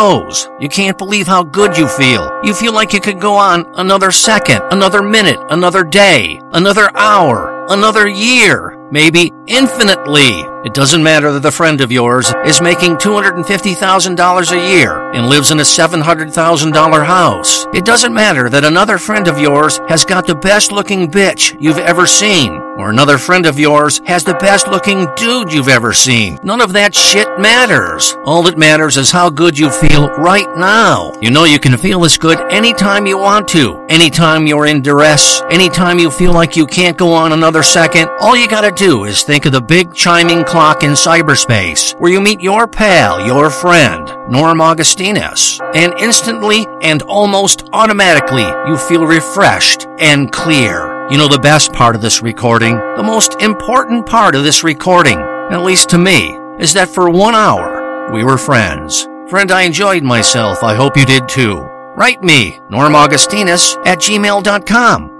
You 0.59 0.69
can't 0.69 0.97
believe 0.97 1.27
how 1.27 1.43
good 1.43 1.77
you 1.77 1.87
feel. 1.87 2.31
You 2.43 2.53
feel 2.53 2.73
like 2.73 2.93
you 2.93 3.01
could 3.01 3.19
go 3.19 3.35
on 3.35 3.65
another 3.75 4.11
second, 4.11 4.61
another 4.71 5.01
minute, 5.01 5.39
another 5.49 5.83
day, 5.83 6.39
another 6.53 6.89
hour, 6.95 7.65
another 7.69 8.07
year 8.07 8.80
maybe 8.91 9.31
infinitely. 9.47 10.45
It 10.63 10.75
doesn't 10.75 11.01
matter 11.01 11.31
that 11.31 11.47
a 11.47 11.51
friend 11.51 11.81
of 11.81 11.91
yours 11.91 12.31
is 12.45 12.61
making 12.61 12.97
$250,000 12.97 14.51
a 14.51 14.69
year 14.69 15.01
and 15.11 15.27
lives 15.27 15.49
in 15.49 15.59
a 15.59 15.63
$700,000 15.63 17.05
house. 17.05 17.65
It 17.73 17.83
doesn't 17.83 18.13
matter 18.13 18.47
that 18.49 18.63
another 18.63 18.99
friend 18.99 19.27
of 19.27 19.39
yours 19.39 19.79
has 19.87 20.05
got 20.05 20.27
the 20.27 20.35
best 20.35 20.71
looking 20.71 21.09
bitch 21.09 21.57
you've 21.59 21.79
ever 21.79 22.05
seen. 22.05 22.61
Or 22.77 22.89
another 22.89 23.17
friend 23.17 23.45
of 23.45 23.59
yours 23.59 24.01
has 24.05 24.23
the 24.23 24.33
best 24.35 24.67
looking 24.67 25.07
dude 25.15 25.51
you've 25.53 25.67
ever 25.67 25.93
seen. 25.93 26.39
None 26.43 26.61
of 26.61 26.73
that 26.73 26.95
shit 26.95 27.27
matters. 27.37 28.15
All 28.23 28.43
that 28.43 28.57
matters 28.57 28.97
is 28.97 29.11
how 29.11 29.29
good 29.29 29.57
you 29.57 29.69
feel 29.69 30.07
right 30.09 30.47
now. 30.57 31.11
You 31.21 31.31
know 31.31 31.43
you 31.43 31.59
can 31.59 31.77
feel 31.77 31.99
this 31.99 32.17
good 32.17 32.39
anytime 32.51 33.05
you 33.05 33.17
want 33.17 33.47
to. 33.49 33.85
Anytime 33.89 34.47
you're 34.47 34.65
in 34.65 34.81
duress. 34.81 35.41
Anytime 35.51 35.99
you 35.99 36.09
feel 36.09 36.33
like 36.33 36.55
you 36.55 36.65
can't 36.65 36.97
go 36.97 37.13
on 37.13 37.33
another 37.33 37.61
second. 37.61 38.09
All 38.19 38.35
you 38.35 38.47
gotta 38.47 38.71
do 38.71 38.80
is 38.81 39.21
think 39.21 39.45
of 39.45 39.51
the 39.51 39.61
big 39.61 39.93
chiming 39.93 40.43
clock 40.43 40.81
in 40.81 40.91
cyberspace 40.91 41.93
where 41.99 42.11
you 42.11 42.19
meet 42.19 42.41
your 42.41 42.67
pal, 42.67 43.23
your 43.23 43.51
friend, 43.51 44.11
Norm 44.27 44.59
Augustinus. 44.59 45.59
And 45.75 45.93
instantly 45.99 46.65
and 46.81 47.03
almost 47.03 47.69
automatically 47.73 48.47
you 48.67 48.77
feel 48.77 49.05
refreshed 49.05 49.85
and 49.99 50.31
clear. 50.31 51.07
You 51.11 51.17
know 51.17 51.27
the 51.27 51.37
best 51.37 51.73
part 51.73 51.95
of 51.95 52.01
this 52.01 52.23
recording, 52.23 52.75
the 52.95 53.03
most 53.03 53.39
important 53.39 54.07
part 54.07 54.33
of 54.33 54.43
this 54.43 54.63
recording, 54.63 55.19
at 55.19 55.63
least 55.63 55.89
to 55.89 55.99
me, 55.99 56.35
is 56.57 56.73
that 56.73 56.89
for 56.89 57.07
one 57.07 57.35
hour 57.35 58.11
we 58.11 58.23
were 58.23 58.37
friends. 58.37 59.07
Friend, 59.29 59.51
I 59.51 59.61
enjoyed 59.61 60.01
myself. 60.01 60.63
I 60.63 60.73
hope 60.73 60.97
you 60.97 61.05
did 61.05 61.29
too. 61.29 61.59
Write 61.95 62.23
me, 62.23 62.59
Norm 62.69 62.95
Augustinus 62.95 63.75
at 63.85 63.99
gmail.com. 63.99 65.10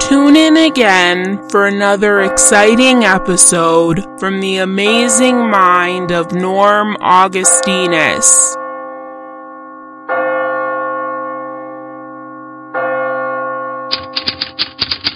Tune 0.00 0.36
in 0.36 0.56
again 0.56 1.48
for 1.48 1.66
another 1.66 2.20
exciting 2.22 3.04
episode 3.04 4.04
from 4.20 4.40
the 4.40 4.58
amazing 4.58 5.50
mind 5.50 6.12
of 6.12 6.32
Norm 6.32 6.96
Augustinus. 7.00 8.54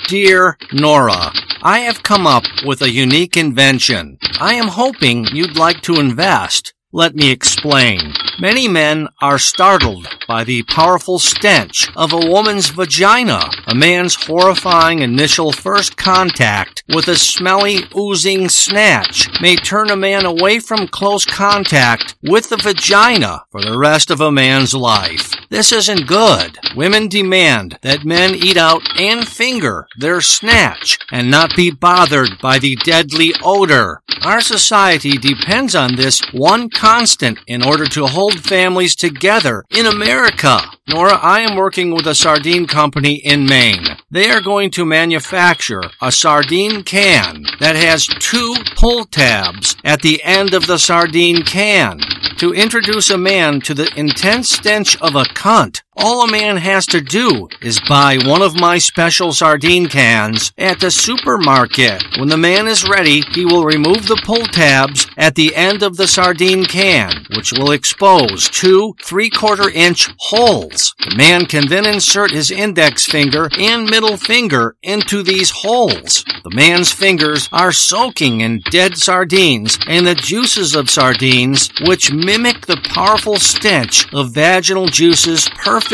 Dear 0.09 0.57
Nora, 0.73 1.33
I 1.63 1.81
have 1.81 2.03
come 2.03 2.27
up 2.27 2.45
with 2.65 2.83
a 2.83 2.91
unique 2.91 3.37
invention. 3.37 4.19
I 4.41 4.55
am 4.55 4.67
hoping 4.67 5.27
you'd 5.27 5.57
like 5.57 5.83
to 5.83 6.01
invest. 6.01 6.75
Let 6.93 7.15
me 7.15 7.31
explain. 7.31 8.15
Many 8.41 8.67
men 8.67 9.07
are 9.23 9.39
startled 9.39 10.09
by 10.27 10.43
the 10.43 10.65
powerful 10.65 11.21
stench 11.21 11.89
of 11.95 12.13
a 12.13 12.17
woman's 12.17 12.71
vagina. 12.71 13.49
A 13.69 13.77
man's 13.77 14.17
horrifying 14.17 14.99
initial 14.99 15.53
first 15.53 15.97
contact 15.97 16.83
with 16.93 17.07
a 17.07 17.15
smelly, 17.15 17.85
oozing 17.97 18.49
snatch 18.49 19.29
may 19.41 19.55
turn 19.55 19.91
a 19.91 19.97
man 19.97 20.25
away 20.25 20.59
from 20.59 20.89
close 20.89 21.25
contact 21.25 22.17
with 22.25 22.49
the 22.49 22.57
vagina 22.57 23.45
for 23.53 23.61
the 23.61 23.79
rest 23.79 24.11
of 24.11 24.21
a 24.21 24.33
man's 24.33 24.75
life. 24.75 25.33
This 25.49 25.73
isn't 25.73 26.09
good. 26.09 26.59
Women 26.75 27.07
demand 27.07 27.79
that 27.83 28.05
men 28.05 28.35
eat 28.35 28.57
out 28.57 28.83
and 28.99 29.29
finger 29.29 29.87
their 29.99 30.21
snatch 30.21 30.99
and 31.13 31.31
not 31.31 31.55
be 31.55 31.71
bothered 31.71 32.31
by 32.43 32.59
the 32.59 32.75
deadly 32.77 33.33
odor. 33.45 34.03
Our 34.23 34.41
society 34.41 35.19
depends 35.19 35.75
on 35.75 35.97
this 35.97 36.21
one 36.33 36.69
constant 36.81 37.39
in 37.47 37.63
order 37.63 37.85
to 37.85 38.07
hold 38.07 38.41
families 38.41 38.97
together 38.97 39.63
in 39.71 39.85
America. 39.85 40.59
Nora, 40.89 41.13
I 41.13 41.41
am 41.41 41.55
working 41.55 41.95
with 41.95 42.07
a 42.07 42.15
sardine 42.15 42.67
company 42.67 43.17
in 43.17 43.45
Maine. 43.45 43.85
They 44.11 44.31
are 44.31 44.41
going 44.41 44.71
to 44.71 44.87
manufacture 44.87 45.83
a 46.01 46.11
sardine 46.11 46.83
can 46.83 47.45
that 47.61 47.77
has 47.77 48.07
two 48.07 48.55
pull 48.77 49.05
tabs 49.05 49.77
at 49.85 50.01
the 50.01 50.23
end 50.25 50.55
of 50.55 50.67
the 50.67 50.79
sardine 50.79 51.43
can. 51.43 52.01
To 52.39 52.55
introduce 52.55 53.11
a 53.11 53.19
man 53.19 53.61
to 53.61 53.75
the 53.75 53.93
intense 53.95 54.49
stench 54.49 54.97
of 55.03 55.15
a 55.15 55.25
cunt, 55.25 55.83
all 56.03 56.25
a 56.25 56.31
man 56.31 56.57
has 56.57 56.87
to 56.87 57.01
do 57.01 57.49
is 57.61 57.81
buy 57.89 58.19
one 58.25 58.41
of 58.41 58.59
my 58.59 58.79
special 58.79 59.33
sardine 59.33 59.87
cans 59.87 60.53
at 60.57 60.81
the 60.81 60.91
supermarket. 60.91 62.03
When 62.19 62.29
the 62.29 62.39
man 62.39 62.67
is 62.67 62.89
ready, 62.89 63.23
he 63.33 63.45
will 63.45 63.65
remove 63.65 64.07
the 64.07 64.21
pull 64.25 64.47
tabs 64.47 65.07
at 65.19 65.35
the 65.35 65.55
end 65.55 65.83
of 65.83 65.97
the 65.97 66.07
sardine 66.07 66.65
can, 66.65 67.27
which 67.37 67.53
will 67.53 67.73
expose 67.73 68.49
two 68.49 68.95
three-quarter 69.03 69.69
inch 69.71 70.09
holes. 70.19 70.95
The 71.07 71.17
man 71.17 71.45
can 71.45 71.69
then 71.69 71.85
insert 71.85 72.31
his 72.31 72.51
index 72.51 73.05
finger 73.05 73.51
and 73.59 73.89
middle 73.89 74.17
finger 74.17 74.77
into 74.83 75.23
these 75.23 75.51
holes. 75.51 76.25
The 76.45 76.55
man's 76.55 76.91
fingers 76.91 77.49
are 77.53 77.73
soaking 77.73 78.41
in 78.41 78.63
dead 78.71 78.97
sardines 78.97 79.79
and 79.87 80.07
the 80.07 80.15
juices 80.15 80.75
of 80.75 80.89
sardines, 80.89 81.71
which 81.87 82.13
mimic 82.13 82.67
the 82.67 82.81
powerful 82.95 83.37
stench 83.37 84.11
of 84.15 84.33
vaginal 84.33 84.87
juices 84.87 85.49
perfectly. 85.59 85.90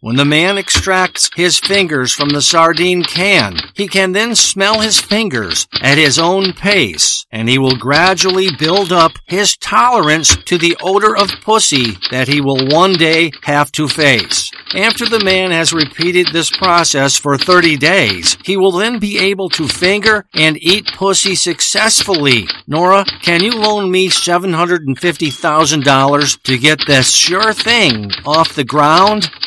When 0.00 0.16
the 0.16 0.24
man 0.24 0.56
extracts 0.58 1.28
his 1.34 1.58
fingers 1.58 2.12
from 2.12 2.28
the 2.28 2.40
sardine 2.40 3.02
can, 3.02 3.56
he 3.74 3.88
can 3.88 4.12
then 4.12 4.36
smell 4.36 4.80
his 4.80 5.00
fingers 5.00 5.66
at 5.82 5.98
his 5.98 6.18
own 6.18 6.52
pace, 6.52 7.26
and 7.32 7.48
he 7.48 7.58
will 7.58 7.76
gradually 7.76 8.50
build 8.58 8.92
up 8.92 9.12
his 9.26 9.56
tolerance 9.56 10.36
to 10.36 10.58
the 10.58 10.76
odor 10.80 11.16
of 11.16 11.32
pussy 11.42 11.96
that 12.10 12.28
he 12.28 12.40
will 12.40 12.68
one 12.68 12.92
day 12.92 13.32
have 13.42 13.72
to 13.72 13.88
face. 13.88 14.48
After 14.74 15.06
the 15.06 15.24
man 15.24 15.50
has 15.50 15.72
repeated 15.72 16.28
this 16.28 16.50
process 16.50 17.16
for 17.16 17.38
30 17.38 17.76
days, 17.78 18.36
he 18.44 18.56
will 18.56 18.72
then 18.72 18.98
be 18.98 19.18
able 19.18 19.48
to 19.50 19.66
finger 19.66 20.26
and 20.34 20.62
eat 20.62 20.92
pussy 20.94 21.34
successfully. 21.34 22.46
Nora, 22.66 23.04
can 23.22 23.42
you 23.42 23.52
loan 23.52 23.90
me 23.90 24.10
$750,000 24.10 26.42
to 26.42 26.58
get 26.58 26.86
this 26.86 27.10
sure 27.10 27.52
thing 27.52 28.10
off 28.24 28.54
the 28.54 28.64
ground? 28.64 28.97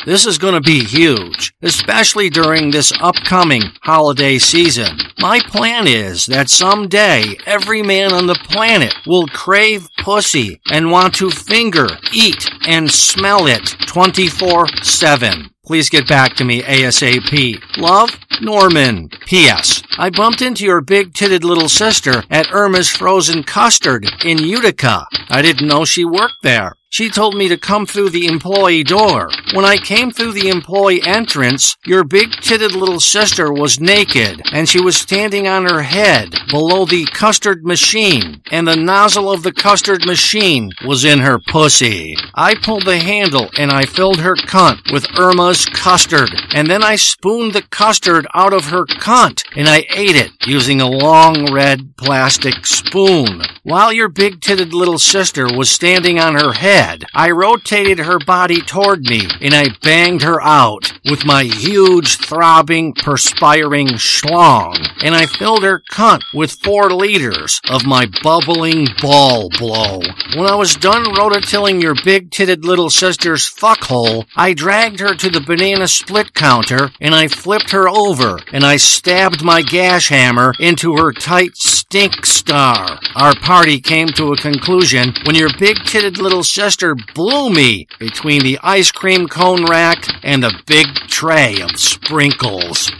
This 0.06 0.26
is 0.26 0.38
going 0.38 0.54
to 0.54 0.62
be 0.62 0.82
huge, 0.82 1.52
especially 1.60 2.30
during 2.30 2.70
this 2.70 2.90
upcoming 3.02 3.62
holiday 3.82 4.38
season. 4.38 4.96
My 5.18 5.40
plan 5.40 5.86
is 5.86 6.24
that 6.26 6.48
someday 6.48 7.36
every 7.44 7.82
man 7.82 8.14
on 8.14 8.26
the 8.26 8.40
planet 8.48 8.94
will 9.06 9.26
crave 9.26 9.88
pussy 9.98 10.60
and 10.70 10.90
want 10.90 11.14
to 11.16 11.30
finger, 11.30 11.86
eat, 12.14 12.48
and 12.66 12.90
smell 12.90 13.46
it 13.46 13.76
24 13.86 14.68
7. 14.82 15.50
Please 15.66 15.90
get 15.90 16.08
back 16.08 16.34
to 16.36 16.44
me 16.44 16.62
ASAP. 16.62 17.76
Love, 17.76 18.18
Norman. 18.40 19.10
P.S. 19.26 19.82
I 19.98 20.08
bumped 20.08 20.40
into 20.40 20.64
your 20.64 20.80
big 20.80 21.12
titted 21.12 21.44
little 21.44 21.68
sister 21.68 22.24
at 22.30 22.50
Irma's 22.52 22.88
Frozen 22.88 23.44
Custard 23.44 24.06
in 24.24 24.38
Utica. 24.38 25.06
I 25.28 25.42
didn't 25.42 25.68
know 25.68 25.84
she 25.84 26.06
worked 26.06 26.42
there. 26.42 26.72
She 26.92 27.08
told 27.08 27.34
me 27.34 27.48
to 27.48 27.56
come 27.56 27.86
through 27.86 28.10
the 28.10 28.26
employee 28.26 28.84
door. 28.84 29.30
When 29.54 29.64
I 29.64 29.78
came 29.78 30.10
through 30.10 30.32
the 30.32 30.50
employee 30.50 31.00
entrance, 31.02 31.74
your 31.86 32.04
big 32.04 32.32
titted 32.32 32.72
little 32.72 33.00
sister 33.00 33.50
was 33.50 33.80
naked 33.80 34.42
and 34.52 34.68
she 34.68 34.78
was 34.78 34.94
standing 34.98 35.48
on 35.48 35.64
her 35.64 35.80
head 35.80 36.34
below 36.50 36.84
the 36.84 37.06
custard 37.06 37.64
machine 37.64 38.42
and 38.50 38.68
the 38.68 38.76
nozzle 38.76 39.32
of 39.32 39.42
the 39.42 39.54
custard 39.54 40.04
machine 40.04 40.70
was 40.84 41.02
in 41.06 41.20
her 41.20 41.38
pussy. 41.38 42.14
I 42.34 42.56
pulled 42.56 42.84
the 42.84 42.98
handle 42.98 43.48
and 43.56 43.70
I 43.70 43.86
filled 43.86 44.20
her 44.20 44.36
cunt 44.36 44.92
with 44.92 45.18
Irma's 45.18 45.64
custard 45.64 46.28
and 46.52 46.68
then 46.68 46.84
I 46.84 46.96
spooned 46.96 47.54
the 47.54 47.62
custard 47.62 48.26
out 48.34 48.52
of 48.52 48.66
her 48.66 48.84
cunt 48.84 49.44
and 49.56 49.66
I 49.66 49.86
ate 49.94 50.16
it 50.16 50.32
using 50.46 50.82
a 50.82 50.90
long 50.90 51.50
red 51.54 51.96
plastic 51.96 52.66
spoon. 52.66 53.40
While 53.62 53.94
your 53.94 54.10
big 54.10 54.40
titted 54.40 54.74
little 54.74 54.98
sister 54.98 55.46
was 55.56 55.70
standing 55.70 56.18
on 56.18 56.34
her 56.34 56.52
head, 56.52 56.81
I 57.14 57.30
rotated 57.30 57.98
her 57.98 58.18
body 58.18 58.60
toward 58.60 59.04
me 59.04 59.26
and 59.40 59.54
I 59.54 59.66
banged 59.82 60.22
her 60.22 60.40
out 60.40 60.92
with 61.04 61.24
my 61.24 61.44
huge, 61.44 62.16
throbbing, 62.16 62.94
perspiring 62.94 63.88
schlong. 63.88 64.76
And 65.02 65.14
I 65.14 65.26
filled 65.26 65.62
her 65.62 65.82
cunt 65.90 66.22
with 66.34 66.58
four 66.62 66.90
liters 66.90 67.60
of 67.70 67.86
my 67.86 68.06
bubbling 68.22 68.88
ball 69.00 69.48
blow. 69.58 70.00
When 70.34 70.46
I 70.46 70.54
was 70.54 70.76
done 70.76 71.04
rototilling 71.04 71.80
your 71.80 71.94
big 72.04 72.30
titted 72.30 72.64
little 72.64 72.90
sister's 72.90 73.48
fuckhole, 73.48 74.26
I 74.36 74.54
dragged 74.54 75.00
her 75.00 75.14
to 75.14 75.30
the 75.30 75.40
banana 75.40 75.88
split 75.88 76.34
counter 76.34 76.90
and 77.00 77.14
I 77.14 77.28
flipped 77.28 77.70
her 77.70 77.88
over 77.88 78.38
and 78.52 78.64
I 78.64 78.76
stabbed 78.76 79.42
my 79.42 79.62
gash 79.62 80.08
hammer 80.08 80.54
into 80.58 80.96
her 80.96 81.12
tight 81.12 81.56
stink 81.56 82.24
star. 82.26 82.98
Our 83.16 83.34
party 83.36 83.80
came 83.80 84.08
to 84.08 84.32
a 84.32 84.36
conclusion 84.36 85.12
when 85.24 85.36
your 85.36 85.50
big 85.58 85.76
titted 85.78 86.18
little 86.18 86.42
sister 86.42 86.71
blew 87.14 87.50
me 87.50 87.86
between 87.98 88.42
the 88.42 88.58
ice 88.62 88.90
cream 88.90 89.28
cone 89.28 89.64
rack 89.66 90.06
and 90.22 90.42
the 90.42 90.52
big 90.66 90.86
tray 91.08 91.60
of 91.60 91.78
sprinkles. 91.78 92.90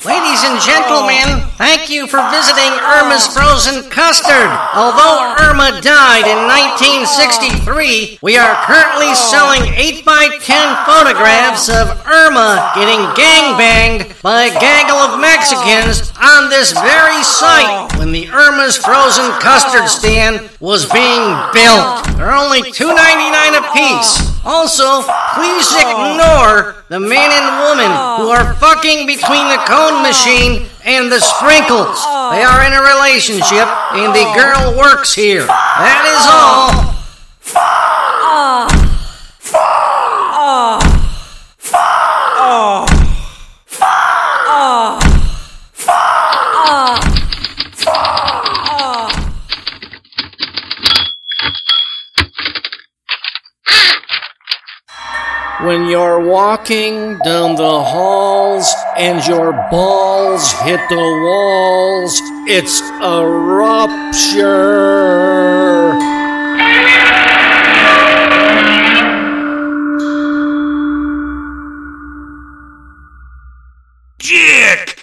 Ladies 0.00 0.40
and 0.48 0.56
gentlemen, 0.62 1.44
thank 1.60 1.90
you 1.90 2.06
for 2.06 2.24
visiting 2.32 2.72
Irma's 2.88 3.26
Frozen 3.36 3.90
Custard. 3.90 4.48
Although 4.72 5.36
Irma 5.36 5.76
died 5.84 6.24
in 6.24 6.48
1963, 6.48 8.16
we 8.22 8.38
are 8.38 8.64
currently 8.64 9.12
selling 9.14 9.60
8x10 9.76 10.86
photographs 10.88 11.68
of 11.68 11.92
Irma 12.08 12.72
getting 12.74 13.04
gangbanged 13.12 14.16
by 14.22 14.48
a 14.48 14.56
gaggle 14.56 14.96
of 14.96 15.20
Mexicans 15.20 16.10
on 16.16 16.48
this 16.48 16.72
very 16.72 17.22
site 17.22 17.92
when 17.98 18.10
the 18.10 18.26
Irma's 18.30 18.78
Frozen 18.78 19.28
Custard 19.44 19.86
stand 19.86 20.48
was 20.60 20.88
being 20.88 21.28
built. 21.52 22.16
They're 22.16 22.32
only 22.32 22.62
$2.99 22.72 22.88
a 22.88 23.72
piece. 23.76 24.29
Also, 24.44 25.02
please 25.34 25.68
ignore 25.76 26.74
the 26.88 26.98
man 26.98 27.28
and 27.30 27.48
woman 27.68 27.90
who 28.20 28.32
are 28.32 28.54
fucking 28.54 29.06
between 29.06 29.46
the 29.52 29.60
cone 29.68 30.02
machine 30.02 30.66
and 30.84 31.12
the 31.12 31.20
sprinkles. 31.20 32.00
They 32.32 32.42
are 32.42 32.64
in 32.64 32.72
a 32.72 32.82
relationship 32.96 33.68
and 33.92 34.14
the 34.14 34.24
girl 34.32 34.78
works 34.78 35.14
here. 35.14 35.44
That 35.46 36.04
is 36.08 36.24
all. 36.24 37.89
when 55.64 55.88
you're 55.88 56.20
walking 56.20 57.18
down 57.18 57.54
the 57.54 57.82
halls 57.82 58.72
and 58.96 59.24
your 59.26 59.52
balls 59.70 60.52
hit 60.62 60.80
the 60.88 60.96
walls. 60.96 62.18
It's 62.46 62.80
a 63.02 63.26
rupture. 63.26 64.50
Dick! 74.18 74.99